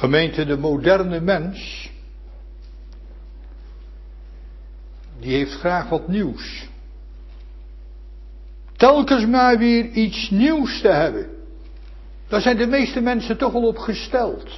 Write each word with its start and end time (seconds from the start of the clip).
Gemeente, 0.00 0.44
de 0.44 0.56
moderne 0.56 1.20
mens, 1.20 1.90
die 5.18 5.32
heeft 5.32 5.52
graag 5.52 5.88
wat 5.88 6.08
nieuws. 6.08 6.68
Telkens 8.76 9.26
maar 9.26 9.58
weer 9.58 9.84
iets 9.84 10.30
nieuws 10.30 10.80
te 10.80 10.88
hebben. 10.88 11.26
Daar 12.28 12.40
zijn 12.40 12.56
de 12.56 12.66
meeste 12.66 13.00
mensen 13.00 13.38
toch 13.38 13.52
wel 13.52 13.66
op 13.66 13.78
gesteld. 13.78 14.48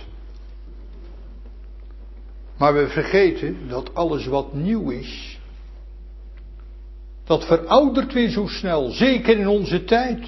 Maar 2.57 2.75
we 2.75 2.89
vergeten 2.89 3.69
dat 3.69 3.95
alles 3.95 4.27
wat 4.27 4.55
nieuw 4.55 4.91
is, 4.91 5.39
dat 7.25 7.47
veroudert 7.47 8.13
weer 8.13 8.31
zo 8.31 8.47
snel, 8.47 8.91
zeker 8.91 9.39
in 9.39 9.49
onze 9.49 9.85
tijd. 9.85 10.27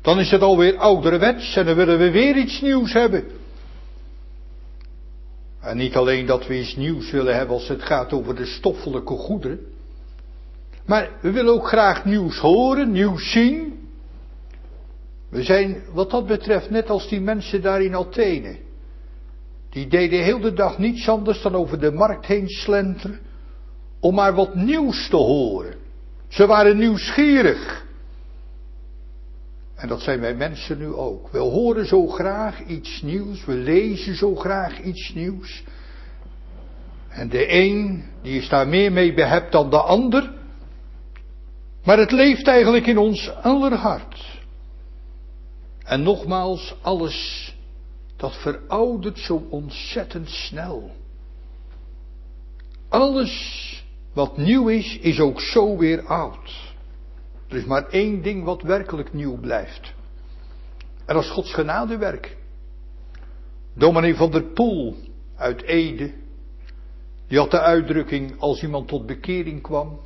Dan 0.00 0.20
is 0.20 0.30
het 0.30 0.42
alweer 0.42 0.76
ouderwets 0.76 1.56
en 1.56 1.66
dan 1.66 1.74
willen 1.74 1.98
we 1.98 2.10
weer 2.10 2.36
iets 2.36 2.60
nieuws 2.60 2.92
hebben. 2.92 3.44
En 5.66 5.76
niet 5.76 5.94
alleen 5.94 6.26
dat 6.26 6.46
we 6.46 6.58
iets 6.60 6.76
nieuws 6.76 7.10
willen 7.10 7.36
hebben 7.36 7.54
als 7.54 7.68
het 7.68 7.82
gaat 7.82 8.12
over 8.12 8.34
de 8.34 8.46
stoffelijke 8.46 9.14
goederen. 9.14 9.58
Maar 10.84 11.10
we 11.20 11.30
willen 11.30 11.52
ook 11.52 11.66
graag 11.66 12.04
nieuws 12.04 12.38
horen, 12.38 12.92
nieuws 12.92 13.30
zien. 13.30 13.88
We 15.28 15.42
zijn 15.42 15.82
wat 15.92 16.10
dat 16.10 16.26
betreft 16.26 16.70
net 16.70 16.90
als 16.90 17.08
die 17.08 17.20
mensen 17.20 17.62
daar 17.62 17.82
in 17.82 17.96
Athene. 17.96 18.56
Die 19.70 19.86
deden 19.86 20.24
heel 20.24 20.40
de 20.40 20.52
dag 20.52 20.78
niets 20.78 21.08
anders 21.08 21.42
dan 21.42 21.54
over 21.54 21.80
de 21.80 21.92
markt 21.92 22.26
heen 22.26 22.48
slenteren. 22.48 23.20
Om 24.00 24.14
maar 24.14 24.34
wat 24.34 24.54
nieuws 24.54 25.08
te 25.08 25.16
horen. 25.16 25.74
Ze 26.28 26.46
waren 26.46 26.76
nieuwsgierig. 26.76 27.85
En 29.76 29.88
dat 29.88 30.00
zijn 30.00 30.20
wij 30.20 30.34
mensen 30.34 30.78
nu 30.78 30.92
ook. 30.92 31.28
We 31.30 31.38
horen 31.38 31.86
zo 31.86 32.06
graag 32.06 32.64
iets 32.64 33.02
nieuws, 33.02 33.44
we 33.44 33.54
lezen 33.54 34.14
zo 34.14 34.34
graag 34.34 34.80
iets 34.80 35.12
nieuws. 35.14 35.62
En 37.08 37.28
de 37.28 37.52
een, 37.52 38.04
die 38.22 38.40
is 38.40 38.48
daar 38.48 38.68
meer 38.68 38.92
mee 38.92 39.14
behept 39.14 39.52
dan 39.52 39.70
de 39.70 39.80
ander. 39.80 40.32
Maar 41.84 41.98
het 41.98 42.10
leeft 42.10 42.46
eigenlijk 42.46 42.86
in 42.86 42.98
ons 42.98 43.34
aller 43.34 43.74
hart. 43.74 44.40
En 45.84 46.02
nogmaals, 46.02 46.74
alles 46.82 47.54
dat 48.16 48.36
veroudert 48.36 49.18
zo 49.18 49.46
ontzettend 49.50 50.28
snel. 50.28 50.90
Alles 52.88 53.84
wat 54.12 54.36
nieuw 54.36 54.68
is, 54.68 54.98
is 54.98 55.20
ook 55.20 55.40
zo 55.40 55.76
weer 55.76 56.06
oud. 56.06 56.65
Er 57.56 57.62
is 57.62 57.68
maar 57.68 57.88
één 57.88 58.22
ding 58.22 58.44
wat 58.44 58.62
werkelijk 58.62 59.12
nieuw 59.12 59.36
blijft. 59.36 59.94
En 61.06 61.14
dat 61.14 61.22
is 61.22 61.30
Gods 61.30 61.54
genadewerk. 61.54 62.36
Dominee 63.74 64.14
van 64.14 64.30
der 64.30 64.42
Poel 64.42 64.96
uit 65.36 65.62
Ede, 65.62 66.12
die 67.28 67.38
had 67.38 67.50
de 67.50 67.60
uitdrukking 67.60 68.40
als 68.40 68.62
iemand 68.62 68.88
tot 68.88 69.06
bekering 69.06 69.62
kwam, 69.62 70.00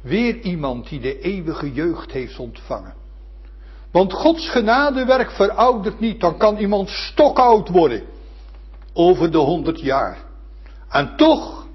weer 0.00 0.38
iemand 0.40 0.88
die 0.88 1.00
de 1.00 1.20
eeuwige 1.20 1.72
jeugd 1.72 2.12
heeft 2.12 2.38
ontvangen. 2.38 2.94
Want 3.90 4.12
Gods 4.12 4.50
genadewerk 4.50 5.30
veroudert 5.30 6.00
niet, 6.00 6.20
dan 6.20 6.36
kan 6.36 6.56
iemand 6.56 6.88
stokoud 6.88 7.68
worden, 7.68 8.02
over 8.92 9.32
de 9.32 9.38
honderd 9.38 9.80
jaar. 9.80 10.18
En 10.88 11.16
toch, 11.16 11.66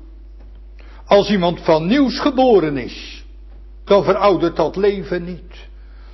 als 1.06 1.30
iemand 1.30 1.62
van 1.62 1.88
nieuws 1.88 2.20
geboren 2.20 2.78
is, 2.78 3.19
dan 3.90 4.04
veroudert 4.04 4.56
dat 4.56 4.76
leven 4.76 5.24
niet. 5.24 5.68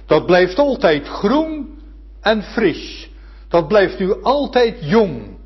Dat 0.06 0.26
blijft 0.26 0.58
altijd 0.58 1.08
groen 1.08 1.80
en 2.22 2.44
fris. 2.44 3.10
Dat 3.48 3.68
blijft 3.68 4.00
nu 4.00 4.24
altijd 4.24 4.78
jong. 4.80 5.38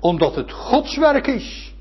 Omdat 0.00 0.34
het 0.34 0.52
Gods 0.52 0.96
werk 0.96 1.26
is. 1.26 1.74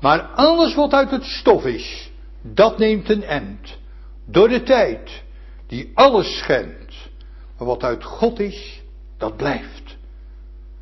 Maar 0.00 0.20
alles 0.20 0.74
wat 0.74 0.92
uit 0.92 1.10
het 1.10 1.24
stof 1.24 1.64
is, 1.64 2.10
dat 2.42 2.78
neemt 2.78 3.10
een 3.10 3.22
end. 3.22 3.78
Door 4.26 4.48
de 4.48 4.62
tijd, 4.62 5.22
die 5.66 5.90
alles 5.94 6.38
schendt. 6.38 6.94
Maar 7.58 7.66
wat 7.66 7.82
uit 7.82 8.04
God 8.04 8.40
is, 8.40 8.82
dat 9.18 9.36
blijft. 9.36 9.96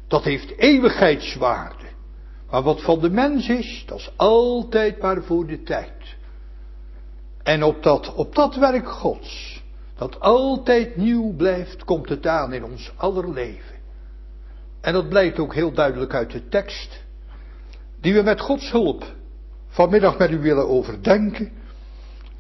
Dat 0.09 0.25
heeft 0.25 0.59
eeuwigheidswaarde. 0.59 1.85
Maar 2.51 2.63
wat 2.63 2.83
van 2.83 3.01
de 3.01 3.11
mens 3.11 3.49
is, 3.49 3.85
dat 3.87 3.99
is 3.99 4.11
altijd 4.17 5.01
maar 5.01 5.23
voor 5.23 5.47
de 5.47 5.63
tijd. 5.63 6.04
En 7.45 7.63
op 7.63 7.83
dat, 7.83 8.15
op 8.15 8.35
dat 8.35 8.57
werk 8.57 8.89
Gods, 8.89 9.63
dat 9.97 10.21
altijd 10.21 10.97
nieuw 10.97 11.35
blijft, 11.37 11.85
komt 11.85 12.09
het 12.09 12.27
aan 12.27 12.53
in 12.53 12.65
ons 12.65 12.93
aller 12.97 13.33
leven. 13.33 13.75
En 14.81 14.93
dat 14.93 15.09
blijkt 15.09 15.39
ook 15.39 15.55
heel 15.55 15.73
duidelijk 15.73 16.15
uit 16.15 16.31
de 16.31 16.49
tekst, 16.49 17.05
die 18.01 18.15
we 18.15 18.23
met 18.23 18.41
Gods 18.41 18.71
hulp 18.71 19.05
vanmiddag 19.69 20.19
met 20.19 20.31
u 20.31 20.39
willen 20.39 20.69
overdenken, 20.69 21.53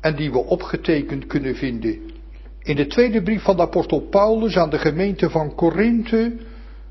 en 0.00 0.16
die 0.16 0.32
we 0.32 0.38
opgetekend 0.38 1.26
kunnen 1.26 1.54
vinden 1.54 2.12
in 2.64 2.76
de 2.76 2.86
tweede 2.86 3.22
brief 3.22 3.42
van 3.42 3.56
de 3.56 3.62
apostel 3.62 4.00
Paulus 4.00 4.56
aan 4.56 4.70
de 4.70 4.78
gemeente 4.78 5.30
van 5.30 5.54
Korinthe, 5.54 6.36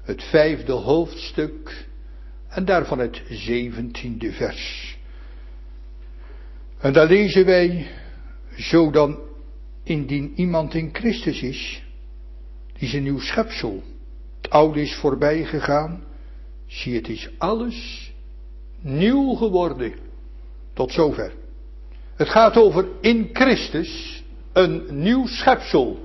het 0.04 0.24
vijfde 0.24 0.72
hoofdstuk, 0.72 1.88
en 2.50 2.66
daarvan 2.66 3.00
het 3.00 3.22
zeventiende 3.30 4.32
vers. 4.32 4.98
En 6.80 6.94
daar 6.94 7.08
lezen 7.08 7.46
wij 7.46 7.88
zo 8.58 8.92
dan, 8.92 9.20
indien 9.84 10.34
iemand 10.36 10.74
in 10.74 10.90
Christus 10.92 11.42
is, 11.42 11.84
die 12.74 12.88
is 12.88 12.94
een 12.94 13.04
nieuw 13.04 13.20
schepsel. 13.20 13.84
Het 14.42 14.50
oude 14.50 14.82
is 14.82 14.96
voorbij 14.96 15.44
gegaan. 15.44 16.04
Zie, 16.68 16.96
het 16.96 17.08
is 17.08 17.30
alles 17.38 18.12
nieuw 18.82 19.34
geworden. 19.34 19.94
Tot 20.74 20.92
zover. 20.92 21.34
Het 22.16 22.30
gaat 22.30 22.58
over 22.58 22.88
in 23.02 23.30
Christus 23.34 24.24
een 24.54 24.86
nieuw 24.90 25.28
schepsel. 25.28 26.00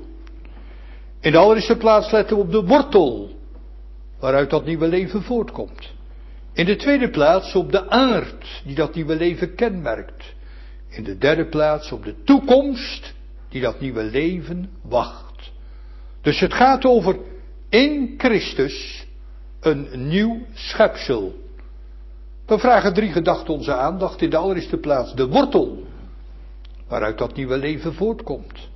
In 1.20 1.32
de 1.32 1.38
allereerste 1.38 1.76
plaats 1.76 2.10
letten 2.10 2.36
we 2.36 2.42
op 2.42 2.50
de 2.50 2.64
wortel, 2.64 3.36
waaruit 4.20 4.50
dat 4.50 4.64
nieuwe 4.64 4.88
leven 4.88 5.22
voortkomt. 5.22 5.92
In 6.52 6.64
de 6.64 6.76
tweede 6.76 7.10
plaats 7.10 7.54
op 7.54 7.72
de 7.72 7.90
aard 7.90 8.62
die 8.64 8.74
dat 8.74 8.94
nieuwe 8.94 9.16
leven 9.16 9.54
kenmerkt. 9.54 10.34
In 10.98 11.04
de 11.04 11.18
derde 11.18 11.46
plaats 11.46 11.92
op 11.92 12.04
de 12.04 12.14
toekomst 12.24 13.14
die 13.48 13.60
dat 13.60 13.80
nieuwe 13.80 14.02
leven 14.02 14.70
wacht. 14.82 15.52
Dus 16.20 16.40
het 16.40 16.54
gaat 16.54 16.84
over 16.84 17.18
in 17.68 18.14
Christus 18.16 19.06
een 19.60 20.08
nieuw 20.08 20.46
schepsel. 20.52 21.34
We 22.46 22.58
vragen 22.58 22.94
drie 22.94 23.12
gedachten 23.12 23.54
onze 23.54 23.74
aandacht. 23.74 24.22
In 24.22 24.30
de 24.30 24.36
allereerste 24.36 24.76
plaats 24.76 25.14
de 25.14 25.28
wortel, 25.28 25.86
waaruit 26.88 27.18
dat 27.18 27.36
nieuwe 27.36 27.56
leven 27.56 27.94
voortkomt. 27.94 28.68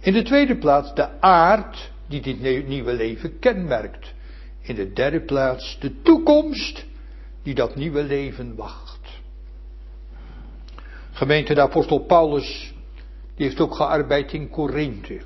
In 0.00 0.12
de 0.12 0.22
tweede 0.22 0.58
plaats 0.58 0.94
de 0.94 1.20
aard 1.20 1.90
die 2.08 2.20
dit 2.20 2.66
nieuwe 2.68 2.92
leven 2.92 3.38
kenmerkt. 3.38 4.12
In 4.60 4.74
de 4.74 4.92
derde 4.92 5.20
plaats 5.20 5.78
de 5.80 6.02
toekomst 6.02 6.84
die 7.42 7.54
dat 7.54 7.76
nieuwe 7.76 8.02
leven 8.02 8.56
wacht. 8.56 8.89
Gemeente 11.20 11.54
de 11.54 11.60
apostel 11.60 11.98
Paulus, 11.98 12.74
die 13.36 13.46
heeft 13.46 13.60
ook 13.60 13.74
gearbeid 13.74 14.32
in 14.32 14.50
Korinthe. 14.50 15.20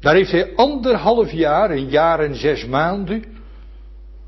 Daar 0.00 0.14
heeft 0.14 0.30
hij 0.30 0.54
anderhalf 0.56 1.32
jaar, 1.32 1.70
een 1.70 1.88
jaar 1.88 2.20
en 2.20 2.34
zes 2.34 2.66
maanden, 2.66 3.24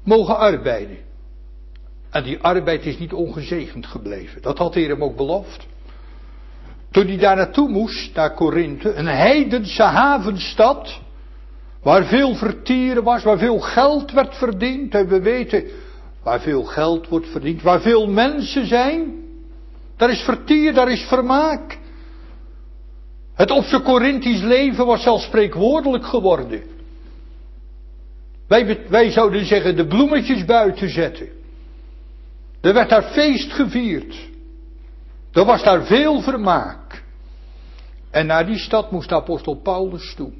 mogen 0.04 0.36
arbeiden. 0.36 0.98
En 2.10 2.22
die 2.22 2.38
arbeid 2.38 2.84
is 2.84 2.98
niet 2.98 3.12
ongezegend 3.12 3.86
gebleven. 3.86 4.42
Dat 4.42 4.58
had 4.58 4.74
hij 4.74 4.82
hem 4.82 5.02
ook 5.02 5.16
beloofd. 5.16 5.66
Toen 6.90 7.06
hij 7.06 7.18
daar 7.18 7.36
naartoe 7.36 7.68
moest, 7.68 8.14
naar 8.14 8.34
Korinthe, 8.34 8.92
een 8.92 9.06
heidense 9.06 9.82
havenstad, 9.82 11.00
waar 11.82 12.04
veel 12.04 12.34
vertieren 12.34 13.04
was, 13.04 13.22
waar 13.22 13.38
veel 13.38 13.60
geld 13.60 14.12
werd 14.12 14.36
verdiend. 14.36 14.94
En 14.94 15.08
we 15.08 15.20
weten, 15.20 15.64
waar 16.22 16.40
veel 16.40 16.64
geld 16.64 17.08
wordt 17.08 17.28
verdiend, 17.28 17.62
waar 17.62 17.80
veel 17.80 18.06
mensen 18.06 18.66
zijn, 18.66 19.22
daar 19.96 20.10
is 20.10 20.20
vertier, 20.20 20.74
daar 20.74 20.90
is 20.90 21.02
vermaak. 21.02 21.78
Het 23.34 23.50
op 23.50 23.64
zijn 23.64 23.82
Corinthisch 23.82 24.42
leven 24.42 24.86
was 24.86 25.02
zelfs 25.02 25.24
spreekwoordelijk 25.24 26.06
geworden. 26.06 26.62
Wij, 28.48 28.86
wij 28.88 29.10
zouden 29.10 29.44
zeggen 29.46 29.76
de 29.76 29.86
bloemetjes 29.86 30.44
buiten 30.44 30.88
zetten. 30.90 31.28
Er 32.60 32.74
werd 32.74 32.88
daar 32.88 33.02
feest 33.02 33.52
gevierd. 33.52 34.16
Er 35.32 35.44
was 35.44 35.62
daar 35.62 35.84
veel 35.84 36.20
vermaak. 36.20 37.02
En 38.10 38.26
naar 38.26 38.46
die 38.46 38.58
stad 38.58 38.90
moest 38.90 39.08
de 39.08 39.14
apostel 39.14 39.54
Paulus 39.54 40.14
toe. 40.14 40.32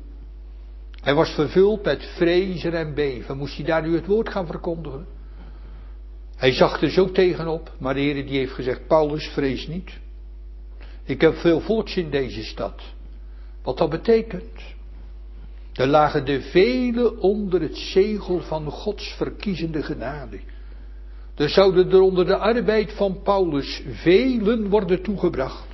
Hij 1.01 1.15
was 1.15 1.31
vervuld 1.31 1.85
met 1.85 2.05
vrezen 2.17 2.75
en 2.75 2.95
beven. 2.95 3.37
Moest 3.37 3.57
hij 3.57 3.65
daar 3.65 3.83
nu 3.83 3.95
het 3.95 4.07
woord 4.07 4.29
gaan 4.29 4.47
verkondigen? 4.47 5.07
Hij 6.37 6.53
zag 6.53 6.83
er 6.83 6.91
zo 6.91 7.11
tegenop, 7.11 7.73
maar 7.79 7.95
de 7.95 8.01
Heer 8.01 8.27
die 8.27 8.39
heeft 8.39 8.53
gezegd, 8.53 8.87
Paulus, 8.87 9.27
vrees 9.27 9.67
niet. 9.67 9.91
Ik 11.05 11.21
heb 11.21 11.35
veel 11.35 11.61
volks 11.61 11.97
in 11.97 12.11
deze 12.11 12.45
stad. 12.45 12.83
Wat 13.63 13.79
dat 13.79 13.91
betekent. 13.91 14.61
Er 15.73 15.87
lagen 15.87 16.25
de 16.25 16.41
velen 16.41 17.19
onder 17.19 17.61
het 17.61 17.77
zegel 17.77 18.41
van 18.41 18.71
Gods 18.71 19.15
verkiezende 19.17 19.83
genade. 19.83 20.39
Er 21.35 21.49
zouden 21.49 21.91
er 21.91 22.01
onder 22.01 22.27
de 22.27 22.37
arbeid 22.37 22.93
van 22.93 23.23
Paulus 23.23 23.83
velen 23.89 24.69
worden 24.69 25.03
toegebracht. 25.03 25.67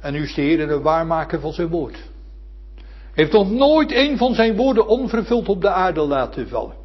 En 0.00 0.12
nu 0.12 0.22
is 0.22 0.34
de 0.34 0.42
Heer 0.42 0.70
een 0.70 0.82
waarmaker 0.82 1.40
van 1.40 1.52
zijn 1.52 1.68
woord. 1.68 1.98
Heeft 3.12 3.32
nog 3.32 3.50
nooit 3.50 3.92
een 3.92 4.16
van 4.16 4.34
zijn 4.34 4.56
woorden 4.56 4.86
onvervuld 4.86 5.48
op 5.48 5.60
de 5.60 5.70
aarde 5.70 6.00
laten 6.00 6.48
vallen. 6.48 6.77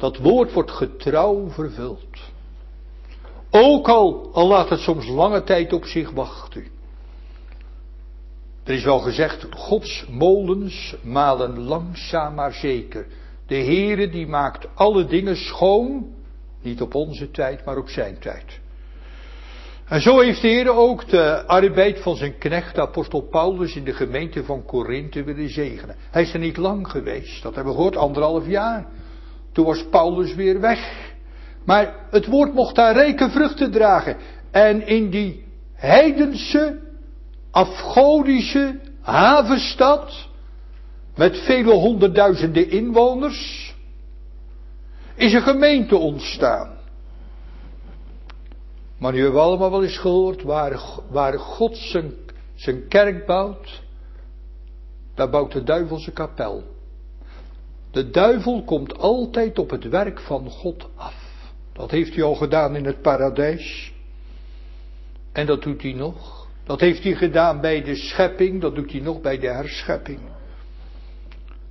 Dat 0.00 0.16
woord 0.16 0.52
wordt 0.52 0.70
getrouw 0.70 1.48
vervuld. 1.50 2.30
Ook 3.50 3.88
al, 3.88 4.30
al 4.32 4.46
laat 4.46 4.68
het 4.68 4.80
soms 4.80 5.06
lange 5.08 5.42
tijd 5.42 5.72
op 5.72 5.84
zich 5.84 6.10
wachten. 6.10 6.64
Er 8.64 8.74
is 8.74 8.84
wel 8.84 8.98
gezegd, 8.98 9.46
Gods 9.50 10.06
molens 10.10 10.96
malen 11.02 11.58
langzaam 11.58 12.34
maar 12.34 12.52
zeker. 12.52 13.06
De 13.46 13.56
Heere 13.56 14.10
die 14.10 14.26
maakt 14.26 14.68
alle 14.74 15.04
dingen 15.04 15.36
schoon, 15.36 16.06
niet 16.62 16.80
op 16.80 16.94
onze 16.94 17.30
tijd, 17.30 17.64
maar 17.64 17.76
op 17.76 17.88
zijn 17.88 18.18
tijd. 18.18 18.60
En 19.84 20.00
zo 20.00 20.20
heeft 20.20 20.42
de 20.42 20.48
Heer 20.48 20.70
ook 20.70 21.08
de 21.08 21.46
arbeid 21.46 22.00
van 22.00 22.16
zijn 22.16 22.38
knecht, 22.38 22.78
apostel 22.78 23.20
Paulus, 23.20 23.76
in 23.76 23.84
de 23.84 23.92
gemeente 23.92 24.44
van 24.44 24.64
Korinthe 24.64 25.24
willen 25.24 25.50
zegenen. 25.50 25.96
Hij 26.10 26.22
is 26.22 26.32
er 26.32 26.38
niet 26.38 26.56
lang 26.56 26.90
geweest, 26.90 27.42
dat 27.42 27.54
hebben 27.54 27.72
we 27.72 27.78
gehoord, 27.78 27.96
anderhalf 27.96 28.46
jaar. 28.46 28.86
Toen 29.52 29.64
was 29.64 29.88
Paulus 29.90 30.34
weer 30.34 30.60
weg. 30.60 31.10
Maar 31.64 31.94
het 32.10 32.26
woord 32.26 32.54
mocht 32.54 32.74
daar 32.74 32.94
rijke 32.94 33.30
vruchten 33.30 33.70
dragen. 33.70 34.16
En 34.50 34.86
in 34.86 35.10
die 35.10 35.44
heidense, 35.72 36.78
afgodische 37.50 38.80
havenstad, 39.00 40.28
met 41.16 41.38
vele 41.38 41.72
honderdduizenden 41.72 42.70
inwoners, 42.70 43.74
is 45.14 45.32
een 45.32 45.42
gemeente 45.42 45.96
ontstaan. 45.96 46.78
Maar 48.98 49.12
nu 49.12 49.18
hebben 49.22 49.40
we 49.40 49.46
allemaal 49.46 49.70
wel 49.70 49.82
eens 49.82 49.98
gehoord, 49.98 50.42
waar, 50.42 50.80
waar 51.10 51.38
God 51.38 51.76
zijn, 51.76 52.12
zijn 52.54 52.88
kerk 52.88 53.26
bouwt, 53.26 53.82
daar 55.14 55.30
bouwt 55.30 55.52
de 55.52 55.62
duivel 55.62 55.98
zijn 55.98 56.14
kapel. 56.14 56.64
De 57.90 58.10
duivel 58.10 58.62
komt 58.64 58.98
altijd 58.98 59.58
op 59.58 59.70
het 59.70 59.88
werk 59.88 60.20
van 60.20 60.50
God 60.50 60.88
af. 60.96 61.14
Dat 61.72 61.90
heeft 61.90 62.14
hij 62.14 62.24
al 62.24 62.34
gedaan 62.34 62.76
in 62.76 62.84
het 62.84 63.02
paradijs. 63.02 63.92
En 65.32 65.46
dat 65.46 65.62
doet 65.62 65.82
hij 65.82 65.92
nog. 65.92 66.48
Dat 66.64 66.80
heeft 66.80 67.02
hij 67.02 67.14
gedaan 67.14 67.60
bij 67.60 67.82
de 67.82 67.94
schepping, 67.94 68.60
dat 68.60 68.74
doet 68.74 68.92
hij 68.92 69.00
nog 69.00 69.20
bij 69.20 69.38
de 69.38 69.48
herschepping. 69.48 70.20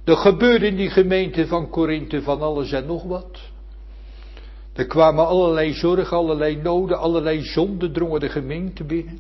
Er 0.04 0.18
gebeurde 0.18 0.68
in 0.68 0.76
die 0.76 0.90
gemeente 0.90 1.48
van 1.48 1.70
Korinthe 1.70 2.22
van 2.22 2.42
alles 2.42 2.72
en 2.72 2.86
nog 2.86 3.04
wat. 3.04 3.40
Er 4.74 4.88
kwamen 4.88 5.28
allerlei 5.28 5.74
zorgen, 5.74 6.18
allerlei 6.18 6.56
noden, 6.56 7.00
allerlei 7.00 7.44
zonden 7.44 7.94
drongen 7.94 8.20
de 8.20 8.30
gemeente 8.30 8.84
binnen. 8.84 9.20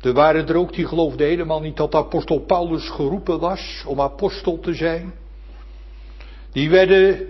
Er 0.00 0.12
waren 0.12 0.48
er 0.48 0.56
ook 0.56 0.72
die 0.72 0.86
geloofden 0.86 1.26
helemaal 1.26 1.60
niet 1.60 1.76
dat 1.76 1.94
apostel 1.94 2.40
Paulus 2.40 2.88
geroepen 2.88 3.40
was 3.40 3.84
om 3.86 4.00
apostel 4.00 4.60
te 4.60 4.74
zijn. 4.74 5.12
Die 6.52 6.70
werden, 6.70 7.26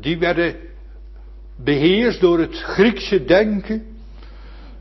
die 0.00 0.18
beheerst 1.56 2.20
door 2.20 2.38
het 2.38 2.56
Griekse 2.56 3.24
denken. 3.24 3.86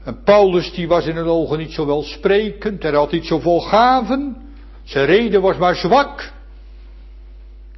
En 0.03 0.23
Paulus 0.23 0.71
die 0.73 0.87
was 0.87 1.05
in 1.05 1.15
hun 1.15 1.27
ogen 1.27 1.57
niet 1.57 1.71
zo 1.71 1.85
welsprekend, 1.85 2.83
hij 2.83 2.91
had 2.91 3.11
niet 3.11 3.25
zoveel 3.25 3.59
gaven. 3.59 4.37
Zijn 4.83 5.05
reden 5.05 5.41
was 5.41 5.57
maar 5.57 5.75
zwak. 5.75 6.33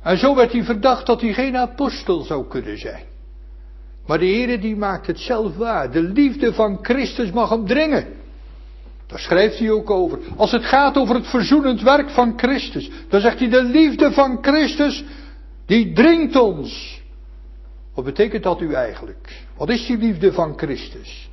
En 0.02 0.18
zo 0.18 0.36
werd 0.36 0.52
hij 0.52 0.64
verdacht 0.64 1.06
dat 1.06 1.22
hij 1.22 1.34
geen 1.34 1.58
apostel 1.58 2.22
zou 2.22 2.48
kunnen 2.48 2.78
zijn. 2.78 3.04
Maar 4.06 4.20
de 4.20 4.26
Heer 4.26 4.62
die 4.62 4.76
maakt 4.76 5.08
het 5.08 5.20
zelf 5.20 5.56
waar. 5.56 5.92
De 5.92 6.02
liefde 6.02 6.54
van 6.54 6.80
Christus 6.82 7.32
mag 7.32 7.50
hem 7.50 7.66
dringen. 7.66 8.08
Daar 9.08 9.20
schrijft 9.20 9.60
hij 9.60 9.72
ook 9.72 9.90
over. 9.90 10.20
Als 10.36 10.52
het 10.52 10.66
gaat 10.66 10.98
over 10.98 11.16
het 11.16 11.28
verzoenend 11.28 11.82
werk 11.82 12.10
van 12.10 12.34
Christus, 12.38 12.90
dan 13.10 13.22
zegt 13.22 13.40
hij 13.40 13.50
de 13.50 13.64
liefde 13.64 14.12
van 14.12 14.38
Christus, 14.42 15.04
die 15.68 15.94
dringt 15.94 16.36
ons. 16.36 17.02
Wat 17.96 18.06
betekent 18.06 18.44
dat 18.44 18.62
u 18.62 18.74
eigenlijk? 18.74 19.46
Wat 19.58 19.70
is 19.70 19.86
die 19.86 19.98
liefde 19.98 20.34
van 20.34 20.58
Christus? 20.58 21.30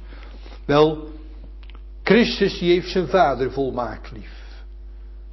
Wel, 0.67 1.09
Christus 2.03 2.59
die 2.59 2.73
heeft 2.73 2.91
zijn 2.91 3.09
vader 3.09 3.53
volmaakt 3.53 4.11
lief. 4.13 4.43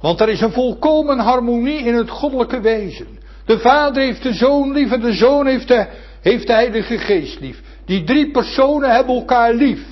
Want 0.00 0.20
er 0.20 0.28
is 0.28 0.40
een 0.40 0.52
volkomen 0.52 1.18
harmonie 1.18 1.78
in 1.78 1.94
het 1.94 2.10
goddelijke 2.10 2.60
wezen. 2.60 3.06
De 3.44 3.58
vader 3.58 4.02
heeft 4.02 4.22
de 4.22 4.32
zoon 4.32 4.72
lief 4.72 4.92
en 4.92 5.00
de 5.00 5.12
zoon 5.12 5.46
heeft 5.46 5.68
de, 5.68 5.86
heeft 6.20 6.46
de 6.46 6.52
heilige 6.52 6.98
geest 6.98 7.40
lief. 7.40 7.62
Die 7.84 8.04
drie 8.04 8.30
personen 8.30 8.94
hebben 8.94 9.14
elkaar 9.14 9.54
lief. 9.54 9.86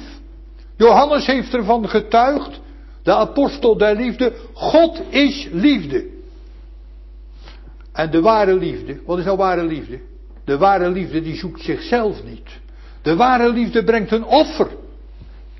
Johannes 0.76 1.26
heeft 1.26 1.54
ervan 1.54 1.88
getuigd, 1.88 2.60
de 3.02 3.14
apostel 3.14 3.76
der 3.76 3.96
liefde, 3.96 4.32
God 4.52 5.00
is 5.10 5.48
liefde. 5.52 6.09
En 7.92 8.10
de 8.10 8.20
ware 8.20 8.54
liefde, 8.54 9.00
wat 9.06 9.18
is 9.18 9.24
nou 9.24 9.36
ware 9.36 9.62
liefde? 9.62 10.00
De 10.44 10.58
ware 10.58 10.90
liefde 10.90 11.22
die 11.22 11.36
zoekt 11.36 11.60
zichzelf 11.60 12.24
niet. 12.24 12.60
De 13.02 13.16
ware 13.16 13.52
liefde 13.52 13.84
brengt 13.84 14.12
een 14.12 14.24
offer. 14.24 14.68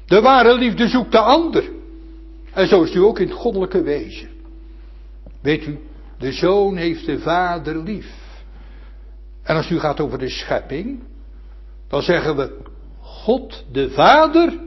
De 0.07 0.21
ware 0.21 0.55
liefde 0.55 0.89
zoekt 0.89 1.13
de 1.13 1.19
ander. 1.19 1.71
En 2.53 2.69
zo 2.69 2.83
is 2.83 2.95
u 2.95 2.99
ook 2.99 3.19
in 3.19 3.29
het 3.29 3.37
goddelijke 3.37 3.83
wezen. 3.83 4.29
Weet 5.41 5.67
u, 5.67 5.79
de 6.19 6.33
zoon 6.33 6.77
heeft 6.77 7.07
de 7.07 7.19
vader 7.19 7.77
lief. 7.77 8.15
En 9.43 9.57
als 9.57 9.71
u 9.71 9.79
gaat 9.79 10.01
over 10.01 10.19
de 10.19 10.29
schepping, 10.29 11.03
dan 11.89 12.03
zeggen 12.03 12.37
we 12.37 12.57
God 13.01 13.65
de 13.73 13.91
Vader 13.91 14.59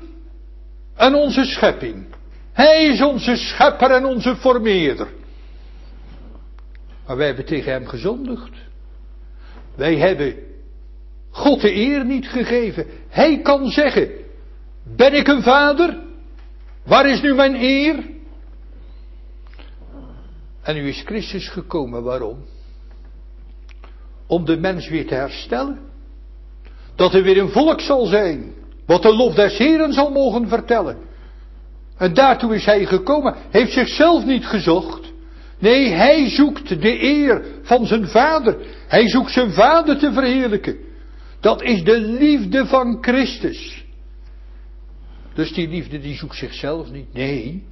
en 0.95 1.15
onze 1.15 1.43
schepping. 1.43 2.05
Hij 2.53 2.85
is 2.85 3.01
onze 3.01 3.35
schepper 3.35 3.91
en 3.91 4.05
onze 4.05 4.35
formeerder. 4.35 5.07
Maar 7.05 7.17
wij 7.17 7.25
hebben 7.25 7.45
tegen 7.45 7.71
hem 7.71 7.87
gezondigd. 7.87 8.51
Wij 9.75 9.97
hebben 9.97 10.35
God 11.29 11.61
de 11.61 11.75
eer 11.75 12.05
niet 12.05 12.27
gegeven. 12.27 12.85
Hij 13.09 13.41
kan 13.41 13.67
zeggen, 13.67 14.09
ben 14.95 15.13
ik 15.13 15.27
een 15.27 15.41
vader? 15.41 15.97
Waar 16.85 17.09
is 17.09 17.21
nu 17.21 17.33
mijn 17.33 17.55
eer? 17.55 17.95
En 20.61 20.75
nu 20.75 20.87
is 20.87 21.01
Christus 21.05 21.49
gekomen, 21.49 22.03
waarom? 22.03 22.45
Om 24.27 24.45
de 24.45 24.57
mens 24.57 24.89
weer 24.89 25.07
te 25.07 25.15
herstellen. 25.15 25.79
Dat 26.95 27.13
er 27.13 27.23
weer 27.23 27.37
een 27.37 27.49
volk 27.49 27.81
zal 27.81 28.05
zijn, 28.05 28.53
wat 28.85 29.01
de 29.01 29.15
lof 29.15 29.33
des 29.33 29.57
Heren 29.57 29.93
zal 29.93 30.11
mogen 30.11 30.47
vertellen. 30.47 30.97
En 31.97 32.13
daartoe 32.13 32.55
is 32.55 32.65
hij 32.65 32.85
gekomen, 32.85 33.35
heeft 33.49 33.71
zichzelf 33.71 34.25
niet 34.25 34.45
gezocht. 34.45 35.12
Nee, 35.63 35.89
hij 35.89 36.29
zoekt 36.29 36.81
de 36.81 37.03
eer 37.03 37.45
van 37.61 37.85
zijn 37.85 38.07
vader. 38.07 38.57
Hij 38.87 39.07
zoekt 39.07 39.31
zijn 39.31 39.51
vader 39.51 39.97
te 39.97 40.13
verheerlijken. 40.13 40.77
Dat 41.39 41.61
is 41.61 41.83
de 41.83 41.99
liefde 41.99 42.65
van 42.65 42.97
Christus. 43.01 43.85
Dus 45.33 45.53
die 45.53 45.67
liefde 45.67 45.99
die 45.99 46.15
zoekt 46.15 46.35
zichzelf 46.35 46.91
niet. 46.91 47.13
Nee, 47.13 47.63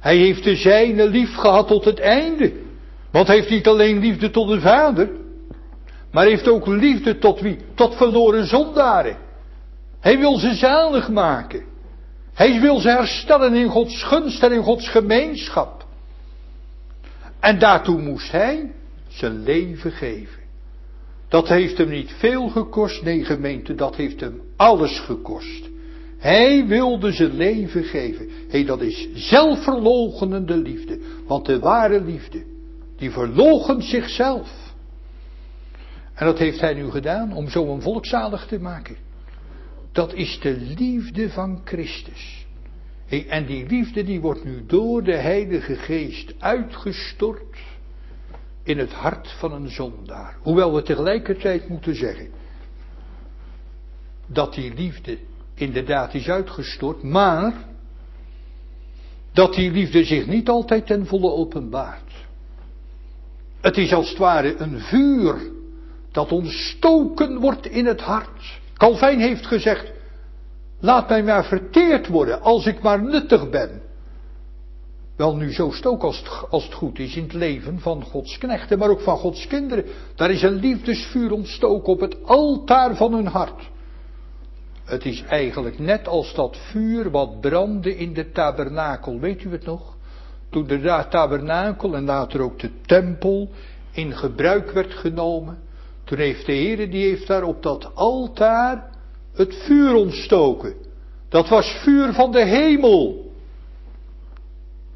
hij 0.00 0.16
heeft 0.16 0.44
de 0.44 0.56
zijne 0.56 1.08
lief 1.08 1.34
gehad 1.34 1.68
tot 1.68 1.84
het 1.84 1.98
einde. 1.98 2.52
Want 3.10 3.26
hij 3.26 3.36
heeft 3.36 3.50
niet 3.50 3.66
alleen 3.66 3.98
liefde 3.98 4.30
tot 4.30 4.48
de 4.48 4.60
Vader, 4.60 5.10
maar 6.12 6.26
heeft 6.26 6.48
ook 6.48 6.66
liefde 6.66 7.18
tot 7.18 7.40
wie? 7.40 7.58
Tot 7.74 7.96
verloren 7.96 8.46
zondaren. 8.46 9.16
Hij 10.00 10.18
wil 10.18 10.38
ze 10.38 10.54
zalig 10.54 11.08
maken. 11.08 11.64
Hij 12.34 12.60
wil 12.60 12.78
ze 12.78 12.88
herstellen 12.88 13.54
in 13.54 13.68
Gods 13.68 14.02
gunst 14.02 14.42
en 14.42 14.52
in 14.52 14.62
Gods 14.62 14.88
gemeenschap. 14.88 15.83
En 17.44 17.58
daartoe 17.58 18.00
moest 18.00 18.30
hij 18.30 18.72
zijn 19.08 19.42
leven 19.42 19.92
geven. 19.92 20.42
Dat 21.28 21.48
heeft 21.48 21.78
hem 21.78 21.88
niet 21.88 22.12
veel 22.18 22.48
gekost, 22.48 23.02
nee 23.02 23.24
gemeente, 23.24 23.74
dat 23.74 23.96
heeft 23.96 24.20
hem 24.20 24.40
alles 24.56 25.00
gekost. 25.00 25.70
Hij 26.18 26.66
wilde 26.66 27.12
zijn 27.12 27.36
leven 27.36 27.84
geven. 27.84 28.28
Hé, 28.48 28.64
dat 28.64 28.80
is 28.80 29.08
zelfverlogenende 29.14 30.56
liefde. 30.56 31.00
Want 31.26 31.46
de 31.46 31.58
ware 31.58 32.00
liefde, 32.00 32.44
die 32.96 33.10
verloochent 33.10 33.84
zichzelf. 33.84 34.74
En 36.14 36.26
dat 36.26 36.38
heeft 36.38 36.60
hij 36.60 36.74
nu 36.74 36.90
gedaan 36.90 37.32
om 37.32 37.48
zo 37.48 37.74
een 37.74 37.82
volk 37.82 38.06
zalig 38.06 38.46
te 38.46 38.58
maken. 38.58 38.96
Dat 39.92 40.14
is 40.14 40.38
de 40.40 40.56
liefde 40.78 41.30
van 41.30 41.60
Christus. 41.64 42.43
En 43.08 43.46
die 43.46 43.66
liefde 43.66 44.04
die 44.04 44.20
wordt 44.20 44.44
nu 44.44 44.66
door 44.66 45.02
de 45.02 45.16
Heilige 45.16 45.74
Geest 45.74 46.34
uitgestort 46.38 47.58
in 48.62 48.78
het 48.78 48.92
hart 48.92 49.34
van 49.38 49.52
een 49.52 49.68
zondaar. 49.68 50.36
Hoewel 50.42 50.74
we 50.74 50.82
tegelijkertijd 50.82 51.68
moeten 51.68 51.94
zeggen 51.94 52.28
dat 54.26 54.54
die 54.54 54.74
liefde 54.74 55.18
inderdaad 55.54 56.14
is 56.14 56.28
uitgestort, 56.28 57.02
maar 57.02 57.54
dat 59.32 59.54
die 59.54 59.70
liefde 59.70 60.04
zich 60.04 60.26
niet 60.26 60.48
altijd 60.48 60.86
ten 60.86 61.06
volle 61.06 61.30
openbaart. 61.30 62.12
Het 63.60 63.76
is 63.76 63.92
als 63.92 64.08
het 64.08 64.18
ware 64.18 64.56
een 64.56 64.80
vuur 64.80 65.50
dat 66.12 66.32
ontstoken 66.32 67.40
wordt 67.40 67.66
in 67.66 67.86
het 67.86 68.00
hart. 68.00 68.60
Calvijn 68.74 69.20
heeft 69.20 69.46
gezegd, 69.46 69.92
laat 70.84 71.08
mij 71.08 71.22
maar 71.22 71.44
verteerd 71.44 72.08
worden 72.08 72.40
als 72.42 72.66
ik 72.66 72.82
maar 72.82 73.02
nuttig 73.02 73.50
ben. 73.50 73.82
Wel 75.16 75.36
nu 75.36 75.52
zo 75.52 75.70
stook 75.70 76.02
als 76.02 76.18
het, 76.50 76.74
goed 76.74 76.98
is 76.98 77.16
in 77.16 77.22
het 77.22 77.32
leven 77.32 77.80
van 77.80 78.02
Gods 78.02 78.38
knechten, 78.38 78.78
maar 78.78 78.90
ook 78.90 79.00
van 79.00 79.16
Gods 79.16 79.46
kinderen. 79.46 79.84
Daar 80.14 80.30
is 80.30 80.42
een 80.42 80.54
liefdesvuur 80.54 81.32
ontstoken 81.32 81.92
op 81.92 82.00
het 82.00 82.24
altaar 82.24 82.96
van 82.96 83.12
hun 83.12 83.26
hart. 83.26 83.70
Het 84.84 85.04
is 85.04 85.22
eigenlijk 85.22 85.78
net 85.78 86.08
als 86.08 86.34
dat 86.34 86.56
vuur 86.56 87.10
wat 87.10 87.40
brandde 87.40 87.96
in 87.96 88.12
de 88.12 88.30
tabernakel. 88.30 89.18
Weet 89.18 89.44
u 89.44 89.50
het 89.50 89.64
nog? 89.64 89.96
Toen 90.50 90.66
de 90.66 91.06
tabernakel 91.10 91.94
en 91.94 92.04
later 92.04 92.40
ook 92.40 92.58
de 92.58 92.70
tempel 92.86 93.50
in 93.92 94.16
gebruik 94.16 94.70
werd 94.70 94.94
genomen. 94.94 95.58
Toen 96.04 96.18
heeft 96.18 96.46
de 96.46 96.52
Heer, 96.52 96.90
die 96.90 97.08
heeft 97.08 97.26
daar 97.26 97.42
op 97.42 97.62
dat 97.62 97.94
altaar 97.94 98.93
het 99.34 99.54
vuur 99.54 99.94
ontstoken. 99.94 100.74
Dat 101.28 101.48
was 101.48 101.66
vuur 101.82 102.12
van 102.12 102.32
de 102.32 102.44
hemel. 102.44 103.32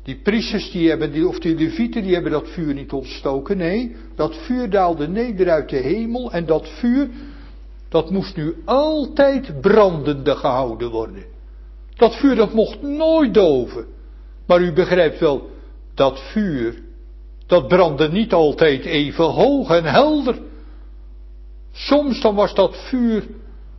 Die 0.02 0.20
priesters 0.22 0.70
die 0.70 0.88
hebben, 0.88 1.12
die, 1.12 1.28
of 1.28 1.38
die 1.38 1.54
levieten, 1.54 2.02
die 2.02 2.14
hebben 2.14 2.32
dat 2.32 2.48
vuur 2.48 2.74
niet 2.74 2.92
ontstoken. 2.92 3.56
Nee, 3.56 3.96
dat 4.14 4.36
vuur 4.36 4.70
daalde 4.70 5.08
neder 5.08 5.50
uit 5.50 5.68
de 5.68 5.76
hemel 5.76 6.32
en 6.32 6.46
dat 6.46 6.68
vuur, 6.68 7.08
dat 7.88 8.10
moest 8.10 8.36
nu 8.36 8.54
altijd 8.64 9.60
brandende 9.60 10.36
gehouden 10.36 10.90
worden. 10.90 11.24
Dat 11.96 12.16
vuur 12.16 12.34
dat 12.34 12.52
mocht 12.52 12.82
nooit 12.82 13.34
doven. 13.34 13.86
Maar 14.46 14.60
u 14.60 14.72
begrijpt 14.72 15.18
wel, 15.18 15.50
dat 15.94 16.20
vuur, 16.20 16.82
dat 17.46 17.68
brandde 17.68 18.08
niet 18.08 18.32
altijd 18.32 18.84
even 18.84 19.24
hoog 19.24 19.70
en 19.70 19.84
helder. 19.84 20.38
Soms 21.72 22.20
dan 22.20 22.34
was 22.34 22.54
dat 22.54 22.76
vuur, 22.76 23.26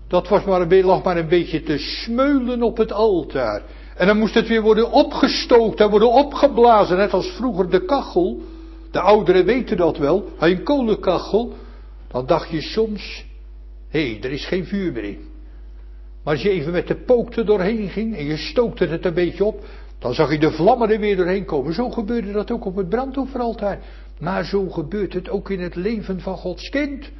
dat 0.10 0.28
was 0.28 0.44
maar 0.44 0.62
een, 0.62 0.86
lag 0.86 1.04
maar 1.04 1.18
een 1.18 1.28
beetje 1.28 1.64
te 1.64 1.78
smeulen 1.78 2.64
op 2.64 2.78
het 2.78 2.92
altaar. 2.92 3.62
En 3.96 4.08
dan 4.08 4.18
moest 4.18 4.34
het 4.34 4.48
weer 4.48 4.62
worden 4.62 4.92
opgestookt 4.92 5.80
en 5.80 5.90
worden 5.90 6.12
opgeblazen, 6.12 6.98
net 6.98 7.14
als 7.14 7.28
vroeger 7.28 7.70
de 7.70 7.86
kachel. 7.86 8.42
De 8.92 9.00
ouderen 9.00 9.46
weten 9.46 9.78
dat 9.78 9.98
wel, 9.98 10.30
een 10.40 10.64
kolenkachel. 10.64 11.54
Dan 12.08 12.26
dacht 12.26 12.50
je 12.50 12.62
soms, 12.62 13.26
hé, 13.90 14.12
hey, 14.12 14.20
er 14.22 14.32
is 14.32 14.46
geen 14.46 14.66
vuur 14.66 14.92
meer 14.92 15.04
in. 15.04 15.28
Maar 16.24 16.34
als 16.34 16.44
je 16.44 16.50
even 16.50 16.72
met 16.72 16.88
de 16.88 16.96
pook 16.96 17.36
er 17.36 17.46
doorheen 17.46 17.90
ging 17.90 18.16
en 18.16 18.26
je 18.26 18.38
stookte 18.38 18.86
het 18.86 19.06
een 19.06 19.14
beetje 19.14 19.46
op, 19.46 19.66
dan 20.00 20.14
zag 20.14 20.32
je 20.32 20.40
de 20.40 20.52
vlammen 20.52 20.90
er 20.90 21.00
weer 21.00 21.16
doorheen 21.16 21.46
komen. 21.46 21.74
Zo 21.74 21.90
gebeurde 21.90 22.32
dat 22.32 22.52
ook 22.52 22.66
op 22.66 22.76
het 22.76 22.90
brandofferaltaar. 22.90 23.80
Maar 24.20 24.46
zo 24.46 24.70
gebeurt 24.70 25.14
het 25.14 25.30
ook 25.30 25.50
in 25.50 25.60
het 25.60 25.76
leven 25.76 26.20
van 26.20 26.38
Gods 26.38 26.70
kind. 26.70 27.12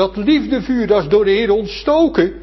Dat 0.00 0.16
liefdevuur, 0.16 0.86
dat 0.86 1.02
is 1.02 1.08
door 1.08 1.24
de 1.24 1.30
Heer 1.30 1.50
ontstoken. 1.50 2.34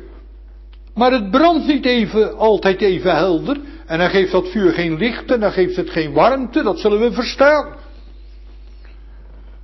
Maar 0.94 1.12
het 1.12 1.32
brandt 1.32 1.68
niet 1.68 1.86
even, 1.86 2.38
altijd 2.38 2.82
even 2.82 3.16
helder. 3.16 3.60
En 3.86 3.98
dan 3.98 4.10
geeft 4.10 4.32
dat 4.32 4.48
vuur 4.48 4.72
geen 4.74 4.98
licht 4.98 5.32
en 5.32 5.40
dan 5.40 5.52
geeft 5.52 5.76
het 5.76 5.90
geen 5.90 6.14
warmte, 6.14 6.64
dat 6.64 6.80
zullen 6.80 7.00
we 7.00 7.12
verstaan. 7.12 7.76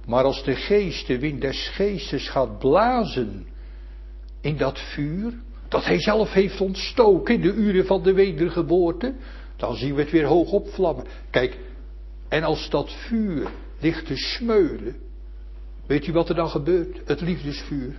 Maar 0.05 0.23
als 0.23 0.43
de 0.43 0.55
geest, 0.55 1.07
de 1.07 1.19
wind 1.19 1.41
des 1.41 1.69
geestes 1.69 2.29
gaat 2.29 2.59
blazen 2.59 3.45
in 4.41 4.57
dat 4.57 4.79
vuur, 4.79 5.33
dat 5.67 5.85
hij 5.85 5.99
zelf 5.99 6.33
heeft 6.33 6.61
ontstoken 6.61 7.33
in 7.33 7.41
de 7.41 7.53
uren 7.53 7.85
van 7.85 8.03
de 8.03 8.13
wedergeboorte, 8.13 9.13
dan 9.55 9.75
zien 9.75 9.95
we 9.95 10.01
het 10.01 10.11
weer 10.11 10.25
hoog 10.25 10.51
opvlammen. 10.51 11.05
Kijk, 11.29 11.57
en 12.29 12.43
als 12.43 12.69
dat 12.69 12.93
vuur 12.93 13.47
ligt 13.79 14.05
te 14.05 14.17
smeulen, 14.17 14.95
weet 15.87 16.07
u 16.07 16.11
wat 16.11 16.29
er 16.29 16.35
dan 16.35 16.49
gebeurt? 16.49 17.01
Het 17.05 17.21
liefdesvuur. 17.21 17.95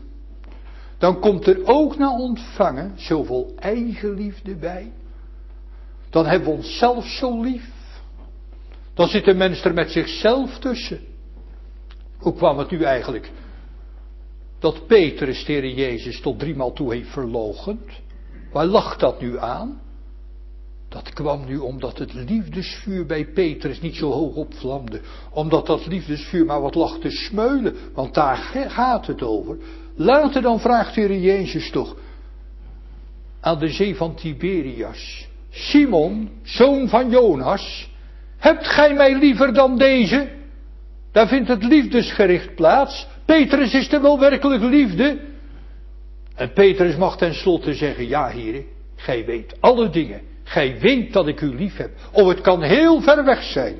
Dan 0.98 1.20
komt 1.20 1.46
er 1.46 1.66
ook 1.66 1.98
na 1.98 2.18
ontvangen 2.18 2.92
zoveel 2.96 3.52
eigenliefde 3.58 4.56
bij. 4.56 4.92
Dan 6.10 6.26
hebben 6.26 6.48
we 6.48 6.54
onszelf 6.54 7.06
zo 7.06 7.42
lief. 7.42 7.70
Dan 8.94 9.08
zit 9.08 9.24
de 9.24 9.34
mens 9.34 9.64
er 9.64 9.74
met 9.74 9.90
zichzelf 9.90 10.58
tussen. 10.58 11.00
Hoe 12.18 12.34
kwam 12.34 12.58
het 12.58 12.70
nu 12.70 12.82
eigenlijk? 12.82 13.30
Dat 14.58 14.86
Petrus 14.86 15.44
de 15.44 15.74
Jezus 15.74 16.20
tot 16.20 16.38
driemaal 16.38 16.72
toe 16.72 16.94
heeft 16.94 17.10
verlogend. 17.10 17.90
Waar 18.52 18.66
lag 18.66 18.96
dat 18.96 19.20
nu 19.20 19.38
aan? 19.38 19.80
Dat 20.94 21.12
kwam 21.12 21.44
nu 21.46 21.56
omdat 21.56 21.98
het 21.98 22.12
liefdesvuur 22.12 23.06
bij 23.06 23.24
Petrus 23.24 23.80
niet 23.80 23.96
zo 23.96 24.10
hoog 24.10 24.34
opvlamde. 24.34 25.00
Omdat 25.30 25.66
dat 25.66 25.86
liefdesvuur 25.86 26.44
maar 26.44 26.60
wat 26.60 26.74
lag 26.74 26.98
te 26.98 27.10
smeulen. 27.10 27.74
Want 27.94 28.14
daar 28.14 28.36
gaat 28.68 29.06
het 29.06 29.22
over. 29.22 29.56
Later 29.96 30.42
dan 30.42 30.60
vraagt 30.60 30.94
de 30.94 31.00
Heer 31.00 31.18
Jezus 31.18 31.70
toch 31.70 31.96
aan 33.40 33.58
de 33.58 33.68
zee 33.68 33.96
van 33.96 34.14
Tiberias. 34.14 35.28
Simon, 35.50 36.30
zoon 36.42 36.88
van 36.88 37.10
Jonas, 37.10 37.90
hebt 38.36 38.66
gij 38.66 38.94
mij 38.94 39.18
liever 39.18 39.54
dan 39.54 39.78
deze? 39.78 40.28
Daar 41.12 41.28
vindt 41.28 41.48
het 41.48 41.64
liefdesgericht 41.64 42.54
plaats. 42.54 43.06
Petrus 43.24 43.74
is 43.74 43.92
er 43.92 44.02
wel 44.02 44.18
werkelijk 44.18 44.62
liefde. 44.62 45.20
En 46.34 46.52
Petrus 46.52 46.96
mag 46.96 47.16
tenslotte 47.16 47.74
zeggen, 47.74 48.08
ja 48.08 48.26
heren, 48.26 48.64
gij 48.96 49.24
weet 49.24 49.56
alle 49.60 49.90
dingen. 49.90 50.32
Gij 50.44 50.78
weet 50.78 51.12
dat 51.12 51.26
ik 51.26 51.40
u 51.40 51.54
lief 51.54 51.76
heb. 51.76 51.90
Of 52.12 52.28
het 52.28 52.40
kan 52.40 52.62
heel 52.62 53.00
ver 53.00 53.24
weg 53.24 53.42
zijn. 53.42 53.76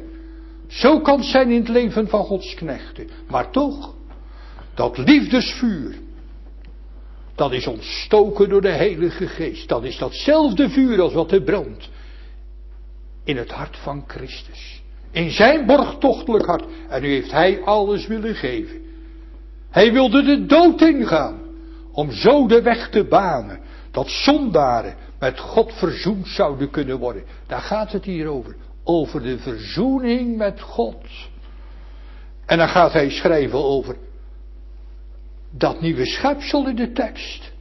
Zo 0.69 1.01
kan 1.01 1.19
het 1.19 1.29
zijn 1.29 1.51
in 1.51 1.59
het 1.59 1.69
leven 1.69 2.09
van 2.09 2.25
Gods 2.25 2.55
knechten. 2.55 3.09
Maar 3.29 3.51
toch, 3.51 3.95
dat 4.75 4.99
liefdesvuur, 4.99 5.95
dat 7.35 7.53
is 7.53 7.67
ontstoken 7.67 8.49
door 8.49 8.61
de 8.61 8.69
Heilige 8.69 9.27
Geest. 9.27 9.69
Dat 9.69 9.85
is 9.85 9.99
datzelfde 9.99 10.69
vuur 10.69 11.01
als 11.01 11.13
wat 11.13 11.33
er 11.33 11.43
brandt. 11.43 11.89
In 13.25 13.37
het 13.37 13.51
hart 13.51 13.77
van 13.77 14.05
Christus. 14.07 14.83
In 15.11 15.31
zijn 15.31 15.67
borgtochtelijk 15.67 16.45
hart. 16.45 16.65
En 16.89 17.03
nu 17.03 17.09
heeft 17.09 17.31
hij 17.31 17.63
alles 17.63 18.07
willen 18.07 18.35
geven. 18.35 18.81
Hij 19.71 19.93
wilde 19.93 20.23
de 20.23 20.47
dood 20.47 20.81
ingaan. 20.81 21.41
Om 21.93 22.11
zo 22.11 22.47
de 22.47 22.63
weg 22.63 22.89
te 22.91 23.05
banen. 23.05 23.61
Dat 23.95 24.11
zondaren 24.11 24.97
met 25.19 25.41
God 25.41 25.73
verzoend 25.73 26.29
zouden 26.29 26.71
kunnen 26.71 26.99
worden. 26.99 27.25
Daar 27.47 27.61
gaat 27.61 27.93
het 27.93 28.05
hier 28.05 28.27
over. 28.27 28.57
Over 28.85 29.23
de 29.23 29.39
verzoening 29.39 30.37
met 30.37 30.61
God. 30.61 30.97
En 32.47 32.59
dan 32.59 32.69
gaat 32.69 32.93
hij 32.93 33.11
schrijven 33.11 33.65
over 33.65 33.97
dat 35.51 35.81
nieuwe 35.81 36.07
schepsel 36.07 36.69
in 36.69 36.77
de 36.77 36.93
tekst. 36.93 37.53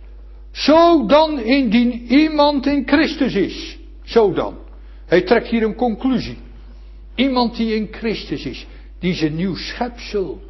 Zo 0.51 1.05
dan 1.05 1.39
indien 1.39 1.91
iemand 2.07 2.65
in 2.65 2.87
Christus 2.87 3.35
is. 3.35 3.77
Zo 4.03 4.33
dan. 4.33 4.57
Hij 5.05 5.21
trekt 5.21 5.47
hier 5.47 5.63
een 5.63 5.75
conclusie. 5.75 6.37
Iemand 7.15 7.55
die 7.55 7.75
in 7.75 7.87
Christus 7.91 8.45
is, 8.45 8.67
die 8.99 9.11
is 9.11 9.21
een 9.21 9.35
nieuw 9.35 9.55
schepsel. 9.55 10.41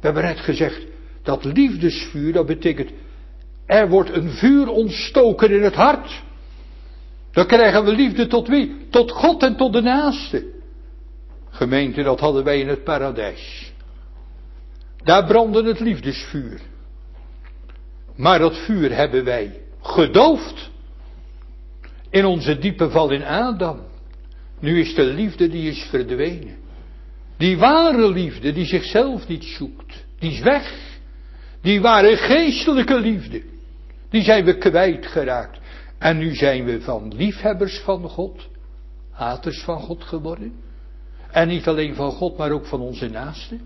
We 0.00 0.06
hebben 0.06 0.22
net 0.22 0.38
gezegd, 0.40 0.86
dat 1.22 1.44
liefdesvuur, 1.44 2.32
dat 2.32 2.46
betekent, 2.46 2.90
er 3.68 3.88
wordt 3.88 4.10
een 4.16 4.30
vuur 4.30 4.68
ontstoken 4.68 5.50
in 5.50 5.62
het 5.62 5.74
hart. 5.74 6.22
Dan 7.32 7.46
krijgen 7.46 7.84
we 7.84 7.92
liefde 7.92 8.26
tot 8.26 8.48
wie? 8.48 8.86
Tot 8.90 9.10
God 9.10 9.42
en 9.42 9.56
tot 9.56 9.72
de 9.72 9.80
naaste. 9.80 10.46
Gemeente, 11.50 12.02
dat 12.02 12.20
hadden 12.20 12.44
wij 12.44 12.60
in 12.60 12.68
het 12.68 12.84
paradijs. 12.84 13.72
Daar 15.04 15.26
brandde 15.26 15.64
het 15.64 15.80
liefdesvuur. 15.80 16.60
Maar 18.16 18.38
dat 18.38 18.56
vuur 18.56 18.94
hebben 18.94 19.24
wij 19.24 19.60
gedoofd. 19.82 20.70
In 22.10 22.24
onze 22.24 22.58
diepe 22.58 22.90
val 22.90 23.10
in 23.10 23.24
Adam. 23.24 23.80
Nu 24.60 24.80
is 24.80 24.94
de 24.94 25.04
liefde 25.04 25.48
die 25.48 25.70
is 25.70 25.86
verdwenen. 25.90 26.56
Die 27.36 27.58
ware 27.58 28.10
liefde 28.10 28.52
die 28.52 28.66
zichzelf 28.66 29.28
niet 29.28 29.44
zoekt. 29.44 30.04
Die 30.18 30.30
is 30.30 30.40
weg. 30.40 30.72
Die 31.62 31.80
ware 31.80 32.16
geestelijke 32.16 33.00
liefde. 33.00 33.56
Die 34.10 34.22
zijn 34.22 34.44
we 34.44 34.58
kwijtgeraakt. 34.58 35.58
En 35.98 36.18
nu 36.18 36.34
zijn 36.34 36.64
we 36.64 36.80
van 36.80 37.14
liefhebbers 37.14 37.78
van 37.78 38.08
God. 38.08 38.48
Haters 39.10 39.62
van 39.62 39.80
God 39.80 40.04
geworden. 40.04 40.52
En 41.30 41.48
niet 41.48 41.68
alleen 41.68 41.94
van 41.94 42.12
God, 42.12 42.36
maar 42.36 42.50
ook 42.50 42.66
van 42.66 42.80
onze 42.80 43.08
naasten. 43.08 43.60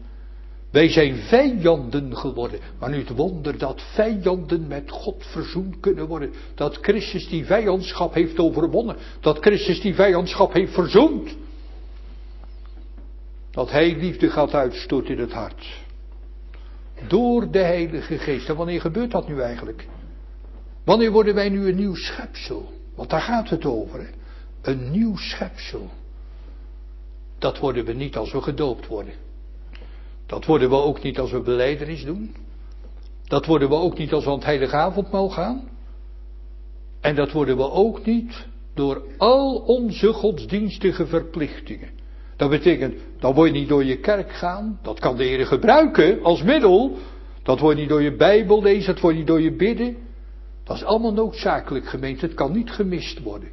Wij 0.71 0.89
zijn 0.89 1.17
vijanden 1.17 2.17
geworden. 2.17 2.61
Maar 2.79 2.91
nu 2.91 2.99
het 2.99 3.11
wonder 3.11 3.59
dat 3.59 3.83
vijanden 3.95 4.67
met 4.67 4.91
God 4.91 5.27
verzoend 5.27 5.81
kunnen 5.81 6.07
worden. 6.07 6.33
Dat 6.55 6.79
Christus 6.81 7.29
die 7.29 7.45
vijandschap 7.45 8.15
heeft 8.15 8.39
overwonnen. 8.39 8.97
Dat 9.21 9.39
Christus 9.39 9.81
die 9.81 9.95
vijandschap 9.95 10.53
heeft 10.53 10.73
verzoend. 10.73 11.37
Dat 13.51 13.71
Hij 13.71 13.97
liefde 13.97 14.31
gaat 14.31 14.55
uitstorten 14.55 15.15
in 15.15 15.21
het 15.21 15.33
hart. 15.33 15.81
Door 17.09 17.51
de 17.51 17.59
Heilige 17.59 18.19
Geest. 18.19 18.49
En 18.49 18.57
wanneer 18.57 18.81
gebeurt 18.81 19.11
dat 19.11 19.29
nu 19.29 19.41
eigenlijk? 19.41 19.87
Wanneer 20.85 21.11
worden 21.11 21.35
wij 21.35 21.49
nu 21.49 21.69
een 21.69 21.77
nieuw 21.77 21.95
schepsel? 21.95 22.73
Want 22.95 23.11
daar 23.11 23.21
gaat 23.21 23.51
het 23.51 23.65
over. 23.65 24.01
Hè? 24.01 24.09
Een 24.63 24.91
nieuw 24.91 25.17
schepsel. 25.17 25.91
dat 27.39 27.59
worden 27.59 27.85
we 27.85 27.93
niet 27.93 28.17
als 28.17 28.33
we 28.33 28.43
gedoopt 28.43 28.87
worden. 28.87 29.15
Dat 30.27 30.45
worden 30.45 30.69
we 30.69 30.77
ook 30.77 31.03
niet 31.03 31.19
als 31.19 31.31
we 31.31 31.41
beleidenis 31.41 32.05
doen. 32.05 32.35
Dat 33.25 33.47
worden 33.47 33.69
we 33.69 33.75
ook 33.75 33.99
niet 33.99 34.13
als 34.13 34.25
we 34.25 34.31
aan 34.31 34.37
het 34.37 34.45
heilige 34.45 34.77
avondmaal 34.77 35.29
gaan. 35.29 35.69
En 37.01 37.15
dat 37.15 37.33
worden 37.33 37.57
we 37.57 37.71
ook 37.71 38.05
niet 38.05 38.47
door 38.75 39.03
al 39.19 39.55
onze 39.57 40.13
godsdienstige 40.13 41.07
verplichtingen. 41.07 41.89
Dat 42.37 42.51
betekent, 42.51 42.95
dan 43.19 43.35
word 43.35 43.53
je 43.53 43.59
niet 43.59 43.69
door 43.69 43.85
je 43.85 43.99
kerk 43.99 44.33
gaan. 44.33 44.79
Dat 44.83 45.01
kan 45.01 45.17
de 45.17 45.25
Heer 45.25 45.47
gebruiken 45.47 46.23
als 46.23 46.43
middel. 46.43 46.97
Dat 47.43 47.61
wordt 47.61 47.79
niet 47.79 47.89
door 47.89 48.03
je 48.03 48.17
Bijbel 48.17 48.63
lezen, 48.63 48.93
dat 48.93 49.03
wordt 49.03 49.17
niet 49.17 49.27
door 49.27 49.41
je 49.41 49.57
bidden. 49.57 49.97
Dat 50.65 50.77
is 50.77 50.85
allemaal 50.85 51.13
noodzakelijk 51.13 51.89
gemeente, 51.89 52.27
het 52.27 52.35
kan 52.35 52.53
niet 52.53 52.71
gemist 52.71 53.23
worden. 53.23 53.49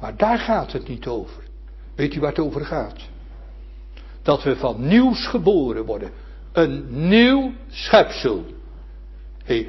Maar 0.00 0.16
daar 0.16 0.38
gaat 0.38 0.72
het 0.72 0.88
niet 0.88 1.06
over. 1.06 1.42
Weet 1.94 2.14
u 2.14 2.20
waar 2.20 2.30
het 2.30 2.38
over 2.38 2.64
gaat? 2.64 3.08
Dat 4.22 4.42
we 4.42 4.56
van 4.56 4.86
nieuws 4.86 5.26
geboren 5.26 5.84
worden. 5.84 6.10
Een 6.52 6.84
nieuw 7.08 7.52
schepsel. 7.68 8.44
Hé, 9.44 9.68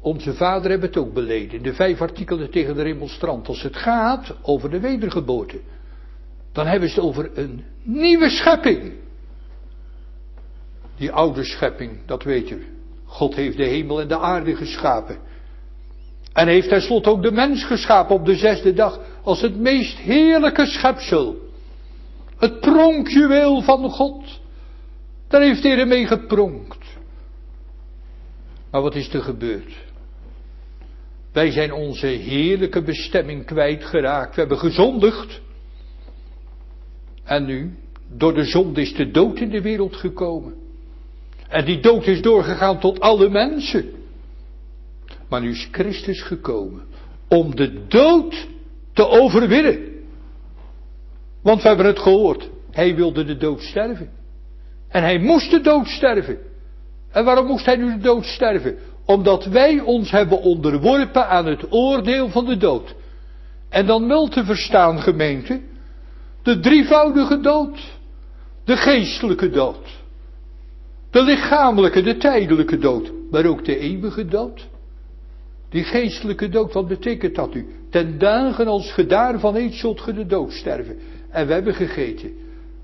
onze 0.00 0.34
vader 0.34 0.70
hebben 0.70 0.88
het 0.88 0.98
ook 0.98 1.12
beleden. 1.12 1.62
De 1.62 1.74
vijf 1.74 2.00
artikelen 2.00 2.50
tegen 2.50 2.74
de 2.74 2.82
remonstrant. 2.82 3.48
Als 3.48 3.62
het 3.62 3.76
gaat 3.76 4.34
over 4.42 4.70
de 4.70 4.80
wedergeboorte. 4.80 5.60
Dan 6.52 6.66
hebben 6.66 6.88
ze 6.88 6.94
het 6.94 7.04
over 7.04 7.30
een 7.34 7.64
nieuwe 7.82 8.28
schepping. 8.28 8.92
Die 10.96 11.12
oude 11.12 11.44
schepping, 11.44 11.98
dat 12.06 12.22
weet 12.22 12.50
u. 12.50 12.66
God 13.04 13.34
heeft 13.34 13.56
de 13.56 13.66
hemel 13.66 14.00
en 14.00 14.08
de 14.08 14.18
aarde 14.18 14.56
geschapen. 14.56 15.18
En 16.32 16.48
heeft 16.48 16.68
tenslotte 16.68 17.10
ook 17.10 17.22
de 17.22 17.32
mens 17.32 17.64
geschapen 17.64 18.14
op 18.14 18.24
de 18.24 18.36
zesde 18.36 18.72
dag 18.72 19.00
als 19.22 19.40
het 19.40 19.56
meest 19.56 19.98
heerlijke 19.98 20.66
schepsel. 20.66 21.36
Het 22.36 22.60
pronkjuweel 22.60 23.62
van 23.62 23.90
God. 23.90 24.40
Daar 25.28 25.40
heeft 25.40 25.62
hij 25.62 25.78
ermee 25.78 26.06
gepronkt. 26.06 26.84
Maar 28.70 28.82
wat 28.82 28.94
is 28.94 29.14
er 29.14 29.22
gebeurd? 29.22 29.88
Wij 31.32 31.50
zijn 31.50 31.72
onze 31.72 32.06
heerlijke 32.06 32.82
bestemming 32.82 33.46
kwijtgeraakt. 33.46 34.34
We 34.34 34.40
hebben 34.40 34.58
gezondigd. 34.58 35.40
En 37.24 37.44
nu, 37.44 37.76
door 38.08 38.34
de 38.34 38.44
zonde 38.44 38.80
is 38.80 38.94
de 38.94 39.10
dood 39.10 39.38
in 39.38 39.50
de 39.50 39.62
wereld 39.62 39.96
gekomen. 39.96 40.54
En 41.48 41.64
die 41.64 41.80
dood 41.80 42.06
is 42.06 42.22
doorgegaan 42.22 42.80
tot 42.80 43.00
alle 43.00 43.28
mensen. 43.28 43.99
Maar 45.30 45.40
nu 45.40 45.50
is 45.50 45.68
Christus 45.72 46.22
gekomen 46.22 46.82
om 47.28 47.56
de 47.56 47.86
dood 47.86 48.48
te 48.92 49.08
overwinnen. 49.08 49.78
Want 51.42 51.62
we 51.62 51.68
hebben 51.68 51.86
het 51.86 51.98
gehoord. 51.98 52.50
Hij 52.70 52.94
wilde 52.94 53.24
de 53.24 53.36
dood 53.36 53.62
sterven. 53.62 54.10
En 54.88 55.02
hij 55.02 55.18
moest 55.18 55.50
de 55.50 55.60
dood 55.60 55.86
sterven. 55.86 56.38
En 57.10 57.24
waarom 57.24 57.46
moest 57.46 57.64
hij 57.64 57.76
nu 57.76 57.92
de 57.92 58.02
dood 58.02 58.24
sterven? 58.24 58.78
Omdat 59.04 59.44
wij 59.44 59.80
ons 59.80 60.10
hebben 60.10 60.40
onderworpen 60.40 61.28
aan 61.28 61.46
het 61.46 61.72
oordeel 61.72 62.28
van 62.28 62.44
de 62.44 62.56
dood. 62.56 62.94
En 63.68 63.86
dan 63.86 64.08
wel 64.08 64.28
te 64.28 64.44
verstaan, 64.44 65.00
gemeente, 65.00 65.60
de 66.42 66.60
drievoudige 66.60 67.40
dood. 67.40 67.98
De 68.64 68.76
geestelijke 68.76 69.50
dood. 69.50 69.98
De 71.10 71.22
lichamelijke, 71.22 72.02
de 72.02 72.16
tijdelijke 72.16 72.78
dood. 72.78 73.12
Maar 73.30 73.44
ook 73.44 73.64
de 73.64 73.78
eeuwige 73.78 74.26
dood. 74.26 74.68
Die 75.70 75.84
geestelijke 75.84 76.48
dood, 76.48 76.72
wat 76.72 76.88
betekent 76.88 77.34
dat 77.34 77.54
u? 77.54 77.66
Ten 77.90 78.18
dagen 78.18 78.66
als 78.66 78.92
gedaar 78.92 79.40
van 79.40 79.56
eet 79.56 79.74
zult 79.74 80.00
ge 80.00 80.12
de 80.12 80.26
dood 80.26 80.52
sterven. 80.52 80.98
En 81.30 81.46
we 81.46 81.52
hebben 81.52 81.74
gegeten. 81.74 82.32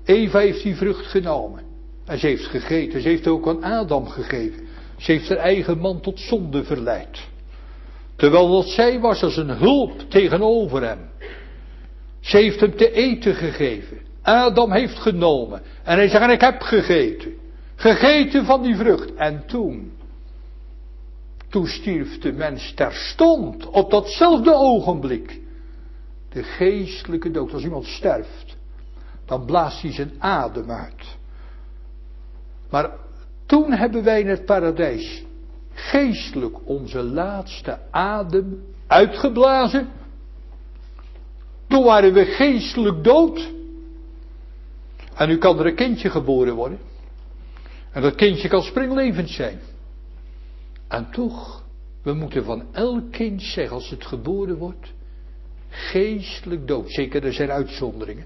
Eva 0.05 0.39
heeft 0.39 0.63
die 0.63 0.75
vrucht 0.75 1.05
genomen. 1.05 1.63
En 2.05 2.19
ze 2.19 2.27
heeft 2.27 2.45
gegeten. 2.45 3.01
Ze 3.01 3.07
heeft 3.07 3.27
ook 3.27 3.47
aan 3.47 3.63
Adam 3.63 4.07
gegeven. 4.07 4.67
Ze 4.97 5.11
heeft 5.11 5.29
haar 5.29 5.37
eigen 5.37 5.77
man 5.77 6.01
tot 6.01 6.19
zonde 6.19 6.63
verleid. 6.63 7.27
Terwijl 8.15 8.51
dat 8.51 8.67
zij 8.67 8.99
was 8.99 9.23
als 9.23 9.37
een 9.37 9.49
hulp 9.49 9.99
tegenover 10.09 10.83
hem. 10.83 10.99
Ze 12.19 12.37
heeft 12.37 12.59
hem 12.59 12.75
te 12.75 12.91
eten 12.91 13.35
gegeven. 13.35 13.97
Adam 14.21 14.71
heeft 14.71 14.97
genomen. 14.97 15.61
En 15.83 15.97
hij 15.97 16.07
zegt, 16.07 16.31
ik 16.31 16.41
heb 16.41 16.61
gegeten. 16.61 17.33
Gegeten 17.75 18.45
van 18.45 18.61
die 18.61 18.75
vrucht. 18.75 19.15
En 19.15 19.43
toen. 19.47 19.91
Toen 21.49 21.67
stierf 21.67 22.19
de 22.19 22.31
mens 22.31 22.73
terstond. 22.73 23.69
Op 23.69 23.91
datzelfde 23.91 24.53
ogenblik. 24.53 25.41
De 26.29 26.43
geestelijke 26.43 27.31
dood. 27.31 27.53
Als 27.53 27.63
iemand 27.63 27.85
sterft. 27.85 28.57
Dan 29.25 29.45
blaast 29.45 29.81
hij 29.81 29.93
zijn 29.93 30.11
adem 30.19 30.71
uit. 30.71 31.17
Maar 32.69 32.91
toen 33.45 33.71
hebben 33.71 34.03
wij 34.03 34.19
in 34.19 34.27
het 34.27 34.45
paradijs 34.45 35.23
geestelijk 35.73 36.67
onze 36.67 37.03
laatste 37.03 37.79
adem 37.91 38.63
uitgeblazen. 38.87 39.89
Toen 41.67 41.83
waren 41.83 42.13
we 42.13 42.25
geestelijk 42.25 43.03
dood. 43.03 43.51
En 45.15 45.27
nu 45.27 45.37
kan 45.37 45.59
er 45.59 45.65
een 45.65 45.75
kindje 45.75 46.09
geboren 46.09 46.55
worden. 46.55 46.79
En 47.91 48.01
dat 48.01 48.15
kindje 48.15 48.47
kan 48.47 48.61
springlevend 48.61 49.29
zijn. 49.29 49.59
En 50.87 51.11
toch, 51.11 51.63
we 52.01 52.13
moeten 52.13 52.43
van 52.43 52.65
elk 52.71 53.11
kind 53.11 53.41
zeggen 53.41 53.75
als 53.75 53.89
het 53.89 54.05
geboren 54.05 54.57
wordt, 54.57 54.93
geestelijk 55.69 56.67
dood. 56.67 56.91
Zeker, 56.91 57.25
er 57.25 57.33
zijn 57.33 57.51
uitzonderingen. 57.51 58.25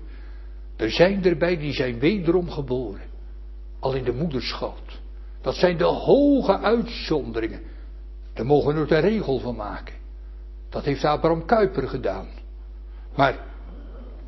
Er 0.75 0.91
zijn 0.91 1.23
erbij 1.23 1.57
die 1.57 1.73
zijn 1.73 1.99
wederom 1.99 2.49
geboren. 2.49 3.09
Al 3.79 3.93
in 3.93 4.03
de 4.03 4.13
moederschoot. 4.13 5.01
Dat 5.41 5.55
zijn 5.55 5.77
de 5.77 5.83
hoge 5.83 6.59
uitzonderingen. 6.59 7.61
Daar 8.33 8.45
mogen 8.45 8.73
we 8.73 8.79
er 8.79 8.91
een 8.91 9.09
regel 9.09 9.39
van 9.39 9.55
maken. 9.55 9.95
Dat 10.69 10.85
heeft 10.85 11.03
Abraham 11.03 11.45
Kuyper 11.45 11.87
gedaan. 11.87 12.27
Maar 13.15 13.45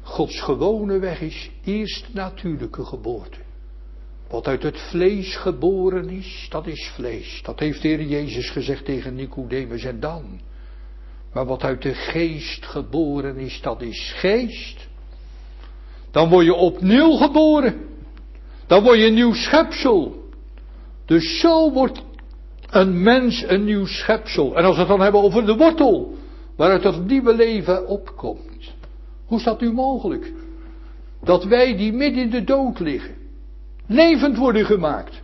Gods 0.02 0.42
gewone 0.42 1.00
weg 1.00 1.22
is 1.22 1.52
eerst 1.64 2.14
natuurlijke 2.14 2.86
geboorte. 2.86 3.38
Wat 4.34 4.48
uit 4.48 4.64
het 4.64 4.80
vlees 4.80 5.36
geboren 5.36 6.10
is, 6.10 6.48
dat 6.50 6.68
is 6.68 6.92
vlees. 6.96 7.42
Dat 7.44 7.60
heeft 7.60 7.82
de 7.82 7.88
Heer 7.88 8.04
Jezus 8.04 8.50
gezegd 8.50 8.86
tegen 8.86 9.16
Nicodemus 9.16 9.84
en 9.84 10.00
dan. 10.00 10.40
Maar 11.34 11.46
wat 11.46 11.64
uit 11.64 11.82
de 11.82 11.94
geest 11.94 12.66
geboren 12.66 13.38
is, 13.38 13.62
dat 13.62 13.82
is 13.82 14.14
geest. 14.16 14.88
Dan 16.12 16.30
word 16.30 16.46
je 16.46 16.54
opnieuw 16.54 17.12
geboren. 17.12 17.76
Dan 18.68 18.84
word 18.84 18.98
je 18.98 19.06
een 19.06 19.14
nieuw 19.14 19.34
schepsel. 19.34 20.24
Dus 21.06 21.40
zo 21.40 21.72
wordt 21.72 22.04
een 22.70 23.04
mens 23.04 23.44
een 23.48 23.64
nieuw 23.64 23.86
schepsel. 23.86 24.56
En 24.58 24.64
als 24.64 24.74
we 24.74 24.80
het 24.80 24.90
dan 24.90 25.02
hebben 25.02 25.22
over 25.22 25.46
de 25.46 25.56
wortel, 25.56 26.14
waaruit 26.56 26.84
dat 26.84 27.06
nieuwe 27.06 27.36
leven 27.36 27.88
opkomt. 27.88 28.74
Hoe 29.26 29.38
is 29.38 29.44
dat 29.44 29.62
nu 29.62 29.74
mogelijk? 29.74 30.34
Dat 31.24 31.44
wij 31.44 31.78
die 31.78 31.94
midden 31.94 32.24
in 32.24 32.30
de 32.30 32.44
dood 32.44 32.80
liggen, 32.80 33.23
levend 33.88 34.38
worden 34.38 34.66
gemaakt. 34.66 35.22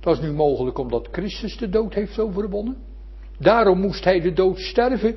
Dat 0.00 0.16
is 0.16 0.22
nu 0.22 0.32
mogelijk 0.32 0.78
omdat 0.78 1.08
Christus 1.12 1.56
de 1.56 1.68
dood 1.68 1.94
heeft 1.94 2.18
overwonnen. 2.18 2.76
Daarom 3.38 3.80
moest 3.80 4.04
hij 4.04 4.20
de 4.20 4.32
dood 4.32 4.58
sterven. 4.58 5.16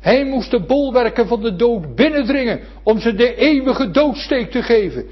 Hij 0.00 0.24
moest 0.24 0.50
de 0.50 0.60
bolwerken 0.60 1.26
van 1.26 1.42
de 1.42 1.56
dood 1.56 1.94
binnendringen 1.94 2.60
om 2.82 2.98
ze 2.98 3.14
de 3.14 3.34
eeuwige 3.34 3.90
doodsteek 3.90 4.50
te 4.50 4.62
geven. 4.62 5.06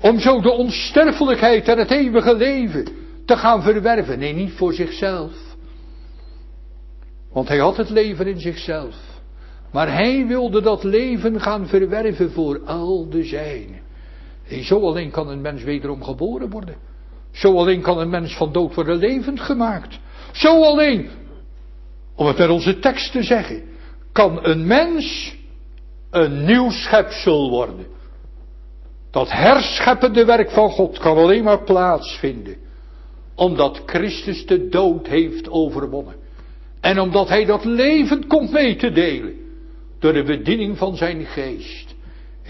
Om 0.00 0.18
zo 0.18 0.40
de 0.40 0.50
onsterfelijkheid 0.50 1.68
en 1.68 1.78
het 1.78 1.90
eeuwige 1.90 2.34
leven 2.34 2.86
te 3.24 3.36
gaan 3.36 3.62
verwerven. 3.62 4.18
Nee, 4.18 4.32
niet 4.32 4.52
voor 4.52 4.72
zichzelf. 4.72 5.32
Want 7.32 7.48
hij 7.48 7.58
had 7.58 7.76
het 7.76 7.90
leven 7.90 8.26
in 8.26 8.40
zichzelf. 8.40 8.94
Maar 9.72 9.92
hij 9.92 10.26
wilde 10.26 10.62
dat 10.62 10.84
leven 10.84 11.40
gaan 11.40 11.66
verwerven 11.66 12.30
voor 12.30 12.60
al 12.64 13.08
de 13.08 13.24
zijnen. 13.24 13.81
Zo 14.60 14.80
alleen 14.80 15.10
kan 15.10 15.28
een 15.28 15.40
mens 15.40 15.62
wederom 15.62 16.02
geboren 16.02 16.50
worden. 16.50 16.76
Zo 17.30 17.56
alleen 17.56 17.80
kan 17.80 17.98
een 17.98 18.10
mens 18.10 18.36
van 18.36 18.52
dood 18.52 18.74
worden 18.74 18.96
levend 18.96 19.40
gemaakt. 19.40 19.98
Zo 20.32 20.62
alleen, 20.62 21.10
om 22.14 22.26
het 22.26 22.38
met 22.38 22.48
onze 22.48 22.78
tekst 22.78 23.12
te 23.12 23.22
zeggen, 23.22 23.62
kan 24.12 24.44
een 24.44 24.66
mens 24.66 25.36
een 26.10 26.44
nieuw 26.44 26.70
schepsel 26.70 27.50
worden. 27.50 27.86
Dat 29.10 29.30
herscheppende 29.30 30.24
werk 30.24 30.50
van 30.50 30.70
God 30.70 30.98
kan 30.98 31.16
alleen 31.16 31.44
maar 31.44 31.62
plaatsvinden. 31.62 32.56
Omdat 33.34 33.82
Christus 33.86 34.46
de 34.46 34.68
dood 34.68 35.06
heeft 35.06 35.50
overwonnen. 35.50 36.14
En 36.80 37.00
omdat 37.00 37.28
hij 37.28 37.44
dat 37.44 37.64
leven 37.64 38.26
komt 38.26 38.50
mee 38.50 38.76
te 38.76 38.92
delen. 38.92 39.34
Door 39.98 40.12
de 40.12 40.22
bediening 40.22 40.78
van 40.78 40.96
zijn 40.96 41.24
geest. 41.24 41.91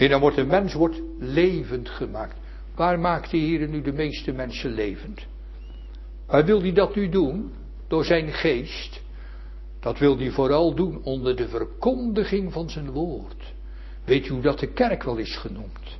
En 0.03 0.09
dan 0.09 0.19
wordt 0.19 0.37
een 0.37 0.47
mens 0.47 0.73
wordt 0.73 1.01
levend 1.19 1.89
gemaakt. 1.89 2.35
Waar 2.75 2.99
maakt 2.99 3.31
de 3.31 3.37
Heer 3.37 3.67
nu 3.67 3.81
de 3.81 3.91
meeste 3.91 4.31
mensen 4.31 4.71
levend? 4.71 5.25
Waar 6.27 6.45
wil 6.45 6.61
hij 6.61 6.73
dat 6.73 6.95
nu 6.95 7.09
doen? 7.09 7.53
Door 7.87 8.05
zijn 8.05 8.31
geest. 8.31 9.01
Dat 9.79 9.99
wil 9.99 10.17
hij 10.17 10.29
vooral 10.29 10.75
doen 10.75 11.03
onder 11.03 11.35
de 11.35 11.47
verkondiging 11.47 12.53
van 12.53 12.69
zijn 12.69 12.91
woord. 12.91 13.53
Weet 14.05 14.27
u 14.27 14.29
hoe 14.29 14.41
dat 14.41 14.59
de 14.59 14.73
kerk 14.73 15.03
wel 15.03 15.17
is 15.17 15.37
genoemd? 15.37 15.97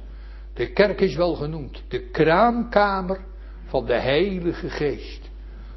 De 0.54 0.72
kerk 0.72 1.02
is 1.02 1.16
wel 1.16 1.36
genoemd 1.36 1.84
de 1.88 2.00
kraamkamer 2.00 3.20
van 3.66 3.86
de 3.86 4.00
Heilige 4.00 4.70
Geest. 4.70 5.30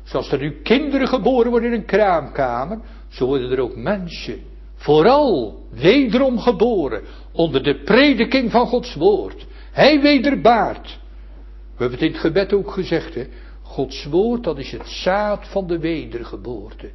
Zoals 0.02 0.32
er 0.32 0.38
nu 0.38 0.60
kinderen 0.62 1.08
geboren 1.08 1.50
worden 1.50 1.72
in 1.72 1.78
een 1.78 1.86
kraamkamer, 1.86 2.78
zo 3.08 3.26
worden 3.26 3.50
er 3.50 3.60
ook 3.60 3.76
mensen, 3.76 4.40
vooral 4.86 5.58
wederom 5.70 6.38
geboren, 6.38 7.02
onder 7.32 7.62
de 7.62 7.82
prediking 7.82 8.50
van 8.50 8.66
Gods 8.66 8.94
woord. 8.94 9.46
Hij 9.72 10.00
wederbaart. 10.00 10.98
We 11.76 11.82
hebben 11.82 11.98
het 11.98 12.08
in 12.08 12.12
het 12.12 12.20
gebed 12.20 12.52
ook 12.52 12.70
gezegd, 12.70 13.14
hè. 13.14 13.26
Gods 13.62 14.04
woord, 14.04 14.44
dat 14.44 14.58
is 14.58 14.72
het 14.72 14.88
zaad 14.88 15.48
van 15.48 15.66
de 15.66 15.78
wedergeboorte. 15.78 16.90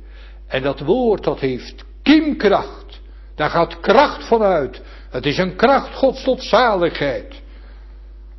En 0.48 0.62
dat 0.62 0.80
woord, 0.80 1.24
dat 1.24 1.40
heeft 1.40 1.86
kiemkracht. 2.02 3.02
Daar 3.36 3.50
gaat 3.50 3.80
kracht 3.80 4.28
van 4.28 4.42
uit. 4.42 4.82
Het 5.10 5.26
is 5.26 5.38
een 5.38 5.56
kracht 5.56 5.96
Gods 5.96 6.24
tot 6.24 6.44
zaligheid. 6.44 7.42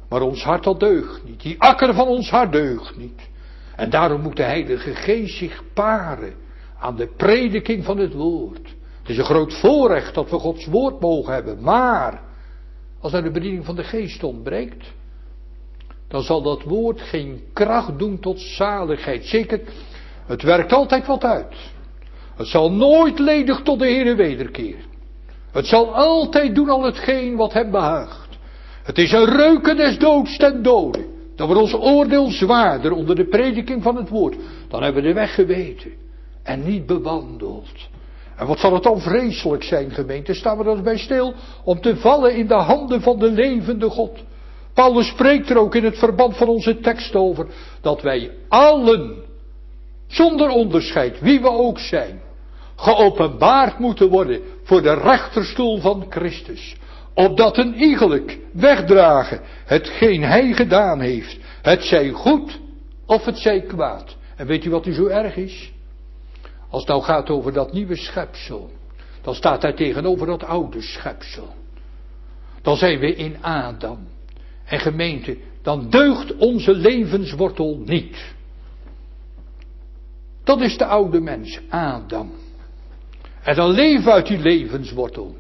Maar 0.09 0.21
ons 0.21 0.43
hart 0.43 0.65
dat 0.65 0.81
deugt 0.81 1.25
niet. 1.25 1.43
Die 1.43 1.61
akker 1.61 1.95
van 1.95 2.07
ons 2.07 2.31
hart 2.31 2.53
deugt 2.53 2.97
niet. 2.97 3.29
En 3.77 3.91
daarom 3.91 4.21
moet 4.21 4.37
de 4.37 4.43
Heilige 4.43 4.95
Geest 4.95 5.37
zich 5.37 5.63
paren 5.75 6.35
aan 6.79 6.97
de 6.97 7.07
prediking 7.17 7.85
van 7.85 7.99
het 7.99 8.13
woord. 8.13 8.81
Het 9.03 9.11
is 9.11 9.19
een 9.19 9.25
groot 9.25 9.55
voorrecht 9.55 10.15
dat 10.15 10.31
we 10.31 10.39
Gods 10.39 10.67
woord 10.67 11.01
mogen 11.01 11.33
hebben. 11.33 11.63
Maar 11.63 12.23
als 13.01 13.13
er 13.13 13.23
de 13.23 13.31
bediening 13.31 13.65
van 13.65 13.77
de 13.77 13.85
Geest 13.85 14.25
ontbreekt, 14.25 14.93
dan 16.09 16.23
zal 16.23 16.43
dat 16.43 16.63
woord 16.63 17.01
geen 17.01 17.43
kracht 17.53 17.99
doen 17.99 18.21
tot 18.21 18.41
zaligheid. 18.41 19.25
Zeker, 19.25 19.61
het 20.27 20.43
werkt 20.43 20.73
altijd 20.73 21.07
wat 21.07 21.25
uit. 21.25 21.55
Het 22.37 22.47
zal 22.47 22.73
nooit 22.73 23.19
ledig 23.19 23.63
tot 23.63 23.79
de 23.79 23.87
Heer 23.87 24.17
wederkeren. 24.17 24.85
Het 25.53 25.67
zal 25.67 25.95
altijd 25.95 26.55
doen 26.55 26.69
al 26.69 26.83
hetgeen 26.83 27.37
wat 27.37 27.53
hem 27.53 27.71
behaagt. 27.71 28.29
Het 28.83 28.99
is 28.99 29.13
een 29.13 29.25
reuken 29.25 29.77
des 29.77 29.99
doods 29.99 30.37
ten 30.37 30.63
dode. 30.63 31.07
Dan 31.37 31.47
wordt 31.47 31.63
ons 31.63 31.75
oordeel 31.75 32.31
zwaarder 32.31 32.93
onder 32.93 33.17
de 33.17 33.29
prediking 33.29 33.83
van 33.83 33.97
het 33.97 34.09
woord. 34.09 34.37
Dan 34.69 34.83
hebben 34.83 35.03
we 35.03 35.09
de 35.09 35.15
weg 35.15 35.35
geweten 35.35 35.93
en 36.43 36.65
niet 36.65 36.87
bewandeld. 36.87 37.91
En 38.43 38.49
wat 38.49 38.59
zal 38.59 38.75
het 38.75 38.83
dan 38.83 39.01
vreselijk 39.01 39.63
zijn, 39.65 39.91
gemeente? 39.91 40.35
Staan 40.35 40.59
we 40.59 40.71
er 40.71 40.83
bij 40.83 40.99
stil 40.99 41.35
om 41.65 41.81
te 41.81 41.97
vallen 41.97 42.37
in 42.37 42.47
de 42.47 42.55
handen 42.55 43.01
van 43.01 43.19
de 43.19 43.31
levende 43.31 43.89
God. 43.91 44.19
Paulus 44.75 45.07
spreekt 45.07 45.51
er 45.51 45.57
ook 45.57 45.75
in 45.75 45.85
het 45.85 45.99
verband 45.99 46.37
van 46.37 46.49
onze 46.49 46.81
tekst 46.81 47.15
over 47.15 47.47
dat 47.81 48.03
wij 48.03 48.31
allen, 48.49 49.15
zonder 50.07 50.49
onderscheid, 50.49 51.21
wie 51.21 51.41
we 51.41 51.49
ook 51.51 51.79
zijn, 51.79 52.21
geopenbaard 52.77 53.79
moeten 53.79 54.09
worden 54.09 54.41
voor 54.65 54.83
de 54.83 54.95
rechterstoel 54.95 55.81
van 55.81 56.07
Christus. 56.09 56.77
Opdat 57.15 57.59
een 57.59 57.75
iegelijk 57.75 58.39
wegdragen 58.53 59.41
hetgeen 59.65 60.23
hij 60.23 60.53
gedaan 60.53 61.01
heeft. 61.01 61.39
Het 61.63 61.85
zij 61.85 62.09
goed 62.09 62.61
of 63.07 63.25
het 63.25 63.39
zij 63.39 63.61
kwaad. 63.61 64.17
En 64.37 64.47
weet 64.47 64.65
u 64.65 64.71
wat 64.71 64.87
u 64.87 64.93
zo 64.93 65.07
erg 65.07 65.37
is? 65.37 65.73
Als 66.73 66.83
het 66.83 66.91
nou 66.91 67.03
gaat 67.03 67.31
over 67.31 67.53
dat 67.53 67.73
nieuwe 67.73 67.97
schepsel. 67.97 68.71
Dan 69.23 69.35
staat 69.35 69.61
daar 69.61 69.75
tegenover 69.75 70.27
dat 70.27 70.45
oude 70.45 70.83
schepsel. 70.83 71.55
Dan 72.63 72.77
zijn 72.77 72.99
we 72.99 73.15
in 73.15 73.43
Adam. 73.43 73.99
En 74.65 74.81
gemeente, 74.81 75.37
dan 75.63 75.91
deugt 75.91 76.37
onze 76.37 76.75
levenswortel 76.75 77.79
niet. 77.85 78.35
Dat 80.45 80.61
is 80.61 80.77
de 80.77 80.87
oude 80.87 81.21
mens, 81.21 81.61
Adam. 81.69 82.33
En 83.43 83.55
dan 83.55 83.71
leven 83.71 84.13
uit 84.13 84.27
die 84.27 84.39
levenswortel. 84.39 85.37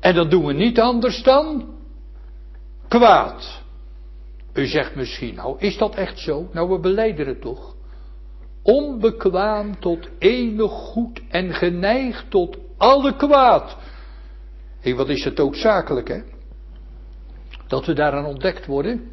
En 0.00 0.14
dat 0.14 0.30
doen 0.30 0.46
we 0.46 0.52
niet 0.52 0.80
anders 0.80 1.22
dan 1.22 1.74
kwaad. 2.88 3.62
U 4.52 4.66
zegt 4.66 4.94
misschien, 4.94 5.34
nou 5.34 5.58
is 5.58 5.76
dat 5.76 5.94
echt 5.94 6.18
zo? 6.18 6.48
Nou, 6.52 6.68
we 6.68 6.78
beleiden 6.78 7.26
het 7.26 7.40
toch. 7.40 7.73
Onbekwaam 8.64 9.80
tot 9.80 10.08
enig 10.18 10.70
goed 10.70 11.20
en 11.28 11.54
geneigd 11.54 12.30
tot 12.30 12.56
alle 12.76 13.16
kwaad. 13.16 13.76
Hé, 14.80 14.94
wat 14.94 15.08
is 15.08 15.24
het 15.24 15.40
ook 15.40 15.56
zakelijk, 15.56 16.08
hè? 16.08 16.20
Dat 17.68 17.86
we 17.86 17.92
daaraan 17.92 18.26
ontdekt 18.26 18.66
worden. 18.66 19.10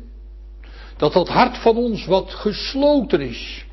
Dat 0.98 1.14
dat 1.14 1.28
hart 1.28 1.58
van 1.58 1.78
ons 1.78 2.06
wat 2.06 2.34
gesloten 2.34 3.22
is. 3.22 3.66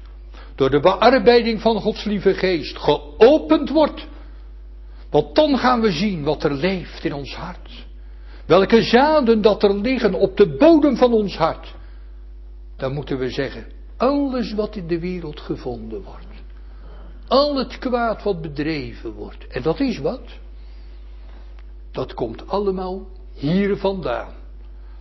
Door 0.55 0.71
de 0.71 0.81
bearbeiding 0.81 1.61
van 1.61 1.81
Gods 1.81 2.05
lieve 2.05 2.35
geest 2.35 2.79
geopend 2.79 3.71
wordt 3.71 4.07
want 5.11 5.35
dan 5.35 5.59
gaan 5.59 5.81
we 5.81 5.91
zien 5.91 6.23
wat 6.23 6.45
er 6.45 6.55
leeft 6.55 7.05
in 7.05 7.13
ons 7.13 7.35
hart. 7.35 7.87
Welke 8.47 8.83
zaden 8.83 9.43
dat 9.43 9.63
er 9.63 9.75
liggen 9.75 10.15
op 10.15 10.37
de 10.37 10.57
bodem 10.57 10.97
van 10.97 11.13
ons 11.13 11.37
hart. 11.37 11.75
Dan 12.77 12.93
moeten 12.93 13.19
we 13.19 13.31
zeggen, 13.31 13.67
alles 13.99 14.53
wat 14.53 14.77
in 14.77 14.87
de 14.87 14.99
wereld 14.99 15.41
gevonden 15.41 16.03
wordt. 16.03 16.27
Al 17.29 17.57
het 17.57 17.79
kwaad 17.79 18.23
wat 18.23 18.41
bedreven 18.41 19.13
wordt. 19.13 19.47
En 19.47 19.63
dat 19.63 19.81
is 19.81 19.99
wat. 19.99 20.23
Dat 21.91 22.15
komt 22.15 22.49
allemaal 22.49 23.07
hier 23.35 23.77
vandaan. 23.77 24.33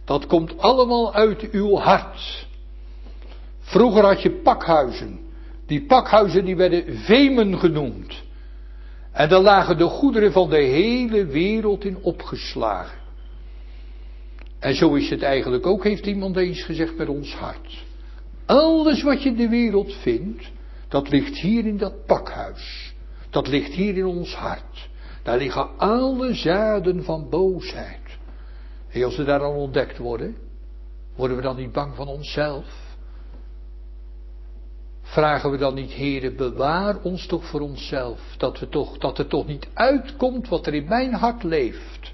Dat 0.06 0.28
komt 0.28 0.58
allemaal 0.58 1.14
uit 1.14 1.50
uw 1.52 1.76
hart. 1.76 2.48
Vroeger 3.60 4.06
had 4.06 4.22
je 4.22 4.32
pakhuizen. 4.32 5.20
Die 5.66 5.86
pakhuizen 5.86 6.46
die 6.46 6.56
werden 6.56 6.98
vemen 6.98 7.60
genoemd. 7.60 8.24
En 9.12 9.30
daar 9.30 9.42
lagen 9.42 9.78
de 9.78 9.84
goederen 9.84 10.32
van 10.32 10.50
de 10.50 10.62
hele 10.62 11.26
wereld 11.26 11.86
in 11.86 11.98
opgeslagen. 12.02 12.98
En 14.60 14.76
zo 14.76 14.94
is 14.94 15.10
het 15.10 15.22
eigenlijk 15.22 15.66
ook, 15.66 15.84
heeft 15.84 16.06
iemand 16.06 16.38
eens 16.38 16.64
gezegd, 16.64 16.98
met 16.98 17.10
ons 17.10 17.36
hart. 17.36 17.86
Alles 18.48 19.04
wat 19.04 19.24
je 19.24 19.30
in 19.30 19.36
de 19.36 19.50
wereld 19.50 19.94
vindt, 19.94 20.52
dat 20.88 21.10
ligt 21.10 21.38
hier 21.38 21.66
in 21.66 21.78
dat 21.78 22.06
pakhuis. 22.06 22.94
Dat 23.30 23.48
ligt 23.48 23.74
hier 23.74 23.98
in 23.98 24.06
ons 24.06 24.36
hart. 24.36 24.90
Daar 25.24 25.38
liggen 25.38 25.78
alle 25.78 26.34
zaden 26.34 27.04
van 27.04 27.30
boosheid. 27.30 28.18
En 28.90 29.04
als 29.04 29.18
we 29.18 29.24
daar 29.24 29.40
dan 29.40 29.56
ontdekt 29.56 29.98
worden, 29.98 30.36
worden 31.16 31.38
we 31.38 31.44
dan 31.44 31.56
niet 31.56 31.72
bang 31.72 31.96
van 31.96 32.08
onszelf? 32.08 32.66
Vragen 35.02 35.52
we 35.52 35.58
dan 35.58 35.74
niet, 35.74 35.92
heren, 35.92 36.36
bewaar 36.36 37.02
ons 37.02 37.26
toch 37.26 37.46
voor 37.46 37.62
onszelf, 37.62 38.20
dat, 38.38 38.60
we 38.60 38.70
toch, 38.70 38.98
dat 38.98 39.18
er 39.18 39.28
toch 39.28 39.48
niet 39.48 39.68
uitkomt 39.74 40.48
wat 40.48 40.68
er 40.68 40.74
in 40.74 40.88
mijn 40.88 41.14
hart 41.14 41.44
leeft. 41.44 42.14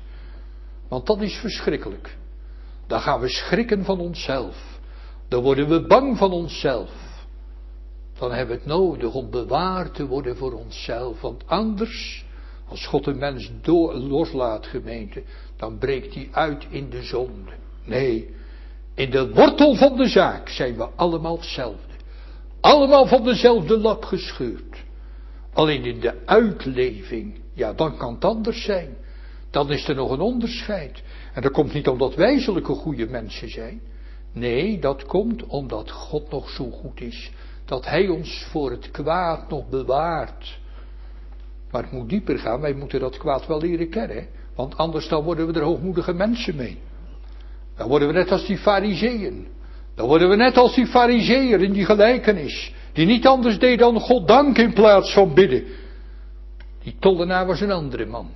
Want 0.88 1.06
dat 1.06 1.22
is 1.22 1.36
verschrikkelijk. 1.36 2.18
Dan 2.88 3.00
gaan 3.00 3.20
we 3.20 3.30
schrikken 3.30 3.86
van 3.86 4.00
onszelf. 4.00 4.73
Dan 5.34 5.44
worden 5.44 5.70
we 5.70 5.86
bang 5.88 6.18
van 6.18 6.32
onszelf. 6.32 6.90
Dan 8.20 8.32
hebben 8.32 8.56
we 8.56 8.62
het 8.62 8.72
nodig 8.72 9.14
om 9.14 9.30
bewaard 9.30 9.96
te 9.96 10.08
worden 10.08 10.38
voor 10.38 10.54
onszelf. 10.54 11.22
Want 11.22 11.44
anders, 11.48 12.26
als 12.68 12.88
God 12.88 13.08
een 13.08 13.18
mens 13.18 13.52
door, 13.62 13.94
loslaat, 13.94 14.66
gemeente, 14.66 15.24
dan 15.56 15.78
breekt 15.78 16.14
hij 16.14 16.28
uit 16.32 16.66
in 16.70 16.90
de 16.90 17.04
zonde. 17.04 17.52
Nee, 17.86 18.36
in 18.96 19.12
de 19.12 19.34
wortel 19.34 19.76
van 19.76 19.98
de 19.98 20.08
zaak 20.08 20.50
zijn 20.50 20.78
we 20.78 20.88
allemaal 20.96 21.36
hetzelfde. 21.36 21.94
Allemaal 22.60 23.06
van 23.06 23.24
dezelfde 23.24 23.78
lap 23.78 24.04
gescheurd. 24.04 24.84
Alleen 25.54 25.86
in 25.86 26.00
de 26.00 26.26
uitleving, 26.26 27.40
ja, 27.54 27.74
dan 27.74 27.98
kan 27.98 28.14
het 28.14 28.26
anders 28.26 28.64
zijn. 28.64 28.98
Dan 29.50 29.72
is 29.72 29.88
er 29.88 29.96
nog 29.96 30.12
een 30.12 30.22
onderscheid. 30.22 31.04
En 31.34 31.42
dat 31.42 31.52
komt 31.52 31.74
niet 31.74 31.88
omdat 31.88 32.16
wij 32.16 32.40
zulke 32.40 32.74
goede 32.74 33.08
mensen 33.08 33.50
zijn. 33.50 33.82
Nee, 34.34 34.80
dat 34.80 35.06
komt 35.06 35.46
omdat 35.46 35.92
God 35.92 36.30
nog 36.30 36.50
zo 36.50 36.70
goed 36.70 37.02
is. 37.02 37.32
Dat 37.66 37.86
Hij 37.86 38.08
ons 38.08 38.46
voor 38.52 38.72
het 38.72 38.92
kwaad 38.92 39.50
nog 39.50 39.70
bewaart. 39.70 40.60
Maar 41.72 41.84
het 41.84 41.92
moet 41.92 42.10
dieper 42.10 42.40
gaan. 42.40 42.62
Wij 42.62 42.74
moeten 42.74 43.00
dat 43.00 43.18
kwaad 43.18 43.48
wel 43.48 43.62
leren 43.62 43.90
kennen. 43.90 44.28
Want 44.56 44.78
anders 44.78 45.08
dan 45.08 45.24
worden 45.24 45.48
we 45.48 45.54
er 45.54 45.66
hoogmoedige 45.66 46.14
mensen 46.14 46.56
mee. 46.56 46.78
Dan 47.76 47.88
worden 47.88 48.08
we 48.08 48.14
net 48.14 48.32
als 48.32 48.46
die 48.46 48.58
fariseeën. 48.58 49.48
Dan 49.96 50.08
worden 50.08 50.30
we 50.30 50.36
net 50.36 50.58
als 50.58 50.76
die 50.76 50.88
fariseer 50.88 51.62
in 51.62 51.74
die 51.74 51.86
gelijkenis. 51.86 52.74
Die 52.94 53.06
niet 53.06 53.28
anders 53.28 53.60
deed 53.60 53.80
dan 53.80 54.00
God 54.00 54.28
dank 54.28 54.58
in 54.58 54.74
plaats 54.74 55.14
van 55.14 55.34
bidden. 55.34 55.64
Die 56.84 56.96
tollenaar 57.00 57.46
was 57.46 57.62
een 57.62 57.72
andere 57.72 58.06
man. 58.06 58.30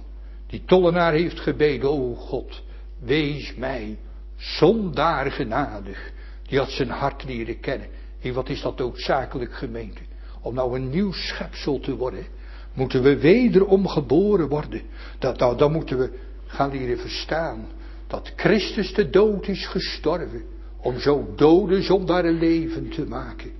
Die 0.47 0.63
tollenaar 0.65 1.13
heeft 1.13 1.39
gebeden, 1.39 1.89
o 1.89 2.13
God, 2.15 2.63
wees 2.99 3.55
mij 3.55 3.97
zondaar 4.37 5.31
genadig. 5.31 6.11
Die 6.47 6.57
had 6.57 6.69
zijn 6.69 6.89
hart 6.89 7.23
leren 7.23 7.59
kennen. 7.59 7.87
En 8.21 8.33
wat 8.33 8.49
is 8.49 8.61
dat 8.61 8.81
ook 8.81 8.99
zakelijk 8.99 9.53
gemeente? 9.53 10.01
Om 10.41 10.53
nou 10.53 10.75
een 10.75 10.89
nieuw 10.89 11.11
schepsel 11.11 11.79
te 11.79 11.95
worden, 11.95 12.25
moeten 12.73 13.03
we 13.03 13.17
wederom 13.17 13.87
geboren 13.87 14.47
worden. 14.47 14.81
Dat, 15.19 15.39
dat, 15.39 15.59
dan 15.59 15.71
moeten 15.71 15.97
we 15.97 16.19
gaan 16.45 16.71
leren 16.71 16.99
verstaan 16.99 17.67
dat 18.07 18.31
Christus 18.35 18.93
de 18.93 19.09
dood 19.09 19.47
is 19.47 19.67
gestorven 19.67 20.43
om 20.81 20.99
zo 20.99 21.33
dode 21.35 21.81
zondaren 21.81 22.37
leven 22.37 22.89
te 22.89 23.05
maken. 23.05 23.51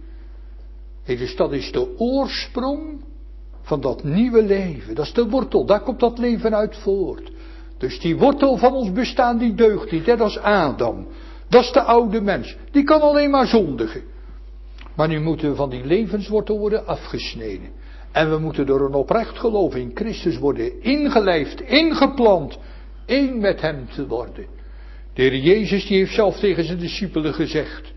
Hey, 1.03 1.17
dus 1.17 1.35
dat 1.35 1.53
is 1.53 1.71
de 1.71 1.97
oorsprong 1.97 3.03
van 3.61 3.81
dat 3.81 4.03
nieuwe 4.03 4.43
leven. 4.43 4.95
Dat 4.95 5.05
is 5.05 5.13
de 5.13 5.29
wortel, 5.29 5.65
daar 5.65 5.81
komt 5.81 5.99
dat 5.99 6.17
leven 6.17 6.55
uit 6.55 6.77
voort. 6.77 7.31
Dus 7.77 7.99
die 7.99 8.17
wortel 8.17 8.57
van 8.57 8.73
ons 8.73 8.91
bestaan 8.91 9.37
die 9.37 9.55
deugt 9.55 9.91
niet, 9.91 10.05
hè? 10.05 10.15
dat 10.15 10.37
Adam. 10.41 11.07
Dat 11.49 11.63
is 11.63 11.71
de 11.71 11.81
oude 11.81 12.21
mens. 12.21 12.55
Die 12.71 12.83
kan 12.83 13.01
alleen 13.01 13.29
maar 13.29 13.47
zondigen. 13.47 14.01
Maar 14.95 15.07
nu 15.07 15.19
moeten 15.19 15.49
we 15.49 15.55
van 15.55 15.69
die 15.69 15.85
levenswortel 15.85 16.59
worden 16.59 16.87
afgesneden. 16.87 17.69
En 18.11 18.29
we 18.29 18.37
moeten 18.37 18.65
door 18.65 18.85
een 18.85 18.93
oprecht 18.93 19.39
geloof 19.39 19.75
in 19.75 19.91
Christus 19.93 20.37
worden 20.37 20.81
ingelijfd, 20.81 21.61
ingeplant, 21.61 22.57
één 23.05 23.39
met 23.39 23.61
hem 23.61 23.87
te 23.95 24.07
worden. 24.07 24.45
De 25.13 25.21
Heer 25.21 25.35
Jezus 25.35 25.85
die 25.85 25.97
heeft 25.97 26.13
zelf 26.13 26.39
tegen 26.39 26.63
zijn 26.63 26.77
discipelen 26.77 27.33
gezegd, 27.33 27.93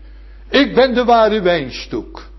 ik 0.49 0.73
ben 0.75 0.93
de 0.93 1.03
ware 1.03 1.41
wijnstok. 1.41 2.29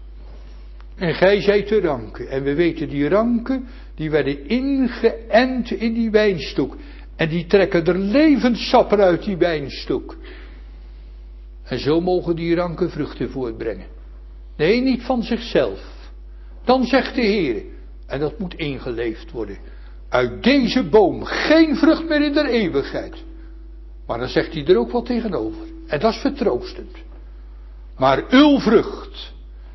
En 0.96 1.14
gij 1.14 1.40
zijt 1.40 1.68
de 1.68 1.81
ranken. 1.81 2.28
En 2.28 2.42
we 2.42 2.55
weten 2.55 2.88
die 2.88 3.09
ranken, 3.09 3.68
die 3.94 4.11
werden 4.11 4.48
ingeënt 4.48 5.70
in 5.70 5.92
die 5.92 6.11
wijnstok. 6.11 6.76
En 7.16 7.29
die 7.29 7.46
trekken 7.46 7.85
er 7.85 7.98
levenssap 7.98 8.92
uit 8.92 9.25
die 9.25 9.37
wijnstok. 9.37 10.16
En 11.62 11.79
zo 11.79 12.01
mogen 12.01 12.37
die 12.37 12.55
ranken 12.55 12.90
vruchten 12.90 13.31
voortbrengen. 13.31 13.87
Nee, 14.57 14.81
niet 14.81 15.03
van 15.03 15.22
zichzelf. 15.22 16.11
Dan 16.64 16.85
zegt 16.85 17.14
de 17.14 17.20
Heer, 17.20 17.62
en 18.07 18.20
dat 18.20 18.38
moet 18.38 18.55
ingeleefd 18.55 19.31
worden, 19.31 19.59
uit 20.09 20.42
deze 20.42 20.83
boom 20.88 21.25
geen 21.25 21.77
vrucht 21.77 22.09
meer 22.09 22.22
in 22.22 22.33
de 22.33 22.48
eeuwigheid. 22.48 23.25
Maar 24.07 24.18
dan 24.18 24.29
zegt 24.29 24.53
hij 24.53 24.66
er 24.66 24.79
ook 24.79 24.90
wat 24.90 25.07
tegenover. 25.07 25.66
En 25.87 26.01
dat 26.01 26.12
is 26.12 26.20
vertroostend. 26.20 26.96
Maar 27.96 28.25
uw 28.31 28.59
vrucht, 28.59 29.33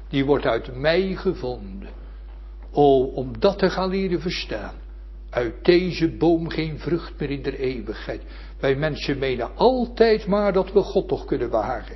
die 0.10 0.26
wordt 0.26 0.46
uit 0.46 0.76
mij 0.76 1.16
gevonden. 1.16 1.90
O, 2.72 3.04
om 3.04 3.40
dat 3.40 3.60
te 3.60 3.70
gaan 3.70 3.90
leren 3.90 4.22
verstaan. 4.22 4.74
Uit 5.38 5.66
deze 5.66 6.10
boom 6.10 6.50
geen 6.50 6.80
vrucht 6.80 7.20
meer 7.20 7.30
in 7.30 7.42
de 7.42 7.58
eeuwigheid. 7.58 8.22
Wij 8.60 8.76
mensen 8.76 9.18
menen 9.18 9.56
altijd 9.56 10.28
maar 10.28 10.54
dat 10.54 10.72
we 10.72 10.82
God 10.82 11.08
toch 11.08 11.26
kunnen 11.26 11.50
behagen. 11.50 11.96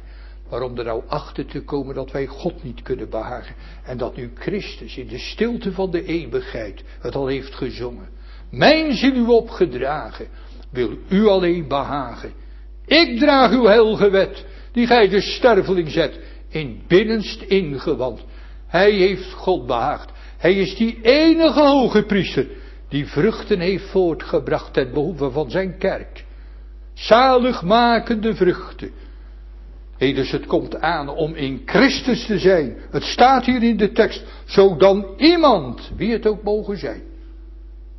Waarom 0.50 0.78
er 0.78 0.84
nou 0.84 1.04
achter 1.08 1.46
te 1.46 1.62
komen 1.64 1.96
dat 1.96 2.12
wij 2.12 2.26
God 2.26 2.64
niet 2.64 2.82
kunnen 2.82 3.10
behagen. 3.10 3.56
En 3.84 3.98
dat 3.98 4.16
nu 4.16 4.32
Christus 4.36 4.98
in 4.98 5.08
de 5.08 5.18
stilte 5.18 5.72
van 5.72 5.92
de 5.92 6.06
eeuwigheid 6.06 6.84
het 7.00 7.16
al 7.16 7.28
heeft 7.28 7.56
gezongen. 7.56 8.10
Mijn 8.52 8.94
ziel 8.94 9.16
u 9.16 9.26
opgedragen, 9.28 10.28
wil 10.72 10.98
u 11.10 11.28
alleen 11.28 11.68
behagen. 11.68 12.34
Ik 12.86 13.20
draag 13.20 13.52
uw 13.52 13.66
heilige 13.66 14.10
wet, 14.10 14.46
die 14.72 14.88
gij 14.88 15.10
de 15.10 15.22
sterveling 15.22 15.90
zet, 15.90 16.20
in 16.50 16.82
binnenst 16.88 17.42
ingewand. 17.42 18.24
Hij 18.68 18.92
heeft 18.92 19.32
God 19.32 19.68
behaagd. 19.68 20.12
Hij 20.38 20.54
is 20.54 20.76
die 20.76 21.00
enige 21.02 21.62
hoge 21.62 22.04
priester, 22.04 22.48
die 22.92 23.08
vruchten 23.08 23.60
heeft 23.60 23.90
voortgebracht 23.90 24.74
ten 24.74 24.94
behoeve 24.94 25.32
van 25.32 25.52
zijn 25.52 25.78
kerk. 25.78 26.26
Zaligmakende 26.94 28.36
vruchten. 28.36 28.92
Hé, 29.98 30.14
dus 30.14 30.32
het 30.32 30.46
komt 30.46 30.82
aan 30.82 31.10
om 31.10 31.34
in 31.34 31.62
Christus 31.66 32.26
te 32.26 32.40
zijn. 32.40 32.78
Het 32.90 33.04
staat 33.04 33.46
hier 33.46 33.64
in 33.64 33.78
de 33.78 33.92
tekst. 33.92 34.24
Zo 34.46 34.78
dan 34.78 35.06
iemand, 35.18 35.92
wie 35.96 36.12
het 36.12 36.28
ook 36.28 36.44
mogen 36.44 36.78
zijn. 36.78 37.02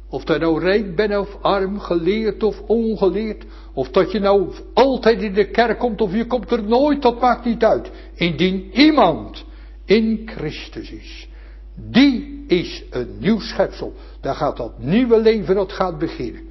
Of 0.09 0.25
dat 0.25 0.41
nou 0.41 0.61
rijk 0.61 0.97
bent 0.97 1.17
of 1.17 1.43
arm, 1.43 1.79
geleerd 1.79 2.43
of 2.43 2.61
ongeleerd. 2.61 3.45
Of 3.75 3.91
dat 3.91 4.13
je 4.13 4.19
nou 4.19 4.53
altijd 4.75 5.23
in 5.23 5.33
de 5.33 5.51
kerk 5.51 5.79
komt 5.79 6.01
of 6.01 6.15
je 6.15 6.27
komt 6.27 6.51
er 6.51 6.63
nooit, 6.63 7.03
dat 7.03 7.21
maakt 7.21 7.45
niet 7.45 7.65
uit. 7.65 7.91
Indien 8.15 8.71
iemand 8.73 9.45
in 9.85 10.23
Christus 10.25 10.91
is. 10.91 11.29
Die 11.75 12.45
is 12.47 12.83
een 12.91 13.19
nieuw 13.19 13.41
schepsel. 13.41 13.95
Daar 14.21 14.35
gaat 14.35 14.57
dat 14.57 14.79
nieuwe 14.79 15.21
leven, 15.21 15.55
dat 15.55 15.73
gaat 15.73 15.99
beginnen. 15.99 16.43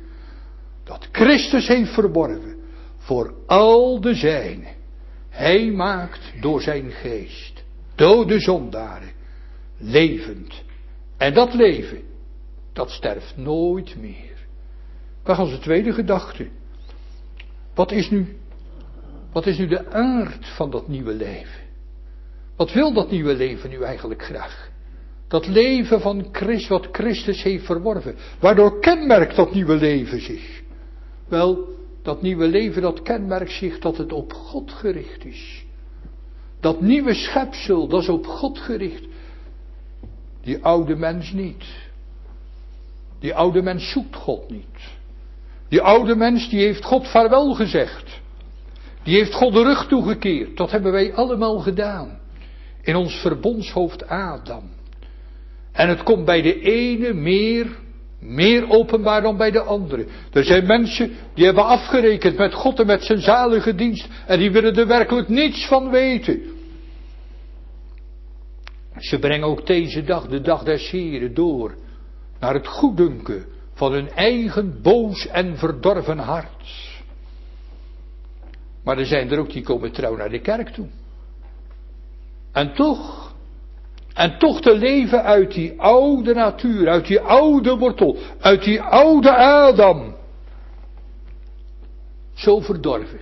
Dat 0.83 1.07
Christus 1.11 1.67
heeft 1.67 1.93
verborgen 1.93 2.55
voor 2.97 3.33
al 3.45 4.01
de 4.01 4.15
zijnen. 4.15 4.75
Hij 5.29 5.71
maakt 5.71 6.33
door 6.41 6.61
zijn 6.61 6.91
geest 6.91 7.63
dode 7.95 8.39
zondaren 8.39 9.11
levend. 9.77 10.63
En 11.17 11.33
dat 11.33 11.53
leven, 11.53 12.01
dat 12.73 12.89
sterft 12.89 13.37
nooit 13.37 13.95
meer. 13.95 14.47
Gaan 15.23 15.39
onze 15.39 15.59
tweede 15.59 15.93
gedachte. 15.93 16.47
Wat 17.73 17.91
is 17.91 18.09
nu, 18.09 18.37
wat 19.31 19.45
is 19.45 19.57
nu 19.57 19.67
de 19.67 19.91
aard 19.91 20.47
van 20.55 20.71
dat 20.71 20.87
nieuwe 20.87 21.13
leven? 21.13 21.61
Wat 22.55 22.71
wil 22.71 22.93
dat 22.93 23.11
nieuwe 23.11 23.33
leven 23.33 23.69
nu 23.69 23.83
eigenlijk 23.83 24.23
graag? 24.23 24.70
Dat 25.31 25.47
leven 25.47 26.01
van 26.01 26.25
Christus, 26.31 26.67
wat 26.67 26.87
Christus 26.91 27.43
heeft 27.43 27.65
verworven. 27.65 28.15
Waardoor 28.39 28.79
kenmerkt 28.79 29.35
dat 29.35 29.53
nieuwe 29.53 29.75
leven 29.75 30.21
zich? 30.21 30.61
Wel, 31.27 31.67
dat 32.01 32.21
nieuwe 32.21 32.47
leven, 32.47 32.81
dat 32.81 33.01
kenmerkt 33.01 33.51
zich 33.51 33.79
dat 33.79 33.97
het 33.97 34.13
op 34.13 34.33
God 34.33 34.71
gericht 34.71 35.25
is. 35.25 35.65
Dat 36.59 36.81
nieuwe 36.81 37.13
schepsel, 37.13 37.87
dat 37.87 38.01
is 38.01 38.09
op 38.09 38.27
God 38.27 38.59
gericht. 38.59 39.03
Die 40.41 40.63
oude 40.63 40.95
mens 40.95 41.31
niet. 41.31 41.65
Die 43.19 43.35
oude 43.35 43.61
mens 43.61 43.91
zoekt 43.91 44.15
God 44.15 44.49
niet. 44.49 44.95
Die 45.67 45.81
oude 45.81 46.15
mens 46.15 46.49
die 46.49 46.59
heeft 46.59 46.83
God 46.83 47.07
vaarwel 47.07 47.53
gezegd. 47.53 48.19
Die 49.03 49.15
heeft 49.15 49.33
God 49.33 49.53
de 49.53 49.63
rug 49.63 49.87
toegekeerd. 49.87 50.57
Dat 50.57 50.71
hebben 50.71 50.91
wij 50.91 51.13
allemaal 51.13 51.59
gedaan. 51.59 52.19
In 52.81 52.95
ons 52.95 53.13
verbondshoofd 53.13 54.07
Adam. 54.07 54.79
En 55.71 55.89
het 55.89 56.03
komt 56.03 56.25
bij 56.25 56.41
de 56.41 56.61
ene 56.61 57.13
meer, 57.13 57.67
meer 58.19 58.69
openbaar 58.69 59.21
dan 59.21 59.37
bij 59.37 59.51
de 59.51 59.61
andere. 59.61 60.05
Er 60.31 60.43
zijn 60.43 60.65
mensen 60.65 61.11
die 61.33 61.45
hebben 61.45 61.65
afgerekend 61.65 62.37
met 62.37 62.53
God 62.53 62.79
en 62.79 62.85
met 62.85 63.03
zijn 63.03 63.21
zalige 63.21 63.75
dienst. 63.75 64.07
En 64.27 64.39
die 64.39 64.51
willen 64.51 64.75
er 64.75 64.87
werkelijk 64.87 65.27
niets 65.27 65.67
van 65.67 65.89
weten. 65.89 66.41
Ze 68.97 69.19
brengen 69.19 69.47
ook 69.47 69.67
deze 69.67 70.03
dag, 70.03 70.27
de 70.27 70.41
dag 70.41 70.63
des 70.63 70.89
Heren, 70.89 71.33
door 71.33 71.75
naar 72.39 72.53
het 72.53 72.67
goeddunken 72.67 73.45
van 73.73 73.91
hun 73.91 74.09
eigen 74.09 74.81
boos 74.81 75.27
en 75.27 75.57
verdorven 75.57 76.17
hart. 76.17 76.99
Maar 78.83 78.97
er 78.97 79.05
zijn 79.05 79.31
er 79.31 79.39
ook 79.39 79.51
die 79.51 79.63
komen 79.63 79.91
trouw 79.91 80.15
naar 80.15 80.29
de 80.29 80.41
kerk 80.41 80.69
toe. 80.69 80.87
En 82.51 82.73
toch, 82.73 83.20
en 84.13 84.37
toch 84.37 84.61
te 84.61 84.77
leven 84.77 85.23
uit 85.23 85.53
die 85.53 85.81
oude 85.81 86.33
natuur, 86.33 86.89
uit 86.89 87.07
die 87.07 87.19
oude 87.19 87.77
wortel, 87.77 88.17
uit 88.39 88.63
die 88.63 88.81
oude 88.81 89.35
Adam. 89.35 90.15
Zo 92.33 92.59
verdorven. 92.59 93.19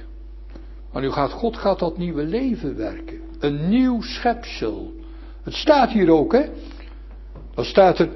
Maar 0.92 1.02
nu 1.02 1.12
gaat 1.12 1.32
God 1.32 1.58
gaat 1.58 1.80
dat 1.80 1.98
nieuwe 1.98 2.24
leven 2.24 2.78
werken. 2.78 3.20
Een 3.40 3.70
nieuw 3.70 4.02
schepsel. 4.02 4.94
Het 5.44 5.54
staat 5.54 5.92
hier 5.92 6.10
ook, 6.10 6.34
hè. 6.34 6.46
Dan 7.56 7.66
staat 7.66 8.00
er, 8.00 8.10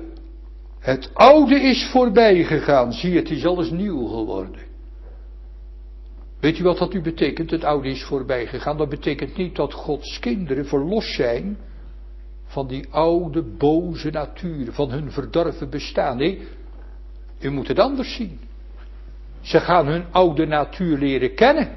het 0.80 1.10
oude 1.14 1.56
is 1.56 1.90
voorbij 1.92 2.44
gegaan, 2.44 2.94
zie 2.94 3.16
het 3.16 3.30
is 3.30 3.46
alles 3.46 3.70
nieuw 3.70 4.08
geworden. 4.08 4.62
Weet 6.40 6.60
u 6.60 6.64
wat 6.64 6.78
dat 6.78 6.94
nu 6.94 7.02
betekent? 7.02 7.52
Het 7.52 7.64
oude 7.64 7.90
is 7.90 8.04
voorbij 8.04 8.48
gegaan. 8.48 8.78
Dat 8.78 8.90
betekent 8.90 9.38
niet 9.38 9.56
dat 9.56 9.74
Gods 9.74 10.20
kinderen 10.20 10.66
verlost 10.66 11.16
zijn 11.16 11.58
van 12.54 12.68
die 12.68 12.88
oude 12.89 13.44
boze 13.44 14.10
natuur, 14.10 14.72
van 14.72 14.92
hun 14.92 15.12
verdorven 15.12 15.70
bestaan. 15.70 16.18
Nee, 16.18 16.48
u 17.39 17.50
moet 17.50 17.68
het 17.68 17.80
anders 17.80 18.16
zien. 18.16 18.39
Ze 19.42 19.60
gaan 19.60 19.88
hun 19.88 20.06
oude 20.12 20.46
natuur 20.46 20.98
leren 20.98 21.36
kennen. 21.36 21.68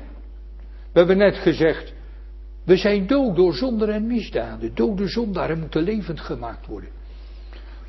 We 0.93 0.99
hebben 0.99 1.17
net 1.17 1.37
gezegd, 1.37 1.93
we 2.65 2.77
zijn 2.77 3.07
dood 3.07 3.37
door 3.37 3.55
zonde 3.55 3.87
en 3.87 4.07
misdaden. 4.07 4.75
Dode 4.75 5.09
zondaren 5.09 5.61
moeten 5.61 5.83
levend 5.83 6.21
gemaakt 6.21 6.67
worden. 6.67 6.91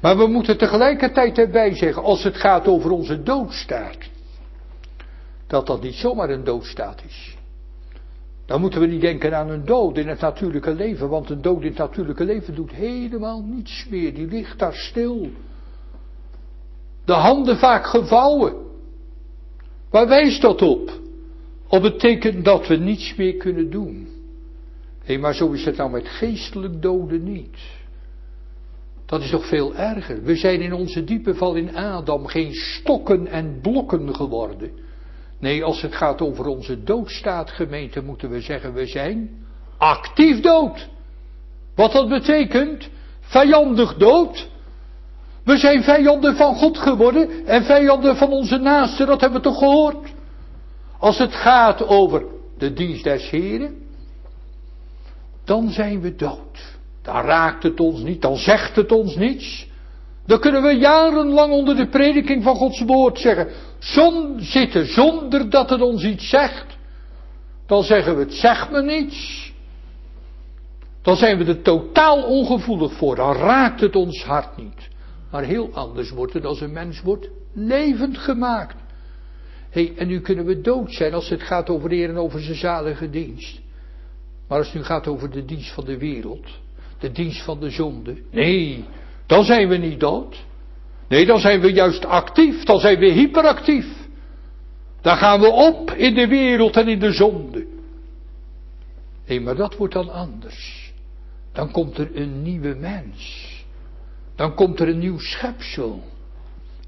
Maar 0.02 0.18
we 0.18 0.28
moeten 0.28 0.58
tegelijkertijd 0.58 1.38
erbij 1.38 1.76
zeggen, 1.76 2.04
als 2.04 2.24
het 2.24 2.38
gaat 2.38 2.68
over 2.68 2.92
onze 2.92 3.24
doodstaat, 3.24 3.98
dat 5.48 5.68
dat 5.68 5.82
niet 5.82 5.96
zomaar 5.96 6.30
een 6.30 6.44
doodstaat 6.44 7.04
is. 7.08 7.37
Dan 8.48 8.62
moeten 8.62 8.80
we 8.80 8.86
niet 8.86 9.02
denken 9.02 9.38
aan 9.38 9.50
een 9.50 9.66
dood 9.66 9.98
in 9.98 10.08
het 10.08 10.20
natuurlijke 10.20 10.74
leven, 10.74 11.10
want 11.10 11.30
een 11.30 11.42
dood 11.42 11.62
in 11.62 11.68
het 11.68 11.78
natuurlijke 11.78 12.24
leven 12.24 12.56
doet 12.56 12.72
helemaal 12.72 13.42
niets 13.42 13.88
meer. 13.90 14.14
Die 14.14 14.28
ligt 14.28 14.60
daar 14.60 14.74
stil. 14.74 15.30
De 17.06 17.14
handen 17.14 17.58
vaak 17.58 17.86
gevouwen. 17.86 18.54
Waar 19.90 20.08
wijst 20.08 20.42
dat 20.42 20.62
op? 20.62 20.92
Op 21.68 21.84
het 21.84 22.00
teken 22.00 22.44
dat 22.44 22.68
we 22.68 22.76
niets 22.76 23.16
meer 23.16 23.36
kunnen 23.36 23.70
doen. 23.70 24.08
Hé, 25.04 25.18
maar 25.18 25.36
zo 25.36 25.52
is 25.52 25.66
het 25.66 25.78
nou 25.78 25.92
met 25.92 26.08
geestelijk 26.08 26.82
doden 26.82 27.24
niet. 27.24 27.58
Dat 29.06 29.22
is 29.22 29.30
toch 29.30 29.48
veel 29.48 29.76
erger. 29.76 30.24
We 30.24 30.36
zijn 30.36 30.62
in 30.62 30.74
onze 30.74 31.04
diepe 31.04 31.36
val 31.36 31.56
in 31.56 31.76
Adam 31.76 32.26
geen 32.26 32.54
stokken 32.54 33.28
en 33.28 33.60
blokken 33.62 34.16
geworden. 34.16 34.72
Nee, 35.40 35.64
als 35.64 35.82
het 35.82 35.96
gaat 35.96 36.22
over 36.22 36.46
onze 36.46 36.84
doodstaat, 36.84 37.52
gemeente, 37.52 38.02
moeten 38.02 38.30
we 38.30 38.42
zeggen, 38.42 38.74
we 38.74 38.86
zijn 38.86 39.30
actief 39.78 40.40
dood. 40.40 40.88
Wat 41.76 41.92
dat 41.92 42.10
betekent? 42.10 42.90
Vijandig 43.20 43.96
dood. 43.96 44.50
We 45.44 45.58
zijn 45.58 45.84
vijanden 45.84 46.36
van 46.36 46.56
God 46.56 46.78
geworden 46.78 47.46
en 47.46 47.64
vijanden 47.64 48.16
van 48.16 48.32
onze 48.32 48.58
naasten, 48.58 49.08
dat 49.08 49.22
hebben 49.22 49.42
we 49.42 49.48
toch 49.48 49.58
gehoord? 49.58 50.14
Als 51.00 51.18
het 51.18 51.34
gaat 51.34 51.88
over 51.88 52.26
de 52.58 52.74
dienst 52.74 53.04
des 53.04 53.30
Heren, 53.30 53.76
dan 55.46 55.70
zijn 55.70 56.02
we 56.02 56.16
dood. 56.16 56.78
Dan 57.02 57.16
raakt 57.16 57.64
het 57.64 57.80
ons 57.80 58.02
niet, 58.02 58.22
dan 58.22 58.38
zegt 58.38 58.76
het 58.76 58.92
ons 58.92 59.16
niets. 59.16 59.68
Dan 60.26 60.40
kunnen 60.40 60.62
we 60.62 60.72
jarenlang 60.72 61.54
onder 61.54 61.76
de 61.76 61.88
prediking 61.88 62.44
van 62.44 62.56
Gods 62.56 62.82
woord 62.82 63.20
zeggen, 63.20 63.48
zon 63.94 64.40
zitten 64.40 64.86
zonder 64.86 65.50
dat 65.50 65.70
het 65.70 65.82
ons 65.82 66.04
iets 66.04 66.30
zegt. 66.30 66.78
Dan 67.66 67.84
zeggen 67.84 68.16
we 68.16 68.24
het 68.24 68.34
zegt 68.34 68.72
me 68.72 68.82
niets. 68.82 69.52
Dan 71.02 71.16
zijn 71.16 71.38
we 71.38 71.46
er 71.46 71.62
totaal 71.62 72.24
ongevoelig 72.24 72.94
voor, 72.94 73.16
dan 73.16 73.34
raakt 73.36 73.82
het 73.82 73.96
ons 73.96 74.24
hart 74.24 74.58
niet. 74.58 74.88
Maar 75.32 75.44
heel 75.44 75.70
anders 75.74 76.10
wordt 76.10 76.34
het 76.34 76.46
als 76.46 76.62
een 76.62 76.74
mens 76.74 77.02
wordt 77.02 77.30
levend 77.54 78.18
gemaakt. 78.18 78.76
hey, 79.70 79.94
en 79.98 80.08
nu 80.08 80.22
kunnen 80.22 80.46
we 80.46 80.62
dood 80.62 80.94
zijn 80.94 81.14
als 81.14 81.30
het 81.30 81.42
gaat 81.42 81.70
over 81.70 81.90
de 81.90 82.08
en 82.08 82.18
over 82.18 82.42
zijn 82.42 82.58
zalige 82.58 83.10
dienst. 83.10 83.60
Maar 84.48 84.58
als 84.58 84.68
het 84.68 84.76
nu 84.76 84.84
gaat 84.84 85.08
over 85.08 85.30
de 85.30 85.46
dienst 85.46 85.74
van 85.74 85.86
de 85.86 85.98
wereld, 85.98 86.48
de 87.00 87.12
dienst 87.12 87.44
van 87.44 87.60
de 87.60 87.70
zonde, 87.70 88.18
nee, 88.32 88.86
dan 89.26 89.44
zijn 89.44 89.68
we 89.68 89.78
niet 89.78 90.00
dood. 90.00 90.46
Nee, 91.08 91.26
dan 91.26 91.40
zijn 91.40 91.60
we 91.62 91.72
juist 91.72 92.06
actief, 92.06 92.64
dan 92.64 92.80
zijn 92.80 93.00
we 93.00 93.12
hyperactief. 93.12 93.86
Dan 95.02 95.18
gaan 95.18 95.40
we 95.40 95.48
op 95.48 95.92
in 95.92 96.14
de 96.14 96.28
wereld 96.28 96.76
en 96.76 96.88
in 96.88 97.00
de 97.00 97.12
zonde. 97.12 97.68
Nee, 99.28 99.42
maar 99.42 99.56
dat 99.56 99.76
wordt 99.76 99.94
dan 99.94 100.10
anders. 100.10 100.92
Dan 101.54 101.72
komt 101.72 101.98
er 101.98 102.16
een 102.16 102.42
nieuwe 102.42 102.76
mens. 102.76 103.46
Dan 104.36 104.56
komt 104.56 104.80
er 104.80 104.88
een 104.88 105.00
nieuw 105.00 105.20
schepsel. 105.20 106.04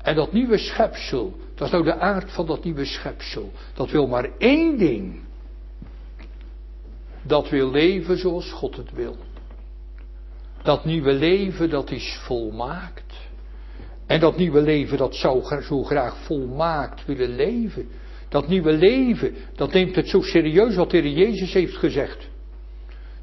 En 0.02 0.16
dat 0.16 0.34
nieuwe 0.34 0.58
schepsel, 0.58 1.38
dat 1.56 1.68
is 1.68 1.74
nou 1.74 1.84
de 1.84 1.96
aard 1.96 2.32
van 2.32 2.46
dat 2.46 2.64
nieuwe 2.64 2.86
schepsel. 2.86 3.52
Dat 3.74 3.92
wil 3.92 4.08
maar 4.08 4.30
één 4.38 4.78
ding. 4.78 5.20
Dat 7.22 7.50
wil 7.50 7.72
leven 7.72 8.18
zoals 8.18 8.52
God 8.52 8.76
het 8.76 8.92
wil. 8.92 9.18
Dat 10.64 10.86
nieuwe 10.86 11.14
leven, 11.14 11.70
dat 11.70 11.92
is 11.92 12.20
volmaakt. 12.26 13.09
En 14.10 14.20
dat 14.20 14.38
nieuwe 14.38 14.62
leven, 14.62 14.98
dat 14.98 15.16
zou 15.16 15.62
zo 15.62 15.84
graag 15.84 16.18
volmaakt 16.18 17.06
willen 17.06 17.36
leven. 17.36 17.88
Dat 18.30 18.48
nieuwe 18.48 18.72
leven, 18.72 19.36
dat 19.56 19.74
neemt 19.74 19.96
het 19.96 20.08
zo 20.08 20.22
serieus 20.22 20.76
wat 20.76 20.92
de 20.92 20.98
Heer 20.98 21.12
Jezus 21.12 21.54
heeft 21.54 21.76
gezegd. 21.76 22.30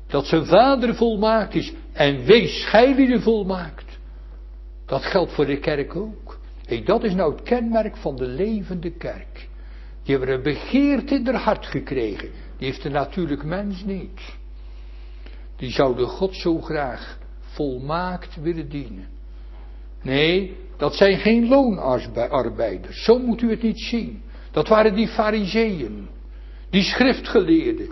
Dat 0.06 0.26
zijn 0.26 0.46
vader 0.46 0.94
volmaakt 0.94 1.54
is 1.54 1.72
en 1.92 2.24
wees 2.24 2.64
gij 2.64 3.20
volmaakt. 3.20 3.98
Dat 4.84 5.04
geldt 5.04 5.32
voor 5.32 5.46
de 5.46 5.58
kerk 5.58 5.96
ook. 5.96 6.38
Hey, 6.66 6.82
dat 6.82 7.04
is 7.04 7.14
nou 7.14 7.32
het 7.32 7.42
kenmerk 7.42 7.96
van 7.96 8.16
de 8.16 8.26
levende 8.26 8.90
kerk. 8.90 9.48
Die 10.02 10.16
hebben 10.16 10.34
een 10.34 10.42
begeerte 10.42 11.14
in 11.14 11.26
haar 11.26 11.42
hart 11.42 11.66
gekregen. 11.66 12.30
Die 12.58 12.66
heeft 12.66 12.82
de 12.82 12.88
natuurlijk 12.88 13.44
mens 13.44 13.84
niet. 13.84 14.36
Die 15.56 15.70
zouden 15.70 16.06
God 16.06 16.34
zo 16.34 16.60
graag 16.60 17.18
volmaakt 17.40 18.36
willen 18.40 18.68
dienen. 18.68 19.15
Nee, 20.06 20.56
dat 20.76 20.94
zijn 20.94 21.18
geen 21.18 21.48
loonarbeiders. 21.48 23.04
Zo 23.04 23.18
moet 23.18 23.42
u 23.42 23.50
het 23.50 23.62
niet 23.62 23.80
zien. 23.80 24.22
Dat 24.50 24.68
waren 24.68 24.94
die 24.94 25.08
fariseeën. 25.08 26.08
Die 26.70 26.82
schriftgeleerden. 26.82 27.88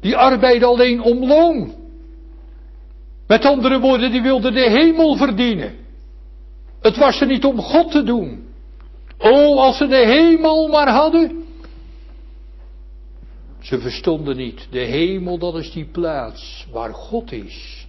Die 0.00 0.16
arbeiden 0.16 0.68
alleen 0.68 1.00
om 1.00 1.26
loon. 1.26 1.74
Met 3.26 3.44
andere 3.44 3.80
woorden, 3.80 4.10
die 4.10 4.22
wilden 4.22 4.52
de 4.52 4.70
hemel 4.70 5.16
verdienen. 5.16 5.74
Het 6.80 6.96
was 6.96 7.20
er 7.20 7.26
niet 7.26 7.44
om 7.44 7.58
God 7.58 7.90
te 7.90 8.02
doen. 8.02 8.48
Oh, 9.18 9.58
als 9.58 9.76
ze 9.76 9.86
de 9.86 10.06
hemel 10.06 10.68
maar 10.68 10.88
hadden. 10.88 11.44
Ze 13.60 13.80
verstonden 13.80 14.36
niet. 14.36 14.66
De 14.70 14.78
hemel, 14.78 15.38
dat 15.38 15.54
is 15.54 15.72
die 15.72 15.86
plaats 15.86 16.66
waar 16.72 16.94
God 16.94 17.32
is. 17.32 17.81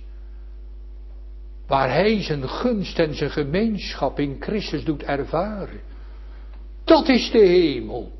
Waar 1.74 1.94
Hij 1.94 2.22
zijn 2.22 2.50
gunst 2.50 3.00
en 3.00 3.16
zijn 3.16 3.32
gemeenschap 3.32 4.20
in 4.20 4.36
Christus 4.40 4.84
doet 4.84 5.04
ervaren. 5.04 5.80
Dat 6.84 7.10
is 7.10 7.32
de 7.32 7.40
hemel. 7.40 8.12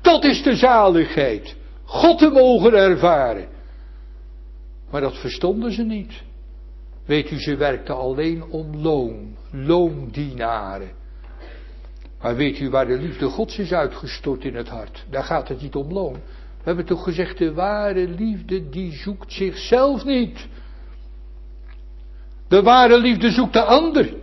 Dat 0.00 0.24
is 0.24 0.42
de 0.42 0.56
zaligheid. 0.56 1.56
God 1.84 2.18
te 2.18 2.30
mogen 2.30 2.72
ervaren. 2.72 3.48
Maar 4.90 5.00
dat 5.00 5.18
verstonden 5.18 5.72
ze 5.72 5.82
niet. 5.82 6.22
Weet 7.06 7.30
u, 7.30 7.40
ze 7.40 7.56
werkten 7.56 7.96
alleen 7.96 8.44
om 8.44 8.76
loon, 8.76 9.36
loondienaren. 9.52 10.90
Maar 12.20 12.36
weet 12.36 12.60
u 12.60 12.70
waar 12.70 12.86
de 12.86 12.98
liefde 12.98 13.26
Gods 13.26 13.58
is 13.58 13.72
uitgestort 13.72 14.44
in 14.44 14.54
het 14.54 14.68
hart? 14.68 15.04
Daar 15.10 15.24
gaat 15.24 15.48
het 15.48 15.62
niet 15.62 15.74
om 15.74 15.92
loon. 15.92 16.12
We 16.12 16.62
hebben 16.62 16.86
toch 16.86 17.04
gezegd, 17.04 17.38
de 17.38 17.52
ware 17.52 18.08
liefde 18.08 18.68
die 18.68 18.92
zoekt 18.92 19.32
zichzelf 19.32 20.04
niet. 20.04 20.48
De 22.50 22.62
ware 22.62 22.98
liefde 22.98 23.30
zoekt 23.30 23.52
de 23.52 23.62
ander. 23.62 24.14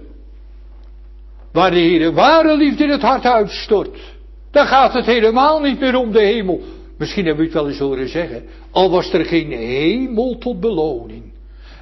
Waar 1.52 1.72
de 1.72 1.80
Heer 1.80 2.14
ware 2.14 2.58
liefde 2.58 2.84
in 2.84 2.90
het 2.90 3.02
hart 3.02 3.26
uitstort. 3.26 4.00
Dan 4.52 4.66
gaat 4.66 4.94
het 4.94 5.06
helemaal 5.06 5.62
niet 5.62 5.80
meer 5.80 5.96
om 5.96 6.12
de 6.12 6.22
hemel. 6.22 6.62
Misschien 6.98 7.26
hebben 7.26 7.46
we 7.46 7.52
het 7.52 7.62
wel 7.62 7.70
eens 7.70 7.80
horen 7.80 8.10
zeggen. 8.10 8.46
Al 8.72 8.90
was 8.90 9.14
er 9.14 9.26
geen 9.26 9.52
hemel 9.52 10.38
tot 10.38 10.60
beloning. 10.60 11.24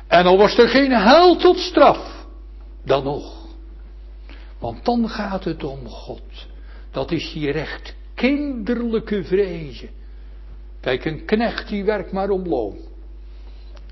En 0.07 0.25
al 0.25 0.37
was 0.37 0.57
er 0.57 0.67
geen 0.67 0.91
hel 0.91 1.35
tot 1.35 1.57
straf. 1.57 2.25
Dan 2.83 3.03
nog. 3.03 3.47
Want 4.59 4.85
dan 4.85 5.09
gaat 5.09 5.43
het 5.43 5.63
om 5.63 5.87
God. 5.87 6.47
Dat 6.91 7.11
is 7.11 7.33
die 7.33 7.51
recht 7.51 7.95
kinderlijke 8.15 9.23
vrezen. 9.23 9.89
Kijk, 10.81 11.05
een 11.05 11.25
knecht 11.25 11.67
die 11.67 11.83
werkt 11.83 12.11
maar 12.11 12.29
om 12.29 12.47
loon. 12.47 12.77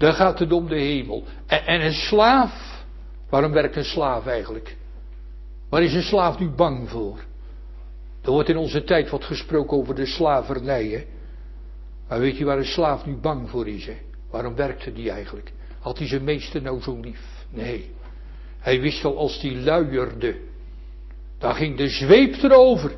Dan 0.04 0.14
gaat 0.14 0.40
het 0.40 0.52
om 0.52 0.68
de 0.68 0.80
hemel. 0.80 1.24
En, 1.48 1.66
en 1.66 1.82
een 1.86 1.94
slaaf, 1.94 2.84
waarom 3.30 3.52
werkt 3.52 3.76
een 3.76 3.84
slaaf 3.84 4.26
eigenlijk? 4.26 4.78
Waar 5.70 5.84
is 5.84 5.94
een 5.94 6.02
slaaf 6.02 6.40
nu 6.40 6.50
bang 6.50 6.90
voor? 6.90 7.20
Er 8.22 8.32
wordt 8.32 8.50
in 8.50 8.58
onze 8.58 8.84
tijd 8.84 9.10
wat 9.10 9.24
gesproken 9.24 9.78
over 9.78 9.96
de 9.96 10.06
slavernij. 10.06 10.88
Hè? 10.88 11.04
Maar 12.08 12.20
weet 12.20 12.38
je 12.38 12.46
waar 12.46 12.58
een 12.58 12.66
slaaf 12.66 13.06
nu 13.06 13.16
bang 13.16 13.50
voor 13.50 13.68
is? 13.68 13.86
Hè? 13.86 13.98
Waarom 14.32 14.56
werkte 14.56 14.94
die 14.94 15.10
eigenlijk? 15.10 15.52
Had 15.80 15.98
hij 15.98 16.08
zijn 16.08 16.24
meester 16.24 16.62
nou 16.62 16.82
zo 16.82 17.00
lief? 17.00 17.46
Nee. 17.50 17.92
Hij 18.60 18.82
wist 18.82 19.06
al 19.06 19.18
als 19.18 19.40
die 19.40 19.58
luierde. 19.58 20.38
Dan 21.38 21.56
ging 21.56 21.78
de 21.78 21.88
zweep 21.88 22.36
erover. 22.36 22.96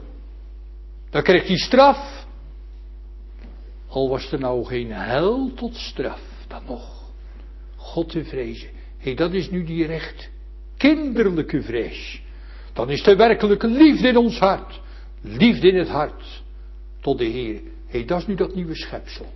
Dan 1.09 1.23
kreeg 1.23 1.47
hij 1.47 1.57
straf. 1.57 2.25
Al 3.87 4.09
was 4.09 4.31
er 4.31 4.39
nou 4.39 4.65
geen 4.65 4.91
hel 4.91 5.53
tot 5.53 5.75
straf, 5.75 6.21
dan 6.47 6.61
nog. 6.67 7.11
God 7.75 8.09
te 8.09 8.25
vrezen. 8.25 8.69
Hé, 8.97 9.03
hey, 9.03 9.15
dat 9.15 9.33
is 9.33 9.49
nu 9.49 9.63
die 9.63 9.85
recht 9.85 10.29
kinderlijke 10.77 11.61
vrees. 11.61 12.21
Dan 12.73 12.89
is 12.89 13.03
de 13.03 13.15
werkelijke 13.15 13.67
liefde 13.67 14.07
in 14.07 14.17
ons 14.17 14.39
hart. 14.39 14.81
Liefde 15.21 15.67
in 15.67 15.77
het 15.77 15.87
hart. 15.87 16.43
Tot 17.01 17.17
de 17.17 17.25
Heer. 17.25 17.53
Hé, 17.53 17.61
hey, 17.87 18.05
dat 18.05 18.19
is 18.19 18.27
nu 18.27 18.35
dat 18.35 18.55
nieuwe 18.55 18.75
schepsel. 18.75 19.33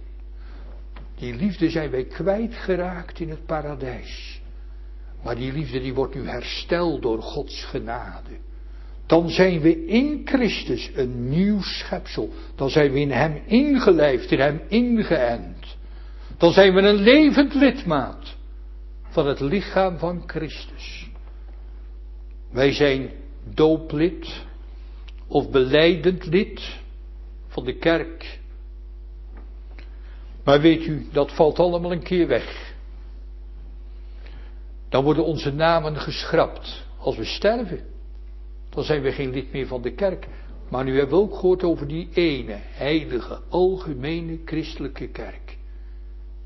Die 1.17 1.36
liefde 1.36 1.69
zijn 1.69 1.89
wij 1.89 2.04
kwijtgeraakt 2.04 3.19
in 3.19 3.30
het 3.30 3.45
paradijs. 3.45 4.41
Maar 5.24 5.36
die 5.36 5.54
liefde 5.54 5.80
die 5.80 5.93
wordt 5.93 6.15
nu 6.15 6.28
hersteld 6.28 7.02
door 7.02 7.22
Gods 7.22 7.65
genade. 7.65 8.38
Dan 9.06 9.30
zijn 9.30 9.60
we 9.60 9.86
in 9.86 10.22
Christus 10.26 10.91
een 10.93 11.30
nieuw 11.30 11.62
schepsel. 11.62 12.30
Dan 12.56 12.69
zijn 12.69 12.91
we 12.91 13.00
in 13.00 13.12
Hem 13.12 13.41
ingelijfd, 13.45 14.32
in 14.32 14.39
Hem 14.39 14.62
ingeënt. 14.67 15.59
Dan 16.39 16.52
zijn 16.52 16.73
we 16.73 16.82
een 16.82 16.95
levend 16.95 17.54
lidmaat 17.54 18.36
van 19.10 19.28
het 19.28 19.39
lichaam 19.39 19.97
van 19.97 20.23
Christus. 20.25 21.10
Wij 22.52 22.73
zijn 22.73 23.12
dooplid 23.54 24.45
of 25.28 25.49
beleidend 25.49 26.25
lid 26.25 26.80
van 27.47 27.65
de 27.65 27.78
kerk. 27.78 28.39
Maar 30.44 30.62
weet 30.62 30.85
u, 30.85 31.08
dat 31.12 31.31
valt 31.31 31.60
allemaal 31.60 31.92
een 31.92 32.04
keer 32.04 32.27
weg. 32.27 32.73
Dan 34.90 35.04
worden 35.04 35.25
onze 35.25 35.54
namen 35.54 35.96
geschrapt 35.96 36.85
als 36.98 37.17
we 37.17 37.25
sterven. 37.25 37.85
Dan 38.69 38.83
zijn 38.83 39.02
we 39.02 39.12
geen 39.12 39.31
lid 39.31 39.52
meer 39.52 39.67
van 39.67 39.81
de 39.81 39.94
kerk. 39.94 40.27
Maar 40.69 40.83
nu 40.83 40.98
hebben 40.98 41.17
we 41.17 41.23
ook 41.23 41.35
gehoord 41.35 41.63
over 41.63 41.87
die 41.87 42.10
ene, 42.13 42.58
heilige, 42.60 43.42
algemene 43.50 44.40
christelijke 44.46 45.08
kerk. 45.08 45.58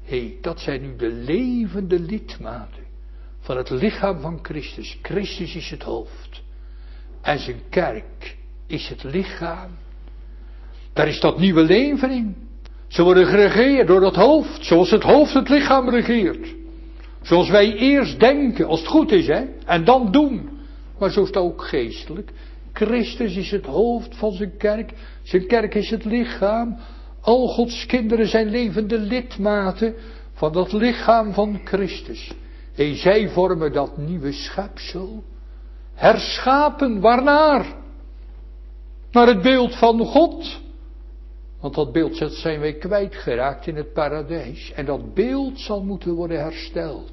Hey, 0.03 0.37
dat 0.41 0.59
zijn 0.59 0.81
nu 0.81 0.95
de 0.95 1.11
levende 1.11 1.99
lidmaten 1.99 2.83
van 3.39 3.57
het 3.57 3.69
lichaam 3.69 4.19
van 4.19 4.39
Christus. 4.41 4.99
Christus 5.01 5.55
is 5.55 5.69
het 5.69 5.83
hoofd. 5.83 6.41
En 7.21 7.39
zijn 7.39 7.61
kerk 7.69 8.37
is 8.67 8.89
het 8.89 9.03
lichaam. 9.03 9.69
Daar 10.93 11.07
is 11.07 11.19
dat 11.19 11.39
nieuwe 11.39 11.61
leven 11.61 12.11
in. 12.11 12.35
Ze 12.87 13.03
worden 13.03 13.25
geregeerd 13.25 13.87
door 13.87 14.03
het 14.03 14.15
hoofd, 14.15 14.65
zoals 14.65 14.91
het 14.91 15.03
hoofd 15.03 15.33
het 15.33 15.49
lichaam 15.49 15.89
regeert. 15.89 16.55
Zoals 17.21 17.49
wij 17.49 17.73
eerst 17.73 18.19
denken, 18.19 18.67
als 18.67 18.79
het 18.79 18.89
goed 18.89 19.11
is, 19.11 19.27
hè, 19.27 19.43
en 19.65 19.83
dan 19.83 20.11
doen. 20.11 20.49
Maar 20.99 21.11
zo 21.11 21.21
is 21.21 21.27
het 21.27 21.37
ook 21.37 21.61
geestelijk. 21.61 22.31
Christus 22.73 23.35
is 23.35 23.51
het 23.51 23.65
hoofd 23.65 24.15
van 24.15 24.31
zijn 24.31 24.57
kerk. 24.57 24.91
Zijn 25.23 25.47
kerk 25.47 25.75
is 25.75 25.89
het 25.89 26.05
lichaam. 26.05 26.77
Al 27.23 27.47
Gods 27.47 27.85
kinderen 27.85 28.27
zijn 28.27 28.49
levende 28.49 28.99
lidmaten 28.99 29.95
van 30.33 30.53
dat 30.53 30.71
lichaam 30.71 31.33
van 31.33 31.61
Christus. 31.63 32.31
En 32.75 32.95
zij 32.95 33.29
vormen 33.29 33.73
dat 33.73 33.97
nieuwe 33.97 34.31
schepsel. 34.31 35.23
Herschapen, 35.93 36.99
waarnaar? 36.99 37.75
Naar 39.11 39.27
het 39.27 39.41
beeld 39.41 39.75
van 39.75 40.05
God. 40.05 40.61
Want 41.59 41.75
dat 41.75 41.91
beeld 41.91 42.31
zijn 42.31 42.59
wij 42.59 42.73
kwijtgeraakt 42.73 43.67
in 43.67 43.75
het 43.75 43.93
paradijs. 43.93 44.71
En 44.71 44.85
dat 44.85 45.13
beeld 45.13 45.59
zal 45.59 45.83
moeten 45.83 46.13
worden 46.13 46.39
hersteld. 46.39 47.11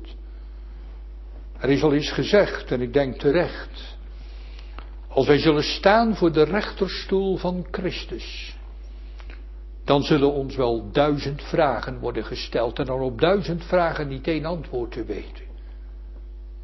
Er 1.59 1.71
is 1.71 1.83
al 1.83 1.95
iets 1.95 2.13
gezegd, 2.13 2.71
en 2.73 2.81
ik 2.81 2.93
denk 2.93 3.19
terecht. 3.19 3.97
Als 5.09 5.27
wij 5.27 5.39
zullen 5.39 5.63
staan 5.63 6.17
voor 6.17 6.33
de 6.33 6.43
rechterstoel 6.43 7.37
van 7.37 7.67
Christus, 7.71 8.50
dan 9.91 10.03
zullen 10.03 10.33
ons 10.33 10.57
wel 10.57 10.91
duizend 10.93 11.43
vragen 11.43 11.99
worden 11.99 12.25
gesteld 12.25 12.79
en 12.79 12.85
dan 12.85 13.01
op 13.01 13.21
duizend 13.21 13.65
vragen 13.65 14.09
niet 14.09 14.27
één 14.27 14.45
antwoord 14.45 14.93
te 14.93 15.05
weten. 15.05 15.45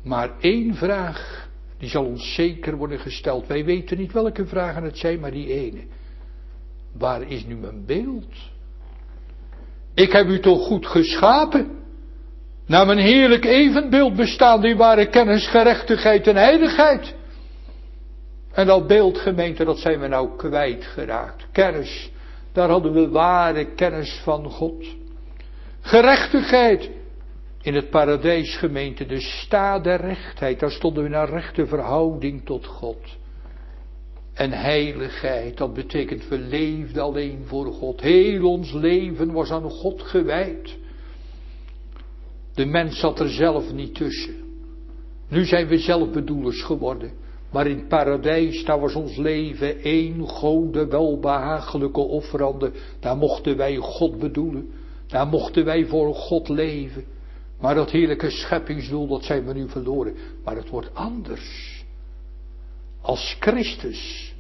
Maar 0.03 0.31
één 0.41 0.75
vraag, 0.75 1.49
die 1.79 1.89
zal 1.89 2.05
ons 2.05 2.35
zeker 2.35 2.77
worden 2.77 2.99
gesteld. 2.99 3.47
Wij 3.47 3.65
weten 3.65 3.99
niet 3.99 4.13
welke 4.13 4.47
vragen 4.47 4.83
het 4.83 4.99
zijn, 4.99 5.21
maar 5.21 5.31
die 5.31 5.53
ene. 5.53 5.81
Waar 6.99 7.23
is 7.23 7.47
nu 7.47 7.57
mijn 7.57 7.87
beeld? 7.87 8.35
Ik 9.95 10.13
heb 10.13 10.27
u 10.27 10.41
toch 10.41 10.67
goed 10.67 10.87
geschapen? 10.87 11.71
Naar 12.67 12.87
mijn 12.87 12.99
heerlijk 12.99 13.45
evenbeeld 13.45 14.17
bestaande 14.17 14.69
in 14.69 14.77
ware 14.77 15.09
kennis, 15.09 15.47
gerechtigheid 15.47 16.27
en 16.27 16.37
heiligheid. 16.37 17.15
En 18.53 18.67
dat 18.67 18.87
beeld, 18.87 19.19
gemeente, 19.19 19.65
dat 19.65 19.79
zijn 19.79 20.01
we 20.01 20.07
nou 20.07 20.37
kwijtgeraakt. 20.37 21.47
Kennis, 21.53 22.15
daar 22.57 22.69
hadden 22.69 22.93
we 22.93 23.09
ware 23.09 23.75
kennis 23.75 24.21
van 24.25 24.45
God. 24.45 24.85
Gerechtigheid, 25.81 26.91
in 27.63 27.75
het 27.75 27.91
paradijs, 27.91 28.57
gemeente, 28.57 29.07
de 29.07 29.21
sta 29.21 29.79
der 29.79 30.01
rechtheid, 30.01 30.61
daar 30.61 30.71
stonden 30.71 31.03
we 31.03 31.09
naar 31.09 31.29
rechte 31.29 31.67
verhouding 31.67 32.45
tot 32.45 32.67
God. 32.67 33.17
En 34.35 34.53
heiligheid, 34.53 35.57
dat 35.57 35.75
betekent 35.75 36.29
we 36.29 36.39
leefden 36.39 37.03
alleen 37.03 37.45
voor 37.45 37.73
God. 37.73 38.01
Heel 38.01 38.51
ons 38.51 38.73
leven 38.73 39.33
was 39.33 39.51
aan 39.51 39.71
God 39.71 40.03
gewijd. 40.03 40.77
De 42.55 42.67
mens 42.67 42.99
zat 42.99 43.21
er 43.21 43.31
zelf 43.31 43.73
niet 43.73 43.95
tussen. 43.95 44.35
Nu 45.29 45.45
zijn 45.45 45.67
we 45.67 45.79
zelfbedoelers 45.79 46.63
geworden. 46.63 47.13
Maar 47.57 47.67
in 47.67 47.77
het 47.77 47.89
paradijs, 47.89 48.65
daar 48.65 48.81
was 48.81 48.95
ons 48.95 49.17
leven 49.17 49.83
één 49.83 50.29
gode 50.29 50.87
welbehagelijke 50.87 52.01
offerande. 52.01 52.73
Daar 53.01 53.17
mochten 53.17 53.57
wij 53.57 53.77
God 53.77 54.19
bedoelen. 54.19 54.71
Daar 55.07 55.27
mochten 55.27 55.65
wij 55.65 55.87
voor 55.87 56.15
God 56.15 56.49
leven. 56.49 57.05
Maar 57.61 57.75
dat 57.75 57.91
heerlijke 57.91 58.31
scheppingsdoel, 58.31 59.07
dat 59.07 59.25
zijn 59.25 59.47
we 59.47 59.53
nu 59.53 59.69
verloren. 59.69 60.15
Maar 60.45 60.57
het 60.57 60.69
wordt 60.69 60.95
anders. 60.95 61.85
Als 63.01 63.37
Christus 63.41 64.33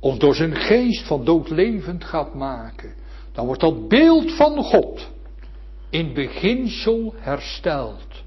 ons 0.00 0.18
door 0.18 0.34
zijn 0.34 0.56
geest 0.56 1.06
van 1.06 1.24
dood 1.24 1.50
levend 1.50 2.04
gaat 2.04 2.34
maken, 2.34 2.94
dan 3.32 3.46
wordt 3.46 3.60
dat 3.60 3.88
beeld 3.88 4.32
van 4.32 4.62
God 4.62 5.10
in 5.90 6.14
beginsel 6.14 7.14
hersteld. 7.16 8.22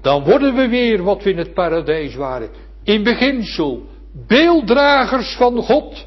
Dan 0.00 0.24
worden 0.24 0.54
we 0.54 0.68
weer 0.68 1.02
wat 1.02 1.22
we 1.22 1.30
in 1.30 1.38
het 1.38 1.54
paradijs 1.54 2.14
waren. 2.14 2.50
In 2.82 3.02
beginsel 3.02 3.86
beelddragers 4.26 5.36
van 5.36 5.62
God. 5.62 6.06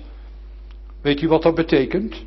Weet 1.02 1.22
u 1.22 1.28
wat 1.28 1.42
dat 1.42 1.56
betekent? 1.56 2.24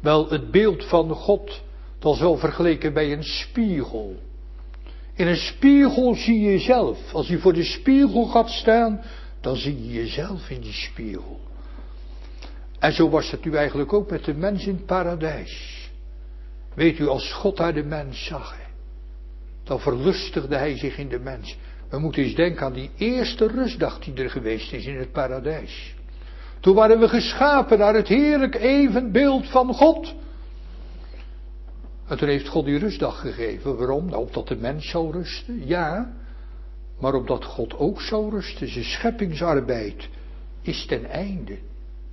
Wel, 0.00 0.30
het 0.30 0.50
beeld 0.50 0.84
van 0.84 1.10
God, 1.10 1.62
dat 1.98 2.14
is 2.14 2.20
wel 2.20 2.36
vergeleken 2.36 2.92
bij 2.92 3.12
een 3.12 3.24
spiegel. 3.24 4.16
In 5.14 5.26
een 5.26 5.36
spiegel 5.36 6.14
zie 6.14 6.40
je 6.40 6.50
jezelf. 6.50 7.14
Als 7.14 7.28
je 7.28 7.38
voor 7.38 7.52
de 7.52 7.64
spiegel 7.64 8.24
gaat 8.24 8.50
staan, 8.50 9.00
dan 9.40 9.56
zie 9.56 9.86
je 9.86 9.92
jezelf 9.92 10.50
in 10.50 10.60
die 10.60 10.72
spiegel. 10.72 11.40
En 12.78 12.92
zo 12.92 13.08
was 13.08 13.30
het 13.30 13.44
nu 13.44 13.54
eigenlijk 13.54 13.92
ook 13.92 14.10
met 14.10 14.24
de 14.24 14.34
mens 14.34 14.66
in 14.66 14.74
het 14.74 14.86
paradijs. 14.86 15.88
Weet 16.74 16.98
u, 16.98 17.06
als 17.06 17.32
God 17.32 17.56
daar 17.56 17.74
de 17.74 17.82
mens 17.82 18.24
zag, 18.24 18.56
dan 19.64 19.80
verlustigde 19.80 20.56
hij 20.56 20.78
zich 20.78 20.98
in 20.98 21.08
de 21.08 21.18
mens. 21.18 21.56
We 21.90 21.98
moeten 21.98 22.22
eens 22.22 22.34
denken 22.34 22.66
aan 22.66 22.72
die 22.72 22.90
eerste 22.96 23.46
rustdag 23.46 23.98
die 23.98 24.14
er 24.14 24.30
geweest 24.30 24.72
is 24.72 24.86
in 24.86 24.98
het 24.98 25.12
paradijs. 25.12 25.94
Toen 26.60 26.74
waren 26.74 27.00
we 27.00 27.08
geschapen 27.08 27.78
naar 27.78 27.94
het 27.94 28.08
heerlijk 28.08 28.54
evenbeeld 28.54 29.48
van 29.48 29.74
God. 29.74 30.14
En 32.06 32.18
toen 32.18 32.28
heeft 32.28 32.48
God 32.48 32.64
die 32.64 32.78
rustdag 32.78 33.20
gegeven. 33.20 33.76
Waarom? 33.76 34.06
Nou, 34.06 34.22
opdat 34.22 34.48
de 34.48 34.56
mens 34.56 34.90
zou 34.90 35.12
rusten, 35.12 35.66
ja. 35.66 36.12
Maar 36.98 37.14
opdat 37.14 37.44
God 37.44 37.78
ook 37.78 38.00
zou 38.00 38.30
rusten. 38.30 38.68
Zijn 38.68 38.84
scheppingsarbeid 38.84 40.08
is 40.62 40.86
ten 40.86 41.04
einde. 41.04 41.58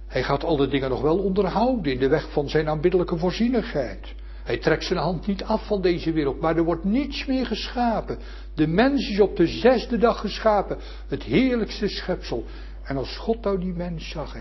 Hij 0.08 0.24
gaat 0.24 0.44
alle 0.44 0.68
dingen 0.68 0.90
nog 0.90 1.02
wel 1.02 1.18
onderhouden 1.18 1.92
in 1.92 2.00
de 2.00 2.08
weg 2.08 2.32
van 2.32 2.50
zijn 2.50 2.70
aanbiddelijke 2.70 3.18
voorzienigheid. 3.18 4.14
Hij 4.48 4.58
trekt 4.58 4.84
zijn 4.84 5.00
hand 5.00 5.28
niet 5.28 5.44
af 5.44 5.66
van 5.66 5.82
deze 5.82 6.12
wereld, 6.12 6.40
maar 6.40 6.58
er 6.58 6.64
wordt 6.64 6.84
niets 6.84 7.26
meer 7.26 7.46
geschapen. 7.46 8.18
De 8.56 8.68
mens 8.68 9.10
is 9.10 9.20
op 9.20 9.36
de 9.36 9.48
zesde 9.48 9.98
dag 9.98 10.20
geschapen, 10.20 10.78
het 11.08 11.24
heerlijkste 11.24 11.88
schepsel. 11.88 12.46
En 12.84 12.98
als 12.98 13.18
God 13.18 13.44
nou 13.44 13.60
die 13.60 13.74
mens 13.74 14.10
zag, 14.10 14.36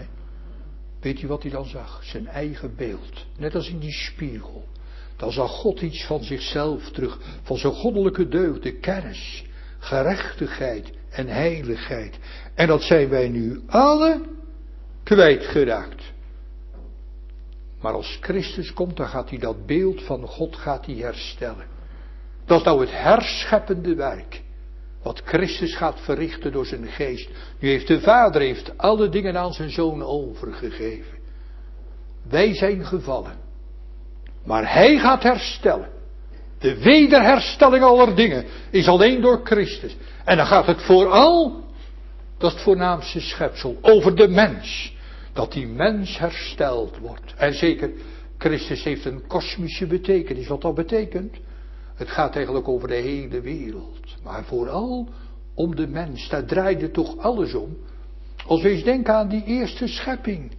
weet 1.01 1.23
u 1.23 1.27
wat 1.27 1.43
hij 1.43 1.51
dan 1.51 1.65
zag? 1.65 2.05
Zijn 2.05 2.27
eigen 2.27 2.77
beeld, 2.77 3.27
net 3.39 3.55
als 3.55 3.69
in 3.69 3.79
die 3.79 3.93
spiegel. 3.93 4.65
Dan 5.17 5.33
zag 5.33 5.51
God 5.51 5.81
iets 5.81 6.05
van 6.05 6.25
zichzelf 6.25 6.91
terug, 6.91 7.19
van 7.43 7.57
zijn 7.57 7.73
goddelijke 7.73 8.29
deugden, 8.29 8.81
kennis, 8.81 9.45
gerechtigheid 9.79 10.91
en 11.11 11.27
heiligheid. 11.27 12.19
En 12.55 12.67
dat 12.67 12.83
zijn 12.83 13.09
wij 13.09 13.29
nu 13.29 13.61
alle 13.67 14.21
kwijtgeraakt. 15.03 16.06
Maar 17.81 17.93
als 17.93 18.19
Christus 18.21 18.73
komt, 18.73 18.97
dan 18.97 19.09
gaat 19.09 19.31
hij 19.31 19.39
dat 19.39 19.67
beeld 19.67 20.03
van 20.03 20.27
God 20.27 20.57
gaat 20.57 20.87
hij 20.87 20.95
herstellen. 20.95 21.67
Dat 22.47 22.59
is 22.59 22.65
nou 22.65 22.81
het 22.81 22.93
herscheppende 22.93 23.95
werk. 23.95 24.43
Wat 25.03 25.23
Christus 25.25 25.77
gaat 25.77 26.01
verrichten 26.01 26.53
door 26.53 26.67
zijn 26.67 26.87
geest. 26.87 27.29
Nu 27.59 27.69
heeft 27.69 27.87
de 27.87 28.01
Vader 28.01 28.41
heeft 28.41 28.79
alle 28.79 29.09
dingen 29.09 29.37
aan 29.37 29.53
zijn 29.53 29.71
Zoon 29.71 30.03
overgegeven. 30.03 31.19
Wij 32.29 32.55
zijn 32.55 32.87
gevallen. 32.87 33.35
Maar 34.45 34.73
Hij 34.73 34.99
gaat 34.99 35.23
herstellen. 35.23 35.89
De 36.59 36.79
wederherstelling 36.79 37.83
aller 37.83 38.15
dingen 38.15 38.45
is 38.71 38.89
alleen 38.89 39.21
door 39.21 39.41
Christus. 39.45 39.97
En 40.25 40.37
dan 40.37 40.47
gaat 40.47 40.67
het 40.67 40.83
vooral, 40.83 41.65
dat 42.39 42.61
voornaamste 42.61 43.21
schepsel, 43.21 43.79
over 43.81 44.17
de 44.17 44.29
mens 44.29 44.96
dat 45.37 45.53
die 45.53 45.67
mens 45.67 46.19
hersteld 46.19 46.99
wordt. 46.99 47.35
En 47.37 47.55
zeker, 47.55 47.91
Christus 48.39 48.85
heeft 48.85 49.05
een 49.05 49.27
kosmische 49.27 49.87
betekenis. 49.87 50.47
Wat 50.47 50.61
dat 50.61 50.75
betekent? 50.75 51.37
Het 51.95 52.09
gaat 52.09 52.35
eigenlijk 52.37 52.69
over 52.69 52.89
de 52.89 52.95
hele 52.95 53.41
wereld. 53.41 54.17
Maar 54.23 54.45
vooral 54.45 55.09
om 55.55 55.77
de 55.77 55.87
mens. 55.87 56.29
Daar 56.29 56.45
draaide 56.45 56.91
toch 56.91 57.19
alles 57.19 57.55
om. 57.55 57.77
Als 58.47 58.63
we 58.63 58.69
eens 58.69 58.85
denken 58.85 59.15
aan 59.15 59.29
die 59.29 59.45
eerste 59.45 59.87
schepping. 59.87 60.53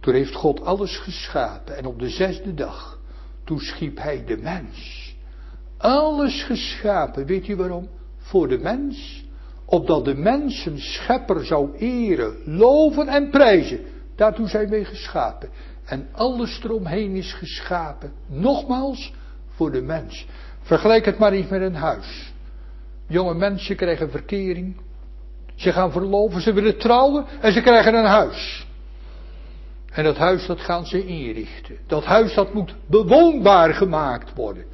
Toen 0.00 0.14
heeft 0.14 0.34
God 0.34 0.60
alles 0.60 0.98
geschapen. 0.98 1.76
En 1.76 1.86
op 1.86 1.98
de 1.98 2.08
zesde 2.08 2.54
dag, 2.54 2.98
toen 3.44 3.60
schiep 3.60 3.98
hij 3.98 4.24
de 4.24 4.36
mens. 4.36 5.10
Alles 5.78 6.42
geschapen. 6.42 7.26
Weet 7.26 7.48
u 7.48 7.56
waarom? 7.56 7.88
Voor 8.16 8.48
de 8.48 8.58
mens. 8.58 9.24
Opdat 9.64 10.04
de 10.04 10.14
mens 10.14 10.66
een 10.66 10.78
schepper 10.78 11.44
zou 11.44 11.76
eren, 11.76 12.36
loven 12.44 13.08
en 13.08 13.30
prijzen. 13.30 13.80
Daartoe 14.16 14.48
zijn 14.48 14.68
wij 14.68 14.84
geschapen. 14.84 15.48
En 15.84 16.08
alles 16.12 16.60
eromheen 16.64 17.16
is 17.16 17.32
geschapen. 17.32 18.12
Nogmaals, 18.26 19.12
voor 19.48 19.72
de 19.72 19.82
mens. 19.82 20.26
Vergelijk 20.60 21.04
het 21.04 21.18
maar 21.18 21.32
eens 21.32 21.48
met 21.48 21.60
een 21.60 21.74
huis. 21.74 22.32
Jonge 23.06 23.34
mensen 23.34 23.76
krijgen 23.76 24.10
verkering. 24.10 24.76
Ze 25.54 25.72
gaan 25.72 25.92
verloven, 25.92 26.40
ze 26.40 26.52
willen 26.52 26.78
trouwen 26.78 27.26
en 27.40 27.52
ze 27.52 27.60
krijgen 27.60 27.94
een 27.94 28.04
huis. 28.04 28.66
En 29.92 30.04
dat 30.04 30.16
huis 30.16 30.46
dat 30.46 30.60
gaan 30.60 30.86
ze 30.86 31.06
inrichten. 31.06 31.76
Dat 31.86 32.04
huis 32.04 32.34
dat 32.34 32.54
moet 32.54 32.74
bewoonbaar 32.86 33.74
gemaakt 33.74 34.34
worden. 34.34 34.64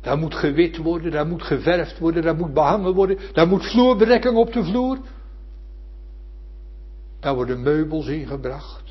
Daar 0.00 0.18
moet 0.18 0.34
gewit 0.34 0.76
worden, 0.76 1.10
daar 1.10 1.26
moet 1.26 1.42
geverfd 1.42 1.98
worden, 1.98 2.22
daar 2.22 2.36
moet 2.36 2.54
behangen 2.54 2.94
worden, 2.94 3.18
daar 3.32 3.48
moet 3.48 3.70
vloerbedekking 3.70 4.36
op 4.36 4.52
de 4.52 4.64
vloer. 4.64 4.98
Daar 7.20 7.34
worden 7.34 7.62
meubels 7.62 8.06
ingebracht. 8.06 8.82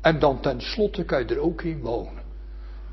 En 0.00 0.18
dan 0.18 0.40
tenslotte 0.40 1.04
kan 1.04 1.18
je 1.18 1.24
er 1.24 1.40
ook 1.40 1.62
in 1.62 1.80
wonen. 1.80 2.22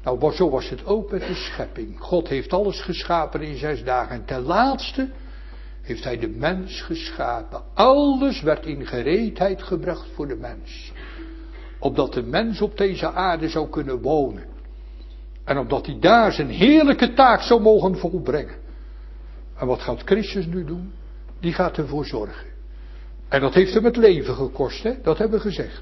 Nou, 0.04 0.34
zo 0.34 0.50
was 0.50 0.70
het 0.70 0.86
ook 0.86 1.12
met 1.12 1.22
de 1.22 1.36
schepping. 1.36 2.00
God 2.00 2.28
heeft 2.28 2.54
alles 2.54 2.82
geschapen 2.82 3.42
in 3.42 3.58
zes 3.58 3.84
dagen. 3.84 4.16
En 4.16 4.26
ten 4.26 4.42
laatste 4.42 5.10
heeft 5.82 6.04
hij 6.04 6.18
de 6.18 6.28
mens 6.28 6.82
geschapen. 6.82 7.62
Alles 7.74 8.42
werd 8.42 8.66
in 8.66 8.86
gereedheid 8.86 9.64
gebracht 9.64 10.08
voor 10.14 10.28
de 10.28 10.36
mens. 10.36 10.92
opdat 11.80 12.14
de 12.14 12.24
mens 12.24 12.62
op 12.62 12.78
deze 12.78 13.12
aarde 13.12 13.50
zou 13.50 13.70
kunnen 13.70 14.02
wonen. 14.02 14.44
En 15.44 15.58
opdat 15.58 15.86
hij 15.86 16.00
daar 16.00 16.32
zijn 16.32 16.50
heerlijke 16.50 17.14
taak 17.14 17.42
zou 17.42 17.62
mogen 17.62 17.98
volbrengen. 17.98 18.56
En 19.56 19.68
wat 19.68 19.82
gaat 19.82 20.02
Christus 20.06 20.46
nu 20.46 20.66
doen? 20.66 20.94
Die 21.40 21.54
gaat 21.54 21.78
ervoor 21.78 22.06
zorgen. 22.06 22.57
En 23.30 23.42
dat 23.42 23.54
heeft 23.54 23.74
hem 23.74 23.86
het 23.86 23.98
leven 23.98 24.36
gekost, 24.36 24.84
hè? 24.84 24.94
dat 25.02 25.18
hebben 25.18 25.38
we 25.38 25.44
gezegd. 25.46 25.82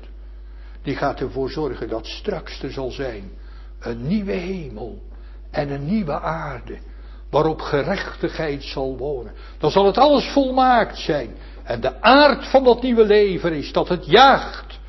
Die 0.84 0.96
gaat 0.96 1.20
ervoor 1.20 1.50
zorgen 1.50 1.90
dat 1.90 2.06
straks 2.06 2.64
er 2.64 2.72
zal 2.72 2.92
zijn 2.92 3.32
een 3.80 4.08
nieuwe 4.08 4.32
hemel 4.32 5.02
en 5.52 5.72
een 5.72 5.86
nieuwe 5.86 6.20
aarde, 6.20 6.78
waarop 7.30 7.62
gerechtigheid 7.62 8.64
zal 8.64 8.98
wonen. 8.98 9.34
Dan 9.58 9.72
zal 9.72 9.86
het 9.86 9.98
alles 9.98 10.32
volmaakt 10.32 10.98
zijn. 10.98 11.36
En 11.64 11.82
de 11.82 12.02
aard 12.02 12.48
van 12.48 12.64
dat 12.64 12.82
nieuwe 12.82 13.06
leven 13.06 13.54
is 13.54 13.72
dat 13.72 13.88
het 13.88 14.06
jaagt. 14.06 14.80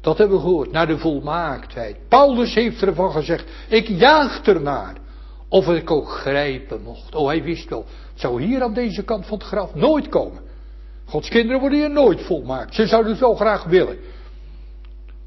Dat 0.00 0.18
hebben 0.18 0.36
we 0.36 0.42
gehoord, 0.42 0.72
naar 0.72 0.86
de 0.86 0.98
volmaaktheid. 0.98 1.96
Paulus 2.08 2.54
heeft 2.54 2.82
ervan 2.82 3.12
gezegd, 3.12 3.44
ik 3.68 3.88
jaag 3.88 4.42
ernaar. 4.42 4.96
Of 5.48 5.68
ik 5.68 5.90
ook 5.90 6.08
grijpen 6.08 6.82
mocht. 6.82 7.14
Oh, 7.14 7.26
hij 7.26 7.42
wist 7.42 7.68
wel, 7.68 7.84
het 8.10 8.20
zou 8.20 8.42
hier 8.42 8.62
aan 8.62 8.74
deze 8.74 9.02
kant 9.02 9.26
van 9.26 9.38
het 9.38 9.46
graf 9.46 9.74
nooit 9.74 10.08
komen. 10.08 10.42
Gods 11.10 11.28
kinderen 11.28 11.60
worden 11.60 11.78
hier 11.78 11.90
nooit 11.90 12.22
volmaakt. 12.22 12.74
Ze 12.74 12.86
zouden 12.86 13.10
het 13.10 13.20
wel 13.20 13.34
graag 13.34 13.64
willen. 13.64 13.98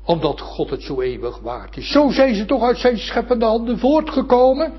Omdat 0.05 0.41
God 0.41 0.69
het 0.69 0.83
zo 0.83 1.01
eeuwig 1.01 1.39
waard 1.39 1.77
is. 1.77 1.91
Zo 1.91 2.09
zijn 2.09 2.35
ze 2.35 2.45
toch 2.45 2.63
uit 2.63 2.77
zijn 2.77 2.97
scheppende 2.97 3.45
handen 3.45 3.79
voortgekomen. 3.79 4.73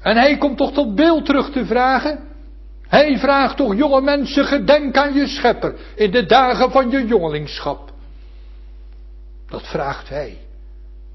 En 0.00 0.16
hij 0.16 0.38
komt 0.38 0.56
toch 0.56 0.72
tot 0.72 0.94
beeld 0.94 1.24
terug 1.24 1.50
te 1.50 1.66
vragen. 1.66 2.28
Hij 2.88 3.18
vraagt 3.18 3.56
toch, 3.56 3.76
jonge 3.76 4.00
mensen, 4.00 4.44
gedenk 4.44 4.96
aan 4.96 5.14
je 5.14 5.26
schepper 5.26 5.74
in 5.96 6.10
de 6.10 6.26
dagen 6.26 6.70
van 6.70 6.90
je 6.90 7.06
jongelingschap. 7.06 7.92
Dat 9.48 9.66
vraagt 9.66 10.08
hij. 10.08 10.38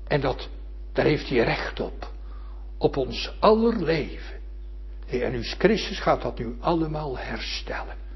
En 0.07 0.21
dat, 0.21 0.47
daar 0.93 1.05
heeft 1.05 1.29
hij 1.29 1.39
recht 1.39 1.79
op. 1.79 2.11
Op 2.77 2.97
ons 2.97 3.33
aller 3.39 3.83
leven. 3.83 4.39
En 5.07 5.31
nu 5.31 5.43
Christus 5.43 5.99
gaat 5.99 6.21
dat 6.21 6.39
nu 6.39 6.57
allemaal 6.59 7.17
herstellen. 7.17 8.07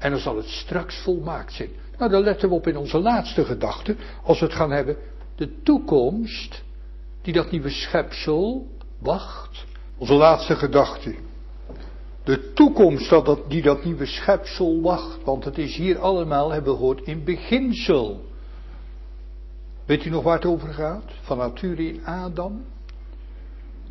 En 0.00 0.10
dan 0.10 0.20
zal 0.20 0.36
het 0.36 0.48
straks 0.48 1.02
volmaakt 1.02 1.52
zijn. 1.52 1.70
Nou, 1.98 2.10
dan 2.10 2.22
letten 2.22 2.48
we 2.48 2.54
op 2.54 2.66
in 2.66 2.76
onze 2.76 2.98
laatste 2.98 3.44
gedachte, 3.44 3.96
als 4.22 4.40
we 4.40 4.46
het 4.46 4.54
gaan 4.54 4.70
hebben, 4.70 4.96
de 5.36 5.62
toekomst 5.62 6.62
die 7.22 7.32
dat 7.32 7.50
nieuwe 7.50 7.70
schepsel 7.70 8.68
wacht. 8.98 9.64
Onze 9.98 10.14
laatste 10.14 10.56
gedachte. 10.56 11.14
De 12.24 12.52
toekomst 12.52 13.10
dat, 13.10 13.26
dat, 13.26 13.50
die 13.50 13.62
dat 13.62 13.84
nieuwe 13.84 14.06
schepsel 14.06 14.80
wacht, 14.80 15.24
want 15.24 15.44
het 15.44 15.58
is 15.58 15.76
hier 15.76 15.98
allemaal, 15.98 16.50
hebben 16.50 16.72
we 16.72 16.78
gehoord, 16.78 17.06
in 17.06 17.24
beginsel. 17.24 18.24
Weet 19.84 20.04
u 20.04 20.10
nog 20.10 20.22
waar 20.22 20.34
het 20.34 20.46
over 20.46 20.72
gaat? 20.72 21.04
Van 21.20 21.38
nature 21.38 21.88
in 21.88 22.06
Adam, 22.06 22.64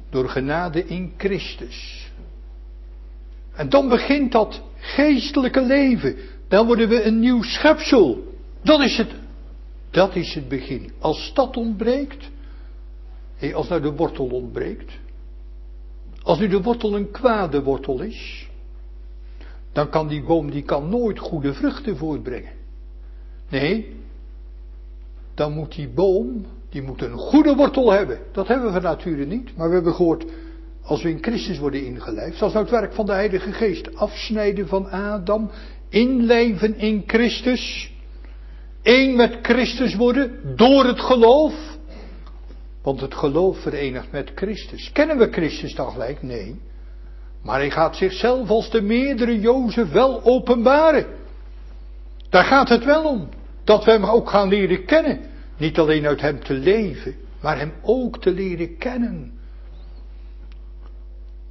door 0.09 0.29
genade 0.29 0.85
in 0.85 1.13
Christus. 1.17 2.08
En 3.59 3.69
dan 3.69 3.89
begint 3.89 4.31
dat 4.31 4.61
geestelijke 4.77 5.61
leven. 5.61 6.15
Dan 6.47 6.65
worden 6.65 6.89
we 6.89 7.03
een 7.03 7.19
nieuw 7.19 7.41
schepsel. 7.41 8.23
Dat 8.61 8.79
is 8.79 8.97
het. 8.97 9.11
Dat 9.91 10.15
is 10.15 10.33
het 10.33 10.47
begin. 10.47 10.91
Als 10.99 11.31
dat 11.33 11.57
ontbreekt, 11.57 12.29
als 13.53 13.67
nou 13.67 13.81
de 13.81 13.91
wortel 13.91 14.25
ontbreekt, 14.25 14.91
als 16.21 16.39
nu 16.39 16.47
de 16.47 16.61
wortel 16.61 16.95
een 16.95 17.11
kwade 17.11 17.63
wortel 17.63 18.01
is, 18.01 18.49
dan 19.71 19.89
kan 19.89 20.07
die 20.07 20.23
boom 20.23 20.51
die 20.51 20.63
kan 20.63 20.89
nooit 20.89 21.19
goede 21.19 21.53
vruchten 21.53 21.97
voortbrengen. 21.97 22.51
Nee, 23.49 23.95
dan 25.33 25.53
moet 25.53 25.75
die 25.75 25.89
boom, 25.89 26.45
die 26.69 26.81
moet 26.81 27.01
een 27.01 27.17
goede 27.17 27.55
wortel 27.55 27.91
hebben. 27.91 28.19
Dat 28.31 28.47
hebben 28.47 28.67
we 28.67 28.73
van 28.73 28.81
nature 28.81 29.25
niet, 29.25 29.57
maar 29.57 29.67
we 29.67 29.73
hebben 29.73 29.93
gehoord, 29.93 30.25
als 30.83 31.03
we 31.03 31.09
in 31.09 31.23
Christus 31.23 31.59
worden 31.59 31.85
ingelijfd, 31.85 32.41
als 32.41 32.53
nou 32.53 32.65
het 32.65 32.73
werk 32.73 32.93
van 32.93 33.05
de 33.05 33.11
Heilige 33.11 33.51
Geest, 33.51 33.95
afsnijden 33.95 34.67
van 34.67 34.89
Adam, 34.89 35.51
inleven 35.89 36.77
in 36.77 37.03
Christus, 37.07 37.93
één 38.81 39.15
met 39.15 39.37
Christus 39.41 39.95
worden 39.95 40.55
door 40.55 40.85
het 40.85 40.99
geloof. 40.99 41.53
Want 42.81 43.01
het 43.01 43.15
geloof 43.15 43.61
verenigt 43.61 44.11
met 44.11 44.31
Christus. 44.35 44.91
Kennen 44.91 45.17
we 45.17 45.31
Christus 45.31 45.75
dan 45.75 45.91
gelijk? 45.91 46.21
Nee. 46.21 46.61
Maar 47.43 47.59
hij 47.59 47.71
gaat 47.71 47.95
zichzelf 47.95 48.49
als 48.49 48.69
de 48.69 48.81
meerdere 48.81 49.39
Jozef 49.39 49.91
wel 49.91 50.23
openbaren. 50.23 51.05
Daar 52.29 52.43
gaat 52.43 52.69
het 52.69 52.85
wel 52.85 53.03
om. 53.03 53.29
Dat 53.63 53.85
we 53.85 53.91
hem 53.91 54.05
ook 54.05 54.29
gaan 54.29 54.47
leren 54.47 54.85
kennen. 54.85 55.19
Niet 55.57 55.79
alleen 55.79 56.05
uit 56.05 56.21
hem 56.21 56.43
te 56.43 56.53
leven, 56.53 57.15
maar 57.41 57.57
hem 57.57 57.73
ook 57.81 58.21
te 58.21 58.31
leren 58.31 58.77
kennen. 58.77 59.38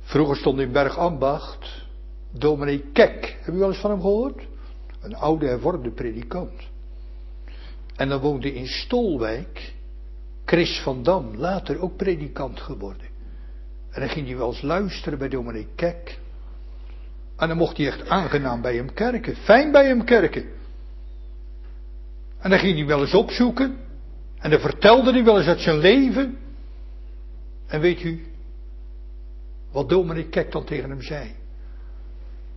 Vroeger 0.09 0.37
stond 0.37 0.59
in 0.59 0.73
Bergambacht 0.73 1.87
dominee 2.31 2.85
Kek. 2.93 3.37
Heb 3.41 3.55
u 3.55 3.59
wel 3.59 3.69
eens 3.69 3.81
van 3.81 3.91
hem 3.91 4.01
gehoord? 4.01 4.47
Een 5.01 5.15
oude 5.15 5.47
hervormde 5.47 5.91
predikant. 5.91 6.53
En 7.97 8.09
dan 8.09 8.21
woonde 8.21 8.55
in 8.55 8.67
Stolwijk 8.67 9.73
Chris 10.45 10.81
van 10.81 11.03
Dam, 11.03 11.37
later 11.37 11.81
ook 11.81 11.97
predikant 11.97 12.61
geworden. 12.61 13.07
En 13.91 14.01
dan 14.01 14.09
ging 14.09 14.27
hij 14.27 14.37
wel 14.37 14.49
eens 14.49 14.63
luisteren 14.63 15.19
bij 15.19 15.29
dominee 15.29 15.69
Kek. 15.75 16.19
En 17.37 17.49
dan 17.49 17.57
mocht 17.57 17.77
hij 17.77 17.87
echt 17.87 18.09
aangenaam 18.09 18.61
bij 18.61 18.77
hem 18.77 18.95
kerken, 18.95 19.37
fijn 19.37 19.73
bij 19.73 19.87
hem 19.87 20.05
kerken. 20.05 20.45
En 22.39 22.51
dan 22.51 22.59
ging 22.59 22.77
hij 22.77 22.87
wel 22.87 23.01
eens 23.01 23.15
opzoeken. 23.15 23.77
En 24.39 24.51
dan 24.51 24.61
vertelde 24.61 25.13
hij 25.13 25.25
wel 25.25 25.39
eens 25.39 25.49
uit 25.49 25.61
zijn 25.61 25.79
leven. 25.79 26.39
En 27.67 27.81
weet 27.81 28.03
u, 28.03 28.27
wat 29.73 29.89
dominee 29.89 30.29
Kek 30.29 30.53
dan 30.53 30.65
tegen 30.65 30.91
hem 30.91 31.03
zei. 31.03 31.35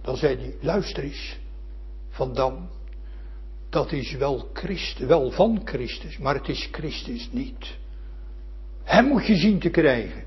Dan 0.02 0.18
zei 0.18 0.36
hij, 0.36 0.56
luister 0.62 1.04
eens, 1.04 1.40
Van 2.10 2.34
Dam, 2.34 2.70
dat 3.70 3.92
is 3.92 4.16
wel, 4.16 4.50
Christus, 4.54 5.08
wel 5.08 5.32
van 5.32 5.62
Christus, 5.64 6.18
maar 6.18 6.36
het 6.36 6.48
is 6.48 6.70
Christus 6.72 7.30
niet. 7.32 7.78
Hem 8.84 9.06
moet 9.06 9.26
je 9.26 9.36
zien 9.36 9.60
te 9.60 9.70
krijgen. 9.70 10.24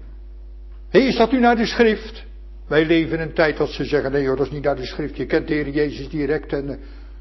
Hey, 0.89 1.07
is 1.07 1.17
dat 1.17 1.33
nu 1.33 1.41
naar 1.41 1.57
de 1.57 1.67
schrift? 1.67 2.25
Wij 2.67 2.87
leven 2.87 3.19
in 3.19 3.29
een 3.29 3.35
tijd 3.35 3.57
dat 3.57 3.71
ze 3.71 3.85
zeggen, 3.85 4.13
nee 4.13 4.27
hoor, 4.27 4.37
dat 4.37 4.47
is 4.47 4.53
niet 4.53 4.63
naar 4.63 4.77
de 4.77 4.87
schrift. 4.87 5.17
Je 5.17 5.27
kent 5.27 5.49
de 5.49 5.55
Heer 5.55 5.69
Jezus 5.69 6.09
direct. 6.09 6.53
En, 6.53 6.71
eh, 6.71 6.77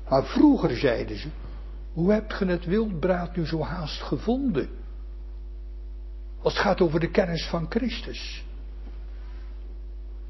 maar 0.09 0.25
vroeger 0.25 0.77
zeiden 0.77 1.17
ze, 1.17 1.27
hoe 1.93 2.11
hebt 2.11 2.33
ge 2.33 2.45
het 2.45 2.65
wildbraad 2.65 3.35
nu 3.35 3.45
zo 3.45 3.61
haast 3.61 4.01
gevonden? 4.01 4.69
Als 6.41 6.53
het 6.53 6.61
gaat 6.61 6.81
over 6.81 6.99
de 6.99 7.11
kennis 7.11 7.45
van 7.45 7.65
Christus. 7.69 8.43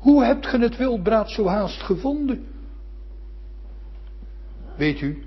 Hoe 0.04 0.24
hebt 0.24 0.48
ge 0.48 0.58
het 0.58 0.78
wildbraad 0.78 1.32
zo 1.32 1.46
haast 1.46 1.82
gevonden? 1.82 2.46
Weet 4.78 5.02
u, 5.02 5.24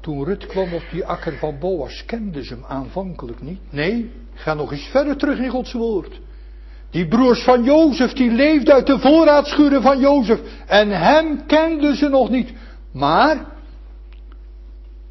toen 0.00 0.24
Rut 0.24 0.46
kwam 0.46 0.72
op 0.74 0.82
die 0.92 1.04
akker 1.04 1.38
van 1.38 1.58
Boas, 1.58 2.04
kenden 2.04 2.44
ze 2.44 2.54
hem 2.54 2.64
aanvankelijk 2.64 3.42
niet. 3.42 3.60
Nee, 3.70 4.10
ga 4.34 4.54
nog 4.54 4.72
eens 4.72 4.88
verder 4.90 5.16
terug 5.16 5.38
in 5.38 5.48
Gods 5.48 5.72
woord. 5.72 6.20
Die 6.90 7.08
broers 7.08 7.42
van 7.44 7.64
Jozef, 7.64 8.12
die 8.12 8.30
leefden 8.30 8.74
uit 8.74 8.86
de 8.86 8.98
voorraadschuren 8.98 9.82
van 9.82 10.00
Jozef. 10.00 10.40
En 10.66 10.88
hem 10.88 11.46
kenden 11.46 11.96
ze 11.96 12.08
nog 12.08 12.30
niet. 12.30 12.52
Maar, 12.92 13.46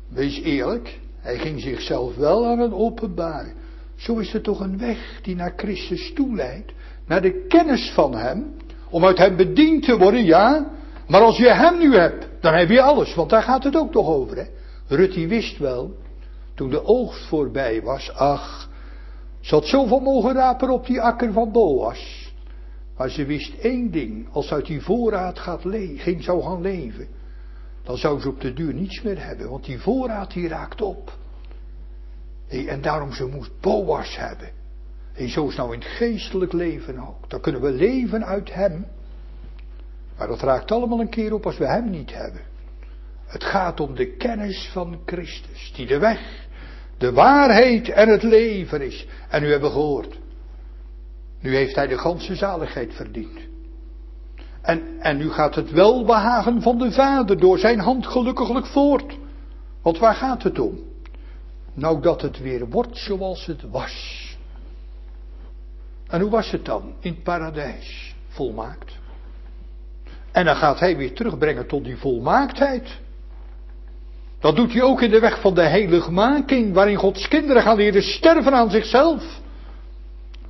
wees 0.09 0.41
eerlijk, 0.41 0.99
hij 1.19 1.37
ging 1.37 1.61
zichzelf 1.61 2.15
wel 2.15 2.47
aan 2.47 2.59
het 2.59 2.71
openbaren. 2.71 3.53
Zo 3.95 4.17
is 4.17 4.33
er 4.33 4.41
toch 4.41 4.59
een 4.59 4.77
weg 4.77 5.19
die 5.21 5.35
naar 5.35 5.53
Christus 5.55 6.13
toe 6.13 6.35
leidt. 6.35 6.71
Naar 7.07 7.21
de 7.21 7.45
kennis 7.47 7.91
van 7.93 8.15
hem. 8.15 8.57
Om 8.89 9.05
uit 9.05 9.17
hem 9.17 9.35
bediend 9.35 9.83
te 9.83 9.97
worden, 9.97 10.25
ja. 10.25 10.71
Maar 11.07 11.21
als 11.21 11.37
je 11.37 11.49
hem 11.49 11.77
nu 11.77 11.95
hebt, 11.95 12.27
dan 12.41 12.53
heb 12.53 12.69
je 12.69 12.81
alles. 12.81 13.15
Want 13.15 13.29
daar 13.29 13.43
gaat 13.43 13.63
het 13.63 13.75
ook 13.75 13.91
toch 13.91 14.07
over, 14.07 14.37
hè. 14.37 14.45
Rutte 14.87 15.27
wist 15.27 15.57
wel, 15.57 15.95
toen 16.55 16.69
de 16.69 16.83
oogst 16.83 17.27
voorbij 17.27 17.81
was, 17.81 18.13
ach, 18.13 18.69
had 19.41 19.65
zoveel 19.65 19.99
mogen 19.99 20.33
rapen 20.33 20.69
op 20.69 20.85
die 20.85 21.01
akker 21.01 21.33
van 21.33 21.51
Boas. 21.51 22.33
Maar 22.97 23.09
ze 23.09 23.25
wist 23.25 23.53
één 23.61 23.91
ding, 23.91 24.27
als 24.31 24.51
uit 24.51 24.65
die 24.65 24.81
voorraad 24.81 25.39
gaat 25.39 25.63
ging, 25.95 26.23
zou 26.23 26.41
gaan 26.41 26.61
leven, 26.61 27.07
dan 27.83 27.97
zou 27.97 28.19
ze 28.21 28.29
op 28.29 28.41
de 28.41 28.53
duur 28.53 28.73
niets 28.73 29.01
meer 29.01 29.25
hebben, 29.25 29.49
want 29.49 29.65
die 29.65 29.79
voorraad 29.79 30.33
die 30.33 30.47
raakt 30.47 30.81
op. 30.81 31.17
en 32.47 32.81
daarom 32.81 33.13
ze 33.13 33.25
moest 33.25 33.51
Boas 33.61 34.17
hebben. 34.17 34.58
En 35.19 35.29
zo 35.29 35.47
is 35.47 35.55
nou 35.55 35.73
in 35.73 35.79
het 35.79 35.87
geestelijk 35.87 36.53
leven 36.53 36.99
ook. 36.99 37.29
Dan 37.29 37.41
kunnen 37.41 37.61
we 37.61 37.71
leven 37.71 38.25
uit 38.25 38.53
hem. 38.53 38.85
Maar 40.17 40.27
dat 40.27 40.41
raakt 40.41 40.71
allemaal 40.71 40.99
een 40.99 41.09
keer 41.09 41.33
op 41.33 41.45
als 41.45 41.57
we 41.57 41.67
hem 41.67 41.89
niet 41.89 42.13
hebben. 42.13 42.41
Het 43.25 43.43
gaat 43.43 43.79
om 43.79 43.95
de 43.95 44.15
kennis 44.15 44.69
van 44.73 44.99
Christus, 45.05 45.71
die 45.75 45.85
de 45.87 45.97
weg, 45.97 46.47
de 46.97 47.11
waarheid 47.11 47.89
en 47.89 48.09
het 48.09 48.23
leven 48.23 48.81
is. 48.81 49.07
En 49.29 49.41
nu 49.41 49.51
hebben 49.51 49.71
gehoord. 49.71 50.19
Nu 51.39 51.55
heeft 51.55 51.75
hij 51.75 51.87
de 51.87 51.97
ganse 51.97 52.35
zaligheid 52.35 52.93
verdiend. 52.93 53.39
En, 54.61 54.99
en 54.99 55.17
nu 55.17 55.29
gaat 55.29 55.55
het 55.55 55.71
welbehagen 55.71 56.61
van 56.61 56.77
de 56.77 56.91
Vader 56.91 57.39
door 57.39 57.57
zijn 57.57 57.79
hand 57.79 58.07
gelukkiglijk 58.07 58.65
voort. 58.65 59.17
Want 59.81 59.97
waar 59.97 60.15
gaat 60.15 60.43
het 60.43 60.59
om? 60.59 60.79
Nou 61.73 62.01
dat 62.01 62.21
het 62.21 62.39
weer 62.39 62.69
wordt 62.69 62.97
zoals 62.97 63.45
het 63.45 63.69
was. 63.69 64.27
En 66.09 66.21
hoe 66.21 66.29
was 66.29 66.51
het 66.51 66.65
dan 66.65 66.93
in 66.99 67.11
het 67.11 67.23
paradijs? 67.23 68.15
Volmaakt. 68.27 68.97
En 70.31 70.45
dan 70.45 70.55
gaat 70.55 70.79
hij 70.79 70.97
weer 70.97 71.13
terugbrengen 71.13 71.67
tot 71.67 71.83
die 71.83 71.97
volmaaktheid. 71.97 72.97
Dat 74.39 74.55
doet 74.55 74.73
hij 74.73 74.81
ook 74.81 75.01
in 75.01 75.11
de 75.11 75.19
weg 75.19 75.41
van 75.41 75.53
de 75.53 75.61
heiligmaking, 75.61 76.73
waarin 76.73 76.95
Gods 76.95 77.27
kinderen 77.27 77.61
gaan 77.61 77.77
leren 77.77 78.03
sterven 78.03 78.53
aan 78.53 78.69
zichzelf. 78.69 79.39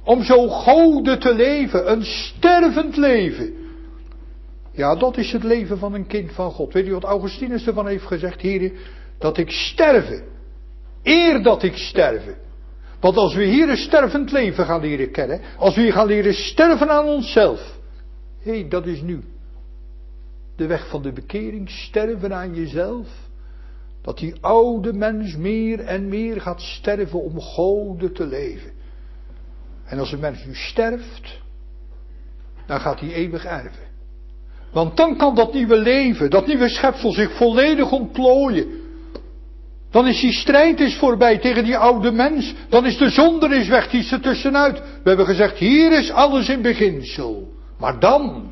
Om 0.03 0.23
zo 0.23 0.47
goden 0.47 1.19
te 1.19 1.33
leven, 1.33 1.91
een 1.91 2.03
stervend 2.03 2.97
leven. 2.97 3.53
Ja, 4.71 4.95
dat 4.95 5.17
is 5.17 5.31
het 5.31 5.43
leven 5.43 5.77
van 5.77 5.93
een 5.93 6.07
kind 6.07 6.31
van 6.31 6.51
God. 6.51 6.73
Weet 6.73 6.87
u 6.87 6.93
wat 6.93 7.03
Augustinus 7.03 7.67
ervan 7.67 7.87
heeft 7.87 8.05
gezegd, 8.05 8.41
heren? 8.41 8.71
Dat 9.17 9.37
ik 9.37 9.51
sterven. 9.51 10.23
Eer 11.03 11.43
dat 11.43 11.63
ik 11.63 11.77
sterven. 11.77 12.37
Want 12.99 13.17
als 13.17 13.35
we 13.35 13.43
hier 13.43 13.69
een 13.69 13.77
stervend 13.77 14.31
leven 14.31 14.65
gaan 14.65 14.81
leren 14.81 15.11
kennen, 15.11 15.41
als 15.57 15.75
we 15.75 15.81
hier 15.81 15.93
gaan 15.93 16.07
leren 16.07 16.33
sterven 16.33 16.89
aan 16.89 17.05
onszelf, 17.05 17.79
hé, 18.41 18.59
hey, 18.59 18.69
dat 18.69 18.85
is 18.85 19.01
nu. 19.01 19.23
De 20.55 20.67
weg 20.67 20.89
van 20.89 21.01
de 21.01 21.11
bekering, 21.11 21.69
sterven 21.69 22.33
aan 22.33 22.55
jezelf. 22.55 23.07
Dat 24.01 24.17
die 24.17 24.35
oude 24.41 24.93
mens 24.93 25.35
meer 25.35 25.79
en 25.79 26.07
meer 26.07 26.41
gaat 26.41 26.61
sterven 26.61 27.21
om 27.21 27.41
goden 27.41 28.13
te 28.13 28.27
leven. 28.27 28.71
En 29.85 29.99
als 29.99 30.11
een 30.11 30.19
mens 30.19 30.45
nu 30.45 30.55
sterft, 30.55 31.39
dan 32.65 32.79
gaat 32.79 32.99
hij 32.99 33.13
eeuwig 33.13 33.45
erven. 33.45 33.87
Want 34.71 34.97
dan 34.97 35.17
kan 35.17 35.35
dat 35.35 35.53
nieuwe 35.53 35.77
leven, 35.77 36.29
dat 36.29 36.47
nieuwe 36.47 36.69
schepsel 36.69 37.11
zich 37.11 37.37
volledig 37.37 37.91
ontplooien. 37.91 38.67
Dan 39.89 40.07
is 40.07 40.19
die 40.19 40.31
strijd 40.31 40.79
is 40.79 40.97
voorbij 40.97 41.37
tegen 41.37 41.63
die 41.63 41.77
oude 41.77 42.11
mens. 42.11 42.53
Dan 42.69 42.85
is 42.85 42.97
de 42.97 43.09
zonde 43.09 43.55
is 43.55 43.67
weg, 43.67 43.89
die 43.89 43.99
is 43.99 44.17
tussenuit. 44.21 44.79
We 44.79 45.09
hebben 45.09 45.25
gezegd, 45.25 45.57
hier 45.57 45.91
is 45.91 46.11
alles 46.11 46.49
in 46.49 46.61
beginsel. 46.61 47.53
Maar 47.77 47.99
dan, 47.99 48.51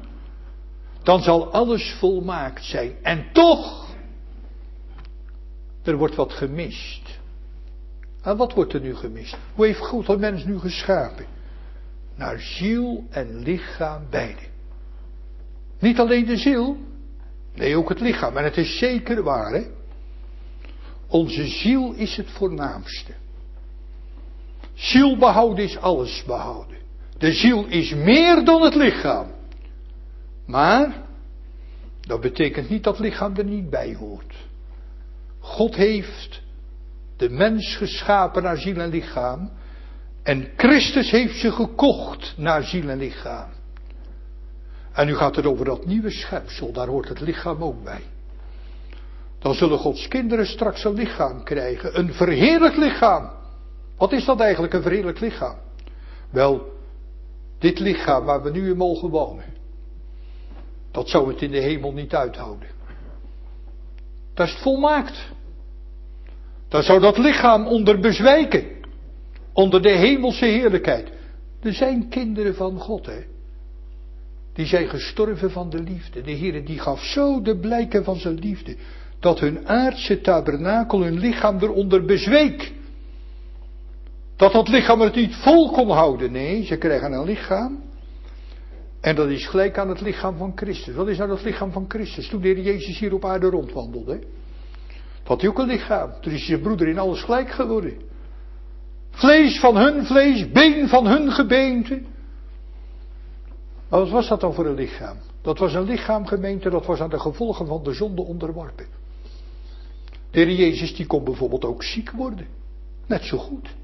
dan 1.04 1.22
zal 1.22 1.52
alles 1.52 1.96
volmaakt 2.00 2.64
zijn. 2.64 2.92
En 3.02 3.26
toch, 3.34 3.88
er 5.84 5.98
wordt 5.98 6.16
wat 6.16 6.34
gemist. 6.34 7.20
En 8.22 8.38
wat 8.38 8.54
wordt 8.54 8.74
er 8.74 8.82
nu 8.82 8.96
gemist? 8.96 9.38
Hoe 9.56 9.66
heeft 9.66 9.80
God 9.80 10.06
de 10.08 10.18
mens 10.18 10.46
nu 10.46 10.60
geschapen? 10.60 11.26
Naar 12.16 12.40
ziel 12.40 13.04
en 13.10 13.40
lichaam 13.40 14.02
beide. 14.10 14.42
Niet 15.80 16.00
alleen 16.00 16.26
de 16.26 16.38
ziel, 16.38 16.78
nee 17.54 17.78
ook 17.78 17.90
het 17.90 18.00
lichaam. 18.00 18.38
En 18.38 18.44
het 18.44 18.58
is 18.58 18.78
zeker 18.78 19.24
waar, 19.24 19.52
hè? 19.52 19.77
Onze 21.08 21.48
ziel 21.48 21.94
is 21.94 22.16
het 22.16 22.30
voornaamste. 22.32 23.14
Ziel 24.74 25.18
behouden 25.18 25.64
is 25.64 25.78
alles 25.78 26.24
behouden. 26.26 26.78
De 27.18 27.32
ziel 27.32 27.66
is 27.66 27.94
meer 27.94 28.46
dan 28.46 28.62
het 28.62 28.76
lichaam. 28.76 29.28
Maar, 30.46 31.04
dat 32.02 32.22
betekent 32.22 32.70
niet 32.70 32.84
dat 32.84 33.00
lichaam 33.00 33.36
er 33.36 33.44
niet 33.44 33.70
bij 33.70 33.96
hoort. 33.96 34.36
God 35.40 35.76
heeft 35.76 36.42
de 37.18 37.30
mens 37.30 37.76
geschapen 37.76 38.44
naar 38.44 38.58
ziel 38.58 38.78
en 38.78 38.90
lichaam. 38.90 39.52
En 40.24 40.48
Christus 40.58 41.12
heeft 41.12 41.40
ze 41.40 41.52
gekocht 41.52 42.34
naar 42.38 42.64
ziel 42.64 42.90
en 42.90 42.98
lichaam. 42.98 43.50
En 44.94 45.06
nu 45.06 45.16
gaat 45.16 45.36
het 45.36 45.46
over 45.46 45.66
dat 45.66 45.86
nieuwe 45.86 46.12
schepsel, 46.12 46.72
daar 46.72 46.88
hoort 46.88 47.10
het 47.10 47.20
lichaam 47.20 47.64
ook 47.64 47.84
bij. 47.84 48.02
Dan 49.40 49.54
zullen 49.54 49.78
Gods 49.78 50.08
kinderen 50.08 50.46
straks 50.46 50.84
een 50.84 50.94
lichaam 50.94 51.44
krijgen, 51.44 52.00
een 52.00 52.14
verheerlijk 52.14 52.76
lichaam. 52.76 53.30
Wat 53.98 54.12
is 54.12 54.26
dat 54.26 54.40
eigenlijk, 54.40 54.74
een 54.74 54.82
verheerlijk 54.82 55.20
lichaam? 55.20 55.56
Wel, 56.30 56.72
dit 57.60 57.80
lichaam 57.80 58.26
waar 58.26 58.44
we 58.44 58.52
nu 58.52 58.70
in 58.70 58.78
mogen 58.78 59.10
wonen, 59.10 59.46
dat 60.92 61.10
zou 61.10 61.28
het 61.32 61.42
in 61.42 61.52
de 61.52 61.60
hemel 61.60 61.92
niet 61.92 62.16
uithouden. 62.16 62.68
Dat 64.34 64.48
is 64.48 64.54
volmaakt. 64.62 65.32
Dan 66.68 66.84
zou 66.84 67.00
dat 67.00 67.18
lichaam 67.18 67.68
onder 67.68 68.00
bezwijken, 68.00 68.66
onder 69.54 69.82
de 69.82 69.92
hemelse 69.92 70.46
heerlijkheid. 70.46 71.12
Er 71.62 71.74
zijn 71.74 72.10
kinderen 72.10 72.56
van 72.56 72.80
God, 72.80 73.06
hè. 73.06 73.24
Die 74.54 74.66
zijn 74.66 74.90
gestorven 74.90 75.52
van 75.52 75.70
de 75.70 75.80
liefde. 75.80 76.22
De 76.22 76.32
Heer 76.32 76.66
die 76.66 76.80
gaf 76.80 77.04
zo 77.04 77.42
de 77.42 77.58
blijken 77.58 78.04
van 78.04 78.16
zijn 78.16 78.40
liefde. 78.40 78.76
Dat 79.20 79.40
hun 79.40 79.68
aardse 79.68 80.22
tabernakel, 80.22 81.02
hun 81.02 81.20
lichaam 81.20 81.60
eronder 81.60 82.06
bezweek. 82.06 82.74
Dat 84.36 84.52
dat 84.52 84.68
lichaam 84.68 85.02
het 85.02 85.16
niet 85.16 85.36
vol 85.36 85.72
kon 85.72 85.90
houden. 85.90 86.32
Nee, 86.32 86.64
ze 86.64 86.78
krijgen 86.78 87.12
een 87.12 87.24
lichaam. 87.24 87.84
En 89.02 89.16
dat 89.16 89.30
is 89.30 89.48
gelijk 89.48 89.78
aan 89.78 89.90
het 89.90 90.02
lichaam 90.02 90.38
van 90.38 90.52
Christus. 90.56 90.96
Wat 90.96 91.08
is 91.08 91.18
nou 91.18 91.30
dat 91.30 91.44
lichaam 91.44 91.72
van 91.72 91.86
Christus? 91.88 92.30
Toen 92.30 92.42
de 92.42 92.48
Heer 92.48 92.62
Jezus 92.62 93.00
hier 93.00 93.14
op 93.14 93.26
aarde 93.26 93.50
rondwandelde. 93.50 94.20
Had 95.24 95.42
hij 95.42 95.50
ook 95.50 95.60
een 95.60 95.68
lichaam. 95.68 96.12
Toen 96.22 96.34
is 96.34 96.46
zijn 96.46 96.62
broeder 96.62 96.88
in 96.88 97.00
alles 97.00 97.24
gelijk 97.24 97.50
geworden. 97.50 97.98
Vlees 99.12 99.60
van 99.60 99.78
hun 99.78 100.06
vlees, 100.06 100.52
been 100.52 100.88
van 100.88 101.08
hun 101.08 101.32
gebeente. 101.32 102.02
Maar 103.90 104.00
wat 104.00 104.10
was 104.10 104.28
dat 104.28 104.42
dan 104.42 104.54
voor 104.54 104.66
een 104.66 104.76
lichaam? 104.76 105.18
Dat 105.42 105.58
was 105.58 105.74
een 105.74 105.84
lichaam, 105.84 106.26
gemeente, 106.26 106.70
dat 106.70 106.86
was 106.86 107.00
aan 107.00 107.10
de 107.10 107.20
gevolgen 107.20 107.68
van 107.68 107.84
de 107.84 107.94
zonde 107.94 108.22
onderworpen. 108.22 108.86
De 110.38 110.44
Heer 110.44 110.56
Jezus 110.56 110.96
die 110.96 111.06
kon 111.06 111.24
bijvoorbeeld 111.24 111.66
ook 111.66 111.84
ziek 111.84 112.12
worden. 112.12 112.48
Net 113.08 113.24
zo 113.24 113.38
goed. 113.38 113.76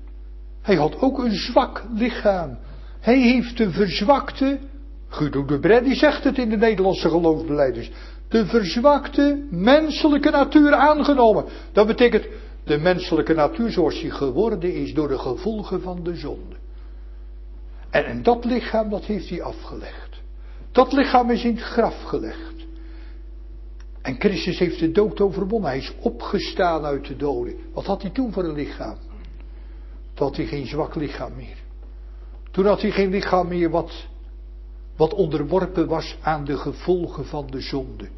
Hij 0.61 0.75
had 0.75 0.99
ook 0.99 1.19
een 1.19 1.35
zwak 1.35 1.83
lichaam. 1.93 2.57
Hij 2.99 3.19
heeft 3.19 3.59
een 3.59 3.71
verzwakte, 3.71 4.59
Guido 5.07 5.45
de 5.45 5.59
Bret 5.59 5.83
die 5.83 5.95
zegt 5.95 6.23
het 6.23 6.37
in 6.37 6.49
de 6.49 6.57
Nederlandse 6.57 7.09
geloofsbeleiders, 7.09 7.91
de 8.27 8.45
verzwakte 8.45 9.45
menselijke 9.49 10.29
natuur 10.29 10.73
aangenomen. 10.73 11.45
Dat 11.71 11.87
betekent 11.87 12.27
de 12.63 12.77
menselijke 12.77 13.33
natuur 13.33 13.71
zoals 13.71 14.01
die 14.01 14.11
geworden 14.11 14.73
is 14.73 14.93
door 14.93 15.07
de 15.07 15.17
gevolgen 15.17 15.81
van 15.81 16.03
de 16.03 16.15
zonde. 16.15 16.55
En, 17.89 18.05
en 18.05 18.23
dat 18.23 18.45
lichaam, 18.45 18.89
dat 18.89 19.05
heeft 19.05 19.29
hij 19.29 19.41
afgelegd. 19.41 20.21
Dat 20.71 20.93
lichaam 20.93 21.29
is 21.29 21.43
in 21.43 21.55
het 21.55 21.63
graf 21.63 22.03
gelegd. 22.03 22.52
En 24.03 24.15
Christus 24.19 24.59
heeft 24.59 24.79
de 24.79 24.91
dood 24.91 25.21
overwonnen. 25.21 25.69
Hij 25.69 25.79
is 25.79 25.93
opgestaan 25.99 26.85
uit 26.85 27.07
de 27.07 27.15
doden. 27.15 27.55
Wat 27.73 27.85
had 27.85 28.01
hij 28.01 28.11
toen 28.11 28.33
voor 28.33 28.43
een 28.43 28.53
lichaam? 28.53 28.97
Toen 30.13 30.27
had 30.27 30.35
hij 30.35 30.45
geen 30.45 30.67
zwak 30.67 30.95
lichaam 30.95 31.35
meer. 31.35 31.57
Toen 32.51 32.65
had 32.65 32.81
hij 32.81 32.91
geen 32.91 33.09
lichaam 33.09 33.47
meer 33.47 33.69
wat, 33.69 34.07
wat 34.95 35.13
onderworpen 35.13 35.87
was 35.87 36.17
aan 36.21 36.45
de 36.45 36.57
gevolgen 36.57 37.25
van 37.25 37.47
de 37.47 37.61
zonde. 37.61 38.09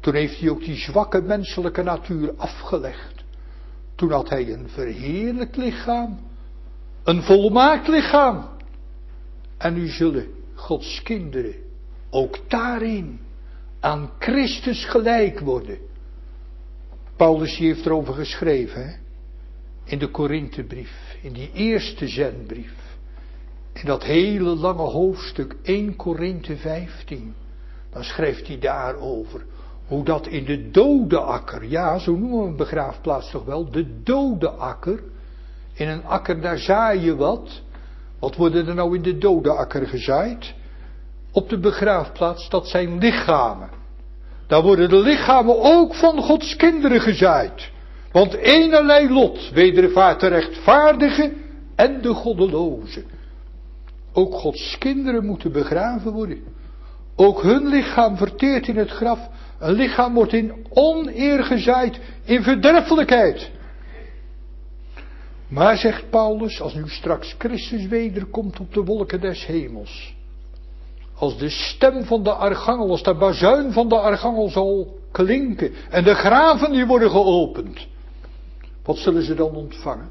Toen 0.00 0.14
heeft 0.14 0.40
hij 0.40 0.50
ook 0.50 0.64
die 0.64 0.76
zwakke 0.76 1.20
menselijke 1.20 1.82
natuur 1.82 2.34
afgelegd. 2.36 3.24
Toen 3.94 4.10
had 4.10 4.28
hij 4.28 4.52
een 4.52 4.68
verheerlijk 4.68 5.56
lichaam. 5.56 6.18
Een 7.04 7.22
volmaakt 7.22 7.88
lichaam. 7.88 8.48
En 9.58 9.74
nu 9.74 9.88
zullen 9.88 10.26
Gods 10.54 11.02
kinderen 11.02 11.54
ook 12.10 12.38
daarin 12.48 13.20
aan 13.86 14.10
Christus 14.18 14.84
gelijk 14.84 15.40
worden. 15.40 15.78
Paulus 17.16 17.56
heeft 17.56 17.86
erover 17.86 18.14
geschreven, 18.14 18.86
hè? 18.86 18.94
in 19.84 19.98
de 19.98 20.10
Korinthebrief, 20.10 21.16
in 21.22 21.32
die 21.32 21.50
eerste 21.52 22.08
zendbrief. 22.08 22.74
In 23.72 23.86
dat 23.86 24.04
hele 24.04 24.56
lange 24.56 24.82
hoofdstuk 24.82 25.56
1 25.62 25.96
Korinthe 25.96 26.56
15. 26.56 27.34
Dan 27.90 28.04
schrijft 28.04 28.46
hij 28.46 28.58
daarover 28.58 29.44
hoe 29.86 30.04
dat 30.04 30.26
in 30.26 30.44
de 30.44 30.70
dode 30.70 31.18
akker, 31.18 31.64
ja, 31.64 31.98
zo 31.98 32.16
noemen 32.16 32.40
we 32.40 32.46
een 32.46 32.56
begraafplaats 32.56 33.30
toch 33.30 33.44
wel, 33.44 33.70
de 33.70 34.02
dode 34.02 34.50
akker. 34.50 35.02
In 35.72 35.88
een 35.88 36.04
akker 36.04 36.40
daar 36.40 36.58
zaai 36.58 37.00
je 37.00 37.16
wat. 37.16 37.62
Wat 38.18 38.36
worden 38.36 38.66
er 38.66 38.74
nou 38.74 38.96
in 38.96 39.02
de 39.02 39.18
dode 39.18 39.50
akker 39.50 39.86
gezaaid? 39.86 40.54
Op 41.32 41.48
de 41.48 41.58
begraafplaats, 41.58 42.48
dat 42.48 42.68
zijn 42.68 42.98
lichamen. 42.98 43.75
Daar 44.46 44.62
worden 44.62 44.88
de 44.88 44.98
lichamen 44.98 45.60
ook 45.60 45.94
van 45.94 46.22
Gods 46.22 46.56
kinderen 46.56 47.00
gezaaid. 47.00 47.70
Want 48.12 48.34
enerlei 48.34 49.12
lot 49.12 49.50
wedervaart 49.50 50.20
de 50.20 50.26
rechtvaardige 50.26 51.32
en 51.74 52.00
de 52.02 52.14
goddeloze. 52.14 53.04
Ook 54.12 54.34
Gods 54.34 54.78
kinderen 54.78 55.26
moeten 55.26 55.52
begraven 55.52 56.12
worden. 56.12 56.38
Ook 57.16 57.42
hun 57.42 57.66
lichaam 57.66 58.16
verteert 58.16 58.68
in 58.68 58.76
het 58.76 58.90
graf. 58.90 59.28
Een 59.58 59.72
lichaam 59.72 60.14
wordt 60.14 60.32
in 60.32 60.66
oneer 60.68 61.44
gezaaid, 61.44 62.00
in 62.24 62.42
verderfelijkheid. 62.42 63.50
Maar 65.48 65.76
zegt 65.76 66.10
Paulus, 66.10 66.60
als 66.60 66.74
nu 66.74 66.88
straks 66.88 67.34
Christus 67.38 67.86
wederkomt 67.86 68.60
op 68.60 68.74
de 68.74 68.84
wolken 68.84 69.20
des 69.20 69.46
hemels. 69.46 70.14
Als 71.18 71.38
de 71.38 71.50
stem 71.50 72.04
van 72.04 72.22
de 72.22 72.32
archangel, 72.32 72.90
als 72.90 73.02
de 73.02 73.14
bazuin 73.14 73.72
van 73.72 73.88
de 73.88 73.98
archangel 73.98 74.48
zal 74.48 74.98
klinken. 75.10 75.72
En 75.90 76.04
de 76.04 76.14
graven 76.14 76.72
die 76.72 76.86
worden 76.86 77.10
geopend. 77.10 77.86
Wat 78.84 78.96
zullen 78.96 79.22
ze 79.22 79.34
dan 79.34 79.54
ontvangen? 79.54 80.08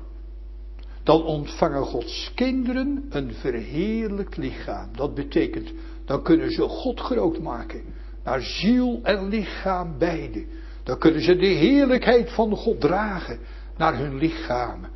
Dan 1.03 1.23
ontvangen 1.23 1.83
Gods 1.83 2.31
kinderen 2.35 3.05
een 3.09 3.33
verheerlijkt 3.33 4.37
lichaam. 4.37 4.89
Dat 4.95 5.13
betekent, 5.13 5.71
dan 6.05 6.23
kunnen 6.23 6.51
ze 6.51 6.61
God 6.61 6.99
groot 6.99 7.39
maken. 7.39 7.81
Naar 8.23 8.41
ziel 8.41 8.99
en 9.03 9.27
lichaam 9.27 9.95
beide. 9.97 10.45
Dan 10.83 10.97
kunnen 10.97 11.21
ze 11.21 11.35
de 11.35 11.45
heerlijkheid 11.45 12.31
van 12.31 12.55
God 12.55 12.81
dragen 12.81 13.39
naar 13.77 13.97
hun 13.97 14.17
lichamen. 14.17 14.89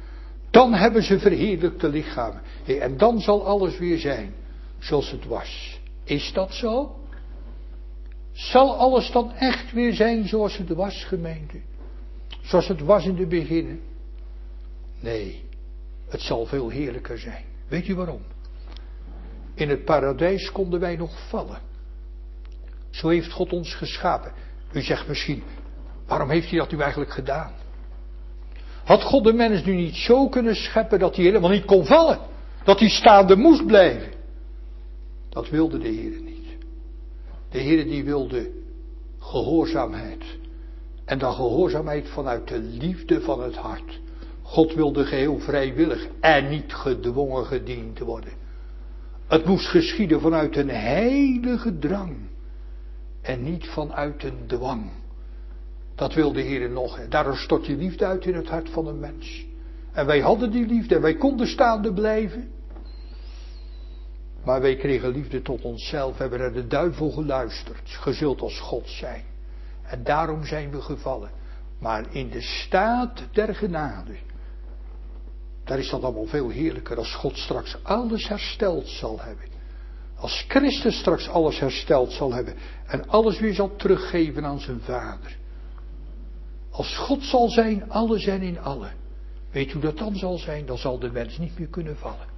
Dan 0.52 0.74
hebben 0.74 1.04
ze 1.04 1.20
verheerlijkte 1.20 1.90
lichamen. 1.90 2.42
en 2.66 2.98
dan 2.98 3.20
zal 3.20 3.46
alles 3.46 3.78
weer 3.78 3.98
zijn 3.98 4.34
zoals 4.80 5.12
het 5.12 5.26
was. 5.26 5.79
Is 6.10 6.34
dat 6.34 6.54
zo? 6.54 6.96
Zal 8.32 8.76
alles 8.76 9.12
dan 9.12 9.32
echt 9.34 9.72
weer 9.72 9.94
zijn 9.94 10.28
zoals 10.28 10.58
het 10.58 10.70
was, 10.70 11.04
gemeente? 11.04 11.60
Zoals 12.42 12.68
het 12.68 12.82
was 12.82 13.06
in 13.06 13.16
de 13.16 13.28
beginnen? 13.28 13.80
Nee, 15.00 15.44
het 16.08 16.22
zal 16.22 16.46
veel 16.46 16.70
heerlijker 16.70 17.20
zijn. 17.20 17.44
Weet 17.68 17.86
je 17.86 17.96
waarom? 17.96 18.22
In 19.54 19.70
het 19.70 19.86
paradijs 19.86 20.52
konden 20.52 20.80
wij 20.80 20.96
nog 20.96 21.28
vallen. 21.28 21.60
Zo 22.90 23.08
heeft 23.08 23.32
God 23.32 23.54
ons 23.54 23.74
geschapen. 23.74 24.32
U 24.72 24.82
zegt 24.82 25.08
misschien, 25.08 25.44
waarom 26.08 26.30
heeft 26.30 26.50
hij 26.50 26.60
dat 26.60 26.72
nu 26.72 26.80
eigenlijk 26.80 27.12
gedaan? 27.12 27.54
Had 28.84 29.04
God 29.04 29.24
de 29.24 29.34
mens 29.34 29.64
nu 29.64 29.76
niet 29.76 29.96
zo 29.96 30.30
kunnen 30.30 30.56
scheppen 30.56 31.00
dat 31.00 31.16
hij 31.16 31.26
helemaal 31.26 31.50
niet 31.50 31.66
kon 31.66 31.86
vallen? 31.86 32.20
Dat 32.64 32.80
hij 32.80 32.90
staande 32.90 33.36
moest 33.36 33.66
blijven? 33.66 34.19
Dat 35.30 35.50
wilde 35.50 35.78
de 35.78 35.88
Heer 35.88 36.22
niet. 36.22 36.58
De 37.50 37.60
Heer 37.60 37.84
die 37.84 38.04
wilde 38.04 38.50
gehoorzaamheid. 39.20 40.38
En 41.06 41.20
dan 41.20 41.34
gehoorzaamheid 41.34 42.10
vanuit 42.10 42.48
de 42.48 42.60
liefde 42.60 43.22
van 43.22 43.42
het 43.44 43.56
hart. 43.56 44.00
God 44.42 44.74
wilde 44.74 45.06
geheel 45.06 45.40
vrijwillig 45.40 46.08
en 46.20 46.50
niet 46.50 46.74
gedwongen 46.74 47.46
gediend 47.46 48.00
worden. 48.00 48.32
Het 49.28 49.46
moest 49.46 49.68
geschieden 49.68 50.22
vanuit 50.22 50.58
een 50.58 50.70
heilige 50.70 51.80
drang. 51.80 52.18
En 53.22 53.44
niet 53.44 53.68
vanuit 53.68 54.24
een 54.24 54.48
dwang. 54.48 54.92
Dat 55.96 56.14
wil 56.14 56.34
de 56.34 56.42
Heer 56.42 56.70
nog. 56.70 57.08
Daarom 57.10 57.36
stort 57.36 57.66
je 57.66 57.76
liefde 57.76 58.06
uit 58.06 58.26
in 58.26 58.36
het 58.36 58.48
hart 58.48 58.70
van 58.70 58.88
een 58.88 59.00
mens. 59.00 59.46
En 59.92 60.06
wij 60.06 60.20
hadden 60.20 60.52
die 60.52 60.66
liefde 60.66 60.96
en 60.96 61.02
wij 61.02 61.16
konden 61.16 61.48
staande 61.48 61.94
blijven. 61.94 62.50
Maar 64.50 64.62
wij 64.62 64.76
kregen 64.76 65.10
liefde 65.10 65.42
tot 65.42 65.62
onszelf, 65.62 66.18
hebben 66.18 66.40
naar 66.40 66.54
de 66.54 66.68
duivel 66.68 67.10
geluisterd. 67.12 67.90
Gezult 67.90 68.42
als 68.42 68.60
God 68.60 68.88
zijn. 68.88 69.24
En 69.84 70.04
daarom 70.04 70.46
zijn 70.46 70.72
we 70.72 70.82
gevallen. 70.82 71.32
Maar 71.80 72.06
in 72.12 72.30
de 72.30 72.42
staat 72.42 73.24
der 73.32 73.56
genade. 73.56 74.16
Daar 75.64 75.80
is 75.80 75.90
dat 75.90 76.04
allemaal 76.04 76.26
veel 76.26 76.50
heerlijker 76.50 76.98
als 76.98 77.16
God 77.16 77.38
straks 77.38 77.78
alles 77.84 78.28
hersteld 78.28 78.88
zal 78.88 79.20
hebben. 79.20 79.46
Als 80.16 80.46
Christus 80.48 81.00
straks 81.00 81.28
alles 81.28 81.60
hersteld 81.60 82.12
zal 82.12 82.34
hebben. 82.34 82.54
En 82.88 83.08
alles 83.08 83.40
weer 83.40 83.54
zal 83.54 83.76
teruggeven 83.76 84.46
aan 84.46 84.60
zijn 84.60 84.82
Vader. 84.82 85.38
Als 86.72 86.98
God 86.98 87.24
zal 87.24 87.50
zijn, 87.50 87.92
alles 87.92 88.26
en 88.26 88.42
in 88.42 88.60
alle. 88.60 88.90
Weet 89.52 89.74
u 89.74 89.80
dat 89.80 89.98
dan 89.98 90.16
zal 90.16 90.38
zijn? 90.38 90.66
Dan 90.66 90.78
zal 90.78 91.00
de 91.00 91.12
mens 91.12 91.38
niet 91.38 91.60
meer 91.60 91.68
kunnen 91.68 91.98
vallen. 91.98 92.38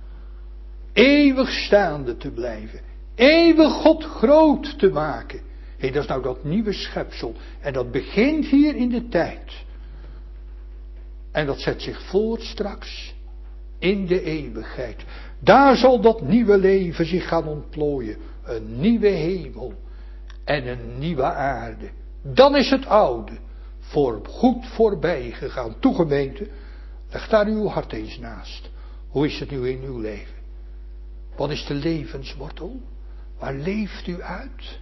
Eeuwig 0.94 1.50
staande 1.50 2.18
te 2.18 2.32
blijven. 2.32 2.80
Eeuwig 3.16 3.72
God 3.72 4.04
groot 4.04 4.80
te 4.80 4.90
maken. 4.90 5.40
Hé, 5.78 5.92
dat 5.92 6.04
is 6.04 6.10
nou 6.10 6.24
dat 6.24 6.44
nieuwe 6.44 6.74
schepsel. 6.74 7.36
En 7.62 7.74
dat 7.74 7.92
begint 7.92 8.46
hier 8.46 8.76
in 8.76 8.90
de 8.90 9.08
tijd. 9.08 9.64
En 11.32 11.46
dat 11.46 11.60
zet 11.60 11.82
zich 11.82 12.02
voort 12.02 12.42
straks 12.42 13.16
in 13.80 14.06
de 14.06 14.24
eeuwigheid. 14.24 15.06
Daar 15.40 15.76
zal 15.76 16.02
dat 16.02 16.22
nieuwe 16.22 16.58
leven 16.58 17.06
zich 17.06 17.28
gaan 17.28 17.48
ontplooien. 17.48 18.18
Een 18.44 18.80
nieuwe 18.80 19.08
hemel 19.08 19.74
en 20.44 20.68
een 20.68 21.00
nieuwe 21.00 21.24
aarde. 21.24 21.90
Dan 22.22 22.56
is 22.56 22.70
het 22.70 22.86
oude 22.86 23.32
voor 23.80 24.22
goed 24.26 24.68
voorbij 24.68 25.32
gegaan. 25.32 25.80
Toegemeente, 25.80 26.48
leg 27.12 27.28
daar 27.28 27.48
uw 27.48 27.68
hart 27.68 27.94
eens 27.94 28.20
naast. 28.20 28.70
Hoe 29.08 29.26
is 29.26 29.40
het 29.40 29.52
nu 29.52 29.70
in 29.70 29.84
uw 29.84 30.00
leven? 30.00 30.41
Wat 31.36 31.52
is 31.52 31.66
de 31.66 31.74
levenswortel? 31.74 32.82
Waar 33.40 33.54
leeft 33.54 34.08
u 34.08 34.22
uit? 34.22 34.80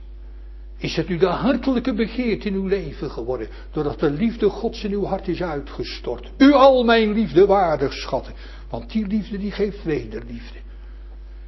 Is 0.77 0.95
het 0.95 1.07
nu 1.07 1.17
de 1.17 1.25
hartelijke 1.25 1.93
begeerte 1.93 2.47
in 2.47 2.53
uw 2.53 2.67
leven 2.67 3.11
geworden, 3.11 3.47
doordat 3.71 3.99
de 3.99 4.09
liefde 4.09 4.49
Gods 4.49 4.83
in 4.83 4.91
uw 4.91 5.03
hart 5.03 5.27
is 5.27 5.41
uitgestort? 5.41 6.31
U 6.37 6.51
al 6.51 6.83
mijn 6.83 7.11
liefde 7.11 7.45
waardig 7.45 7.93
schatten, 7.93 8.33
want 8.69 8.91
die 8.91 9.07
liefde 9.07 9.37
die 9.37 9.51
geeft 9.51 9.83
wederliefde. 9.83 10.57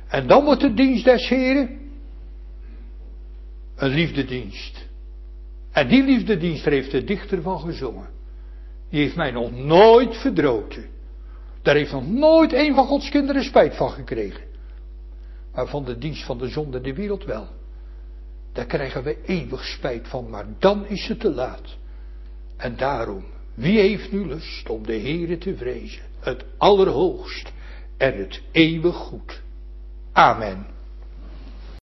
En 0.07 0.27
dan 0.27 0.43
wordt 0.43 0.61
de 0.61 0.73
dienst 0.73 1.05
des 1.05 1.29
Heren 1.29 1.79
een 3.75 3.89
liefdedienst. 3.89 4.87
En 5.71 5.87
die 5.87 6.03
liefdedienst 6.03 6.65
heeft 6.65 6.91
de 6.91 7.03
dichter 7.03 7.41
van 7.41 7.59
gezongen. 7.59 8.09
Die 8.89 8.99
heeft 8.99 9.15
mij 9.15 9.31
nog 9.31 9.51
nooit 9.51 10.17
verdroten. 10.17 10.85
Daar 11.61 11.75
heeft 11.75 11.91
nog 11.91 12.07
nooit 12.07 12.53
een 12.53 12.73
van 12.73 12.85
Gods 12.85 13.09
kinderen 13.09 13.43
spijt 13.43 13.75
van 13.75 13.89
gekregen. 13.89 14.50
Maar 15.53 15.67
van 15.67 15.85
de 15.85 15.97
dienst 15.97 16.25
van 16.25 16.37
de 16.37 16.47
zonde 16.47 16.81
de 16.81 16.93
wereld 16.93 17.23
wel. 17.23 17.47
Daar 18.53 18.65
krijgen 18.65 19.03
we 19.03 19.17
eeuwig 19.25 19.65
spijt 19.65 20.07
van, 20.07 20.29
maar 20.29 20.45
dan 20.59 20.87
is 20.87 21.07
het 21.07 21.19
te 21.19 21.33
laat. 21.33 21.77
En 22.57 22.77
daarom, 22.77 23.23
wie 23.53 23.79
heeft 23.79 24.11
nu 24.11 24.27
lust 24.27 24.69
om 24.69 24.85
de 24.85 24.99
Heere 24.99 25.37
te 25.37 25.57
vrezen? 25.57 26.03
Het 26.19 26.45
allerhoogst 26.57 27.51
en 27.97 28.17
het 28.17 28.41
eeuwig 28.51 28.95
goed. 28.95 29.41
Amen. 30.11 30.65